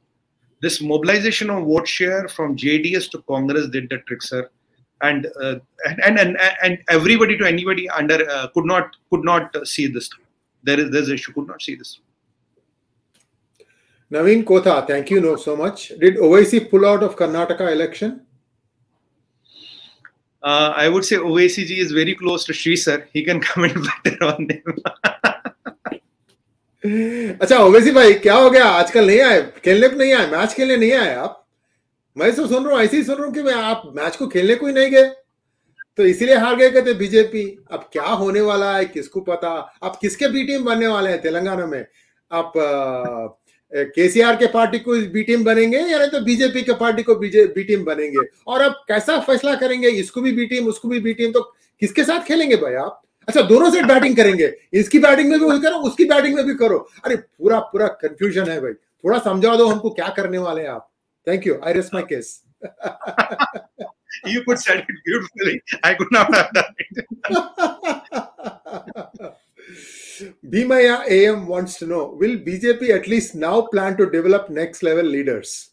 this 0.62 0.82
mobilization 0.82 1.50
of 1.50 1.66
vote 1.66 1.88
share 1.88 2.28
from 2.28 2.56
JDS 2.56 3.10
to 3.12 3.22
Congress 3.24 3.68
did 3.70 3.89
the 3.89 4.00
trick, 4.00 4.22
sir. 4.22 4.50
And, 5.04 5.28
uh, 5.42 5.56
and 5.86 6.20
and 6.20 6.38
and 6.62 6.78
everybody 6.88 7.36
to 7.36 7.46
anybody 7.46 7.89
under 7.89 8.30
uh, 8.30 8.48
could 8.54 8.66
not 8.66 8.96
could 9.10 9.24
not 9.24 9.56
see 9.68 9.88
this. 9.88 10.08
There 10.62 10.80
is 10.80 10.92
this 10.92 11.10
issue 11.10 11.34
could 11.34 11.48
not 11.48 11.60
see 11.60 11.74
this. 11.74 12.00
Naveen 14.12 14.44
Kotha, 14.44 14.86
thank 14.86 15.10
you 15.10 15.38
so 15.38 15.56
much. 15.56 15.88
Did 16.00 16.18
OIC 16.18 16.70
pull 16.70 16.86
out 16.86 17.02
of 17.02 17.16
Karnataka 17.16 17.72
election? 17.72 18.22
Uh, 20.44 20.74
I 20.76 20.89
would 20.89 21.06
say 21.06 21.18
Owaisi 21.18 21.66
ji 21.66 21.80
is 21.80 21.92
very 21.92 22.16
close 22.16 22.46
to 22.46 22.54
Sri 22.54 22.76
sir. 22.76 23.08
He 23.14 23.24
can 23.24 23.39
comment 23.50 23.78
better 24.04 24.24
on 24.26 24.48
them. 24.48 25.34
अच्छा 26.84 27.58
ओवैसी 27.58 27.92
भाई, 27.92 28.14
क्या 28.14 28.36
हो 28.36 28.50
गया? 28.50 28.66
आजकल 28.66 29.08
नहीं 29.08 29.20
आए? 29.22 29.42
खेलने 29.66 29.88
को 29.88 29.96
नहीं 29.96 30.14
आए? 30.14 30.28
मैच 30.28 30.54
खेलने 30.54 30.78
नहीं 30.78 30.94
आए 30.94 31.14
आप? 31.16 31.38
मैं 32.16 32.32
तो 32.36 32.46
सुन 32.48 32.64
रहा 32.66 32.76
हूँ, 32.76 32.84
ऐसे 32.84 32.98
ही 32.98 33.04
सुन 33.04 33.16
रहा 33.16 33.26
हूँ 33.26 33.34
कि 33.34 33.42
मैं 33.44 33.54
आप 33.54 33.84
मैच 33.96 34.16
को 34.16 34.28
खेलने 34.28 34.56
को 34.56 34.68
ही 34.68 34.74
नहीं 34.74 34.90
गए। 34.92 35.04
तो 35.98 36.06
इसीलिए 36.06 36.36
हार 36.36 36.56
गए 36.56 36.70
कहते 36.70 36.94
बीजेपी 36.94 37.44
अब 37.72 37.90
क्या 37.94 38.04
होने 38.04 38.42
वाला 38.42 38.76
है? 38.78 38.86
किसको 38.86 39.22
पता? 39.22 39.50
आप 39.84 39.98
किसके 40.02 40.28
बी 40.28 40.44
टीम 40.48 40.64
बनने 40.66 40.88
वाले 40.88 41.10
हैं 41.10 41.22
तेलंगाना 41.22 41.66
में? 41.66 41.86
आप 42.32 42.52
केसीआर 43.72 44.36
के 44.36 44.48
पार्टी 44.48 44.80
को 44.80 44.94
बी 45.12 45.24
टीम 45.24 45.44
बनेंगे 45.44 45.78
या 45.78 45.98
नहीं 45.98 46.10
तो 46.10 46.20
बीजेपी 46.22 46.62
के 46.62 46.74
पार्टी 46.74 47.04
को 47.04 47.16
बी 47.16 47.64
टीम 47.64 47.84
बनेंगे? 47.86 48.28
और 48.48 48.62
अब 48.62 48.84
कैसा 48.88 49.20
फैसला 49.20 49.56
करेंगे? 49.56 49.90
इसको 49.90 50.22
भी 50.22 50.32
बी 50.32 50.46
टीम 50.46 50.68
उसको 50.68 50.88
भी 50.88 51.00
बी 51.00 51.14
टीम 51.14 51.32
तो 51.32 51.42
किसके 51.82 52.04
साथ 52.04 52.28
खेलेंगे 52.28 52.56
भाई 52.56 52.74
आप? 52.76 53.02
अच्छा 53.28 53.42
दोनों 53.50 53.70
से 53.72 53.82
बैटिंग 53.94 54.16
करेंगे 54.16 54.54
इसकी 54.80 55.00
बैटिंग 55.00 55.30
में 55.30 55.40
भी 55.40 55.60
करो 55.62 55.78
उसकी 55.90 56.06
बैटिंग 56.14 56.36
में 56.36 56.46
भी 56.46 56.54
करो 56.62 56.78
अरे 57.06 57.16
पूरा 57.16 57.60
पूरा 57.74 57.88
कंफ्यूजन 58.06 58.50
है 58.50 58.60
भाई 58.62 58.74
थोड़ा 58.74 59.20
समझा 59.28 59.56
दो 59.56 59.68
हमको 59.68 59.90
क्या 60.00 60.08
करने 60.18 60.38
वाले 60.38 60.62
हैं 60.62 60.70
आप 60.70 60.90
thank 61.28 61.48
you 61.48 61.60
I 61.66 61.74
rest 61.74 61.94
my 61.94 62.04
case 62.14 62.40
you 64.26 64.44
could 64.44 64.60
said 64.60 64.80
it 64.80 64.86
beautifully. 65.06 65.62
I 65.84 65.94
could 66.00 66.12
not 66.12 66.34
have 66.36 66.50
done 66.54 66.76
it. 66.78 67.06
Bhimaya 70.54 71.08
AM 71.08 71.48
wants 71.48 71.78
to 71.80 71.88
know 71.88 72.16
Will 72.20 72.38
BJP 72.38 72.90
at 72.90 73.08
least 73.08 73.34
now 73.34 73.62
plan 73.62 73.98
to 73.98 74.10
develop 74.10 74.50
next 74.50 74.84
level 74.84 75.06
leaders? 75.06 75.72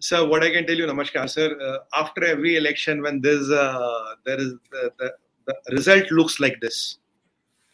So, 0.00 0.26
what 0.26 0.42
I 0.42 0.50
can 0.50 0.66
tell 0.66 0.74
you, 0.76 0.86
Namaskar, 0.86 1.30
sir, 1.30 1.56
uh, 1.60 1.78
after 1.94 2.24
every 2.24 2.56
election, 2.56 3.02
when 3.02 3.20
there's 3.20 3.50
uh, 3.50 4.14
there 4.24 4.40
is 4.40 4.54
the, 4.70 4.90
the, 4.98 5.12
the 5.46 5.54
result 5.72 6.10
looks 6.10 6.40
like 6.40 6.60
this, 6.60 6.98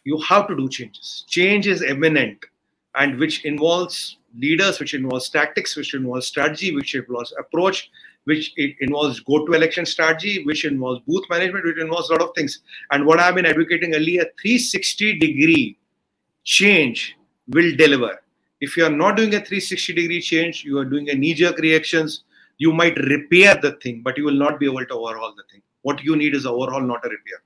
you 0.04 0.18
have 0.20 0.48
to 0.48 0.56
do 0.56 0.68
changes. 0.68 1.24
Change 1.28 1.66
is 1.66 1.82
imminent, 1.82 2.44
and 2.94 3.18
which 3.18 3.44
involves 3.44 4.18
leaders, 4.36 4.80
which 4.80 4.94
involves 4.94 5.28
tactics, 5.30 5.76
which 5.76 5.94
involves 5.94 6.26
strategy, 6.26 6.74
which 6.74 6.94
involves 6.94 7.32
approach, 7.38 7.90
which 8.24 8.52
it 8.56 8.76
involves 8.80 9.20
go 9.20 9.46
to 9.46 9.52
election 9.52 9.86
strategy, 9.86 10.44
which 10.44 10.64
involves 10.64 11.00
booth 11.06 11.24
management, 11.30 11.64
which 11.64 11.78
involves 11.78 12.10
a 12.10 12.12
lot 12.12 12.22
of 12.22 12.30
things. 12.34 12.60
And 12.90 13.06
what 13.06 13.20
I've 13.20 13.34
been 13.34 13.46
advocating 13.46 13.94
earlier, 13.94 14.24
360 14.40 15.18
degree 15.18 15.78
change 16.44 17.16
will 17.48 17.74
deliver. 17.76 18.18
If 18.60 18.76
you 18.76 18.84
are 18.84 18.90
not 18.90 19.16
doing 19.16 19.34
a 19.34 19.40
360 19.40 19.92
degree 19.94 20.20
change, 20.20 20.64
you 20.64 20.78
are 20.78 20.84
doing 20.84 21.10
a 21.10 21.14
knee 21.14 21.34
jerk 21.34 21.58
reactions, 21.58 22.24
you 22.58 22.72
might 22.72 22.96
repair 22.96 23.56
the 23.60 23.72
thing, 23.82 24.02
but 24.02 24.18
you 24.18 24.24
will 24.24 24.32
not 24.32 24.58
be 24.58 24.66
able 24.66 24.84
to 24.84 24.94
overhaul 24.94 25.34
the 25.36 25.44
thing. 25.50 25.62
What 25.82 26.02
you 26.02 26.16
need 26.16 26.34
is 26.34 26.44
overhaul, 26.44 26.80
not 26.80 27.04
a 27.06 27.08
repair. 27.08 27.40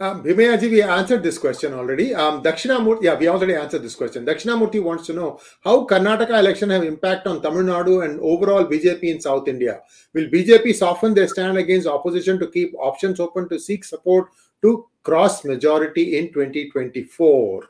Um, 0.00 0.24
Bhimayaji, 0.24 0.70
we 0.72 0.82
answered 0.82 1.22
this 1.22 1.38
question 1.38 1.72
already. 1.72 2.16
Um, 2.16 2.42
Dakshinamurti, 2.42 3.04
yeah, 3.04 3.14
we 3.14 3.28
already 3.28 3.54
answered 3.54 3.82
this 3.84 3.94
question. 3.94 4.26
Dakshinamurti 4.26 4.82
wants 4.82 5.06
to 5.06 5.12
know 5.12 5.38
how 5.62 5.86
Karnataka 5.86 6.36
election 6.36 6.68
have 6.70 6.82
impact 6.82 7.28
on 7.28 7.40
Tamil 7.40 7.62
Nadu 7.62 8.04
and 8.04 8.18
overall 8.18 8.64
BJP 8.64 9.04
in 9.04 9.20
South 9.20 9.46
India. 9.46 9.82
Will 10.12 10.26
BJP 10.26 10.74
soften 10.74 11.14
their 11.14 11.28
stand 11.28 11.58
against 11.58 11.86
opposition 11.86 12.40
to 12.40 12.48
keep 12.48 12.74
options 12.74 13.20
open 13.20 13.48
to 13.50 13.58
seek 13.60 13.84
support 13.84 14.30
to 14.62 14.88
cross 15.04 15.44
majority 15.44 16.18
in 16.18 16.32
2024? 16.32 17.68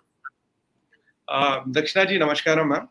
Uh, 1.28 1.60
Dakshinaji, 1.64 2.18
namaskaram, 2.18 2.68
ma'am. 2.68 2.88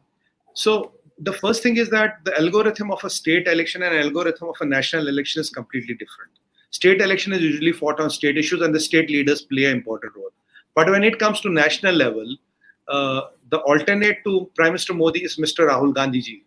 So 0.54 0.92
the 1.18 1.34
first 1.34 1.64
thing 1.64 1.78
is 1.78 1.90
that 1.90 2.20
the 2.24 2.40
algorithm 2.40 2.92
of 2.92 3.04
a 3.04 3.10
state 3.10 3.48
election 3.48 3.82
and 3.82 3.96
algorithm 3.96 4.50
of 4.50 4.58
a 4.62 4.66
national 4.66 5.08
election 5.08 5.42
is 5.42 5.50
completely 5.50 5.96
different 5.96 6.34
state 6.80 7.02
election 7.08 7.34
is 7.34 7.42
usually 7.42 7.74
fought 7.82 8.00
on 8.00 8.10
state 8.20 8.38
issues 8.44 8.62
and 8.62 8.76
the 8.76 8.84
state 8.88 9.10
leaders 9.16 9.42
play 9.52 9.66
an 9.66 9.78
important 9.80 10.16
role 10.16 10.34
but 10.76 10.90
when 10.96 11.04
it 11.10 11.20
comes 11.26 11.42
to 11.42 11.50
national 11.50 12.02
level 12.06 12.36
uh, 12.88 13.22
the 13.50 13.60
alternate 13.74 14.24
to 14.24 14.50
prime 14.56 14.74
minister 14.78 14.94
modi 15.04 15.24
is 15.30 15.38
mr 15.46 15.70
rahul 15.74 15.94
gandhi 16.00 16.22
ji 16.30 16.38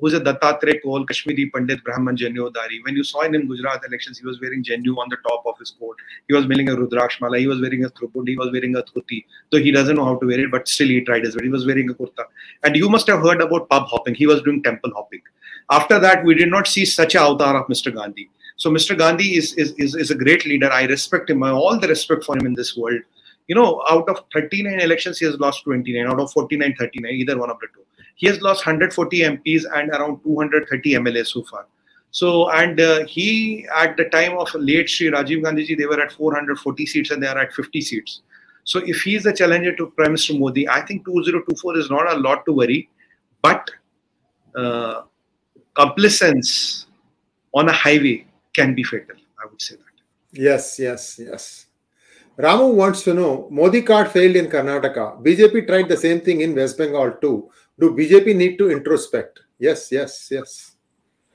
who's 0.00 0.14
a 0.14 0.20
Dattatreya 0.20 0.82
Kaul, 0.82 1.04
Kashmiri 1.06 1.50
Pandit, 1.50 1.84
Brahman 1.84 2.16
Janyodari. 2.16 2.78
When 2.84 2.96
you 2.96 3.04
saw 3.04 3.22
him 3.22 3.34
in 3.34 3.46
Gujarat 3.46 3.82
elections, 3.86 4.18
he 4.18 4.26
was 4.26 4.40
wearing 4.40 4.64
Janyu 4.64 4.96
on 4.96 5.08
the 5.08 5.16
top 5.28 5.42
of 5.46 5.58
his 5.58 5.72
coat. 5.78 5.96
He 6.28 6.34
was 6.34 6.46
wearing 6.46 6.68
a 6.68 6.76
Rudraksh 6.76 7.20
Mala. 7.20 7.38
He 7.38 7.46
was 7.46 7.60
wearing 7.60 7.84
a 7.84 7.90
Thrupud. 7.90 8.28
He 8.28 8.36
was 8.36 8.50
wearing 8.52 8.76
a 8.76 8.82
Thuti. 8.82 9.24
Though 9.52 9.58
he 9.58 9.70
doesn't 9.70 9.96
know 9.96 10.04
how 10.04 10.16
to 10.16 10.26
wear 10.26 10.40
it, 10.40 10.50
but 10.50 10.68
still 10.68 10.88
he 10.88 11.02
tried 11.02 11.24
his 11.24 11.34
best. 11.34 11.44
He 11.44 11.50
was 11.50 11.66
wearing 11.66 11.90
a 11.90 11.94
kurta. 11.94 12.24
And 12.62 12.76
you 12.76 12.88
must 12.88 13.06
have 13.08 13.20
heard 13.20 13.40
about 13.40 13.68
pub 13.68 13.86
hopping. 13.88 14.14
He 14.14 14.26
was 14.26 14.42
doing 14.42 14.62
temple 14.62 14.92
hopping. 14.94 15.20
After 15.70 15.98
that, 15.98 16.24
we 16.24 16.34
did 16.34 16.50
not 16.50 16.66
see 16.66 16.84
such 16.84 17.14
a 17.14 17.20
avatar 17.20 17.56
of 17.60 17.66
Mr. 17.68 17.94
Gandhi. 17.94 18.30
So 18.60 18.70
Mr. 18.70 18.96
Gandhi 18.96 19.38
is, 19.38 19.54
is, 19.54 19.72
is, 19.78 19.94
is 19.94 20.10
a 20.10 20.14
great 20.14 20.44
leader. 20.44 20.70
I 20.70 20.84
respect 20.84 21.30
him. 21.30 21.42
I 21.42 21.50
all 21.50 21.80
the 21.80 21.88
respect 21.88 22.24
for 22.24 22.36
him 22.36 22.44
in 22.44 22.52
this 22.52 22.76
world. 22.76 23.00
You 23.46 23.54
know, 23.54 23.82
out 23.88 24.06
of 24.10 24.22
39 24.34 24.80
elections, 24.80 25.18
he 25.18 25.24
has 25.24 25.36
lost 25.40 25.64
29. 25.64 26.06
Out 26.06 26.20
of 26.20 26.30
49, 26.30 26.74
39, 26.78 27.10
either 27.10 27.38
one 27.38 27.48
of 27.48 27.58
the 27.58 27.68
two. 27.74 27.82
He 28.16 28.26
has 28.26 28.42
lost 28.42 28.66
140 28.66 29.20
MPs 29.20 29.64
and 29.74 29.88
around 29.88 30.22
230 30.24 30.92
MLAs 30.92 31.28
so 31.28 31.42
far. 31.44 31.68
So, 32.10 32.50
and 32.50 32.78
uh, 32.78 33.06
he, 33.06 33.66
at 33.74 33.96
the 33.96 34.10
time 34.10 34.36
of 34.36 34.54
late 34.54 34.90
Sri 34.90 35.10
Rajiv 35.10 35.42
Gandhi 35.42 35.64
ji, 35.64 35.74
they 35.74 35.86
were 35.86 35.98
at 35.98 36.12
440 36.12 36.84
seats 36.84 37.10
and 37.12 37.22
they 37.22 37.28
are 37.28 37.38
at 37.38 37.54
50 37.54 37.80
seats. 37.80 38.20
So, 38.64 38.80
if 38.84 39.00
he 39.00 39.14
is 39.14 39.22
the 39.22 39.32
challenger 39.32 39.74
to 39.74 39.86
Prime 39.86 40.08
Minister 40.08 40.34
Modi, 40.34 40.68
I 40.68 40.82
think 40.82 41.06
2024 41.06 41.78
is 41.78 41.88
not 41.88 42.12
a 42.12 42.18
lot 42.18 42.44
to 42.44 42.52
worry. 42.52 42.90
But 43.40 43.70
uh, 44.54 45.04
complacence 45.74 46.88
on 47.54 47.70
a 47.70 47.72
highway 47.72 48.26
can 48.54 48.74
be 48.74 48.82
fatal. 48.82 49.16
I 49.42 49.46
would 49.46 49.60
say 49.60 49.76
that. 49.76 49.84
Yes, 50.32 50.78
yes, 50.78 51.18
yes. 51.18 51.66
Ramu 52.38 52.72
wants 52.74 53.02
to 53.02 53.12
know 53.12 53.48
Modi 53.50 53.82
card 53.82 54.10
failed 54.10 54.36
in 54.36 54.46
Karnataka. 54.46 55.22
BJP 55.22 55.66
tried 55.66 55.88
the 55.88 55.96
same 55.96 56.20
thing 56.20 56.40
in 56.40 56.54
West 56.54 56.78
Bengal 56.78 57.12
too. 57.20 57.50
Do 57.78 57.90
BJP 57.90 58.34
need 58.36 58.56
to 58.58 58.64
introspect? 58.64 59.40
Yes, 59.58 59.90
yes, 59.92 60.28
yes. 60.30 60.76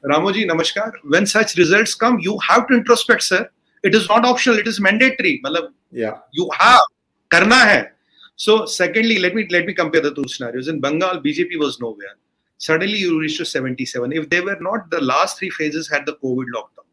Ramoji, 0.03 0.47
namaskar. 0.49 0.91
When 1.03 1.25
such 1.25 1.57
results 1.57 1.95
come, 1.95 2.19
you 2.19 2.37
have 2.47 2.67
to 2.67 2.75
introspect, 2.75 3.23
sir. 3.23 3.49
It 3.83 3.95
is 3.95 4.07
not 4.07 4.25
optional, 4.25 4.59
it 4.59 4.67
is 4.67 4.79
mandatory. 4.79 5.41
Malab, 5.45 5.69
yeah. 5.91 6.19
You 6.31 6.49
have. 6.57 6.81
Karna 7.29 7.55
hai. 7.55 7.87
So, 8.35 8.65
secondly, 8.65 9.19
let 9.19 9.33
me 9.33 9.47
let 9.49 9.65
me 9.65 9.73
compare 9.73 10.01
the 10.01 10.13
two 10.13 10.27
scenarios. 10.27 10.67
In 10.67 10.79
Bengal, 10.79 11.21
BJP 11.21 11.57
was 11.59 11.79
nowhere. 11.79 12.17
Suddenly, 12.57 12.97
you 12.97 13.19
reached 13.19 13.37
to 13.37 13.45
77. 13.45 14.11
If 14.11 14.29
they 14.29 14.41
were 14.41 14.57
not, 14.59 14.89
the 14.89 15.01
last 15.01 15.39
three 15.39 15.49
phases 15.49 15.89
had 15.89 16.05
the 16.05 16.15
COVID 16.15 16.45
lockdown 16.55 16.84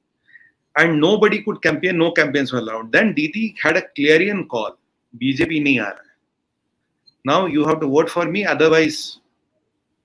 and 0.77 1.01
nobody 1.01 1.43
could 1.43 1.63
campaign, 1.63 1.99
no 1.99 2.13
campaigns 2.13 2.53
were 2.53 2.59
allowed. 2.59 2.93
Then 2.93 3.15
DD 3.15 3.57
had 3.63 3.77
a 3.77 3.83
clarion 3.97 4.49
call, 4.49 4.77
BJP 5.21 5.63
nahi 5.67 5.81
aa 5.81 5.91
raha. 5.91 6.11
Now 7.25 7.47
you 7.47 7.65
have 7.67 7.81
to 7.81 7.87
vote 7.87 8.11
for 8.11 8.25
me, 8.27 8.45
otherwise, 8.45 9.21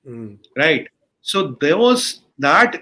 mm. 0.08 0.38
right? 0.56 0.88
So 1.22 1.56
there 1.62 1.78
was 1.78 2.22
that 2.40 2.82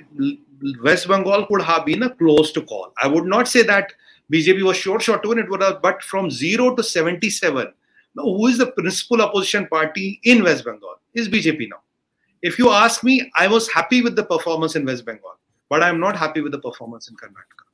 West 0.84 1.08
Bengal 1.08 1.46
could 1.46 1.62
have 1.62 1.86
been 1.86 2.04
a 2.04 2.10
close 2.10 2.52
to 2.54 2.62
call. 2.62 2.92
I 3.02 3.08
would 3.08 3.26
not 3.26 3.48
say 3.48 3.62
that 3.64 3.94
BJP 4.32 4.64
was 4.64 4.78
short 4.78 5.02
short 5.02 5.24
to 5.24 5.30
win 5.30 5.40
it, 5.40 5.50
was, 5.50 5.76
but 5.82 6.02
from 6.04 6.32
zero 6.32 6.76
to 6.76 6.84
77, 6.84 7.72
now 8.16 8.24
who 8.24 8.48
is 8.48 8.58
the 8.58 8.68
principal 8.68 9.22
opposition 9.22 9.68
party 9.68 10.20
in 10.24 10.44
West 10.44 10.66
Bengal? 10.66 10.96
Is 11.14 11.30
BJP 11.30 11.70
now. 11.70 11.82
If 12.42 12.60
you 12.60 12.70
ask 12.70 13.04
me, 13.04 13.32
I 13.38 13.48
was 13.48 13.70
happy 13.70 14.02
with 14.02 14.16
the 14.16 14.24
performance 14.24 14.76
in 14.76 14.86
West 14.86 15.06
Bengal, 15.06 15.38
but 15.70 15.82
I'm 15.82 16.00
not 16.00 16.18
happy 16.18 16.42
with 16.42 16.52
the 16.52 16.60
performance 16.60 17.08
in 17.10 17.16
Karnataka 17.16 17.66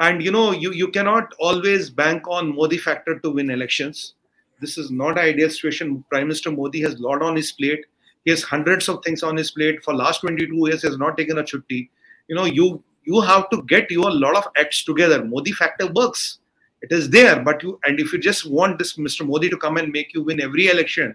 and 0.00 0.22
you 0.22 0.30
know 0.30 0.50
you, 0.50 0.72
you 0.72 0.88
cannot 0.88 1.34
always 1.38 1.90
bank 1.90 2.26
on 2.26 2.54
modi 2.54 2.78
factor 2.78 3.18
to 3.20 3.30
win 3.30 3.50
elections. 3.50 4.14
This 4.60 4.76
is 4.78 4.90
not 4.90 5.18
an 5.18 5.24
ideal 5.24 5.50
situation. 5.50 6.04
Prime 6.10 6.28
minister 6.28 6.50
modi 6.50 6.80
has 6.82 6.94
a 6.94 7.02
lot 7.02 7.22
on 7.22 7.36
his 7.36 7.52
plate. 7.52 7.84
He 8.24 8.30
has 8.30 8.42
hundreds 8.42 8.88
of 8.88 9.02
things 9.04 9.22
on 9.22 9.36
his 9.36 9.50
plate. 9.50 9.82
For 9.84 9.94
last 9.94 10.20
22 10.22 10.54
years 10.68 10.82
he 10.82 10.88
has 10.88 10.98
not 10.98 11.16
taken 11.16 11.38
a 11.38 11.42
chutti. 11.42 11.88
You 12.28 12.34
know 12.34 12.46
you 12.46 12.82
you 13.04 13.20
have 13.20 13.48
to 13.50 13.62
get 13.62 13.90
your 13.90 14.10
lot 14.10 14.36
of 14.36 14.48
acts 14.56 14.84
together. 14.84 15.24
Modi 15.24 15.52
factor 15.52 15.86
works. 15.92 16.38
It 16.82 16.92
is 16.92 17.10
there 17.10 17.40
but 17.40 17.62
you 17.62 17.78
and 17.84 18.00
if 18.00 18.12
you 18.12 18.18
just 18.18 18.50
want 18.50 18.78
this 18.78 18.96
mr 18.96 19.26
modi 19.26 19.50
to 19.50 19.58
come 19.58 19.76
and 19.76 19.92
make 19.92 20.14
you 20.14 20.22
win 20.22 20.40
every 20.40 20.68
election 20.68 21.14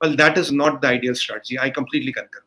well 0.00 0.16
that 0.16 0.36
is 0.36 0.50
not 0.50 0.82
the 0.82 0.88
ideal 0.88 1.14
strategy. 1.14 1.56
I 1.56 1.70
completely 1.70 2.12
concur. 2.12 2.42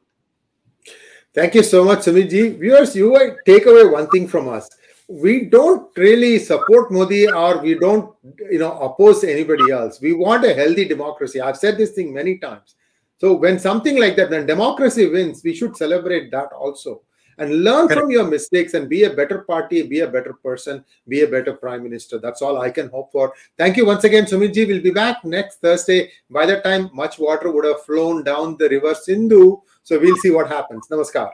Thank 1.33 1.55
you 1.55 1.63
so 1.63 1.85
much, 1.85 1.99
Sumit 1.99 2.29
ji. 2.29 2.49
Viewers, 2.49 2.93
you 2.95 3.37
take 3.45 3.65
away 3.67 3.85
one 3.85 4.09
thing 4.09 4.27
from 4.27 4.49
us 4.49 4.69
we 5.07 5.45
don't 5.45 5.95
really 5.97 6.37
support 6.37 6.91
Modi 6.91 7.27
or 7.27 7.61
we 7.61 7.75
don't, 7.75 8.13
you 8.51 8.59
know, 8.59 8.77
oppose 8.79 9.23
anybody 9.23 9.71
else. 9.71 10.01
We 10.01 10.13
want 10.13 10.45
a 10.45 10.53
healthy 10.53 10.85
democracy. 10.85 11.39
I've 11.39 11.57
said 11.57 11.77
this 11.77 11.91
thing 11.91 12.13
many 12.13 12.37
times. 12.37 12.75
So 13.19 13.33
when 13.33 13.57
something 13.57 13.99
like 13.99 14.15
that, 14.17 14.29
when 14.29 14.45
democracy 14.45 15.07
wins, 15.07 15.41
we 15.43 15.55
should 15.55 15.75
celebrate 15.77 16.29
that 16.31 16.51
also 16.51 17.01
and 17.39 17.63
learn 17.63 17.87
from 17.87 18.09
your 18.09 18.25
mistakes 18.25 18.73
and 18.73 18.89
be 18.89 19.03
a 19.03 19.13
better 19.13 19.39
party, 19.39 19.83
be 19.83 20.01
a 20.01 20.07
better 20.07 20.33
person, 20.33 20.83
be 21.07 21.21
a 21.21 21.27
better 21.27 21.53
prime 21.53 21.83
minister. 21.83 22.17
That's 22.17 22.41
all 22.41 22.59
I 22.61 22.69
can 22.69 22.89
hope 22.89 23.11
for. 23.11 23.33
Thank 23.57 23.77
you 23.77 23.85
once 23.85 24.03
again, 24.03 24.25
Sumitji. 24.25 24.67
We'll 24.67 24.81
be 24.81 24.91
back 24.91 25.23
next 25.23 25.61
Thursday. 25.61 26.11
By 26.29 26.45
that 26.47 26.63
time, 26.63 26.89
much 26.93 27.19
water 27.19 27.51
would 27.51 27.65
have 27.65 27.83
flown 27.83 28.23
down 28.23 28.57
the 28.57 28.69
river 28.69 28.93
Sindhu. 28.93 29.61
So 29.83 29.99
we'll 29.99 30.17
see 30.17 30.31
what 30.31 30.47
happens. 30.47 30.87
Namaskar. 30.91 31.31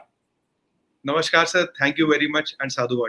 Namaskar, 1.06 1.48
sir. 1.48 1.68
Thank 1.78 1.98
you 1.98 2.06
very 2.06 2.28
much 2.28 2.54
and 2.60 2.70
sadhu 2.70 3.02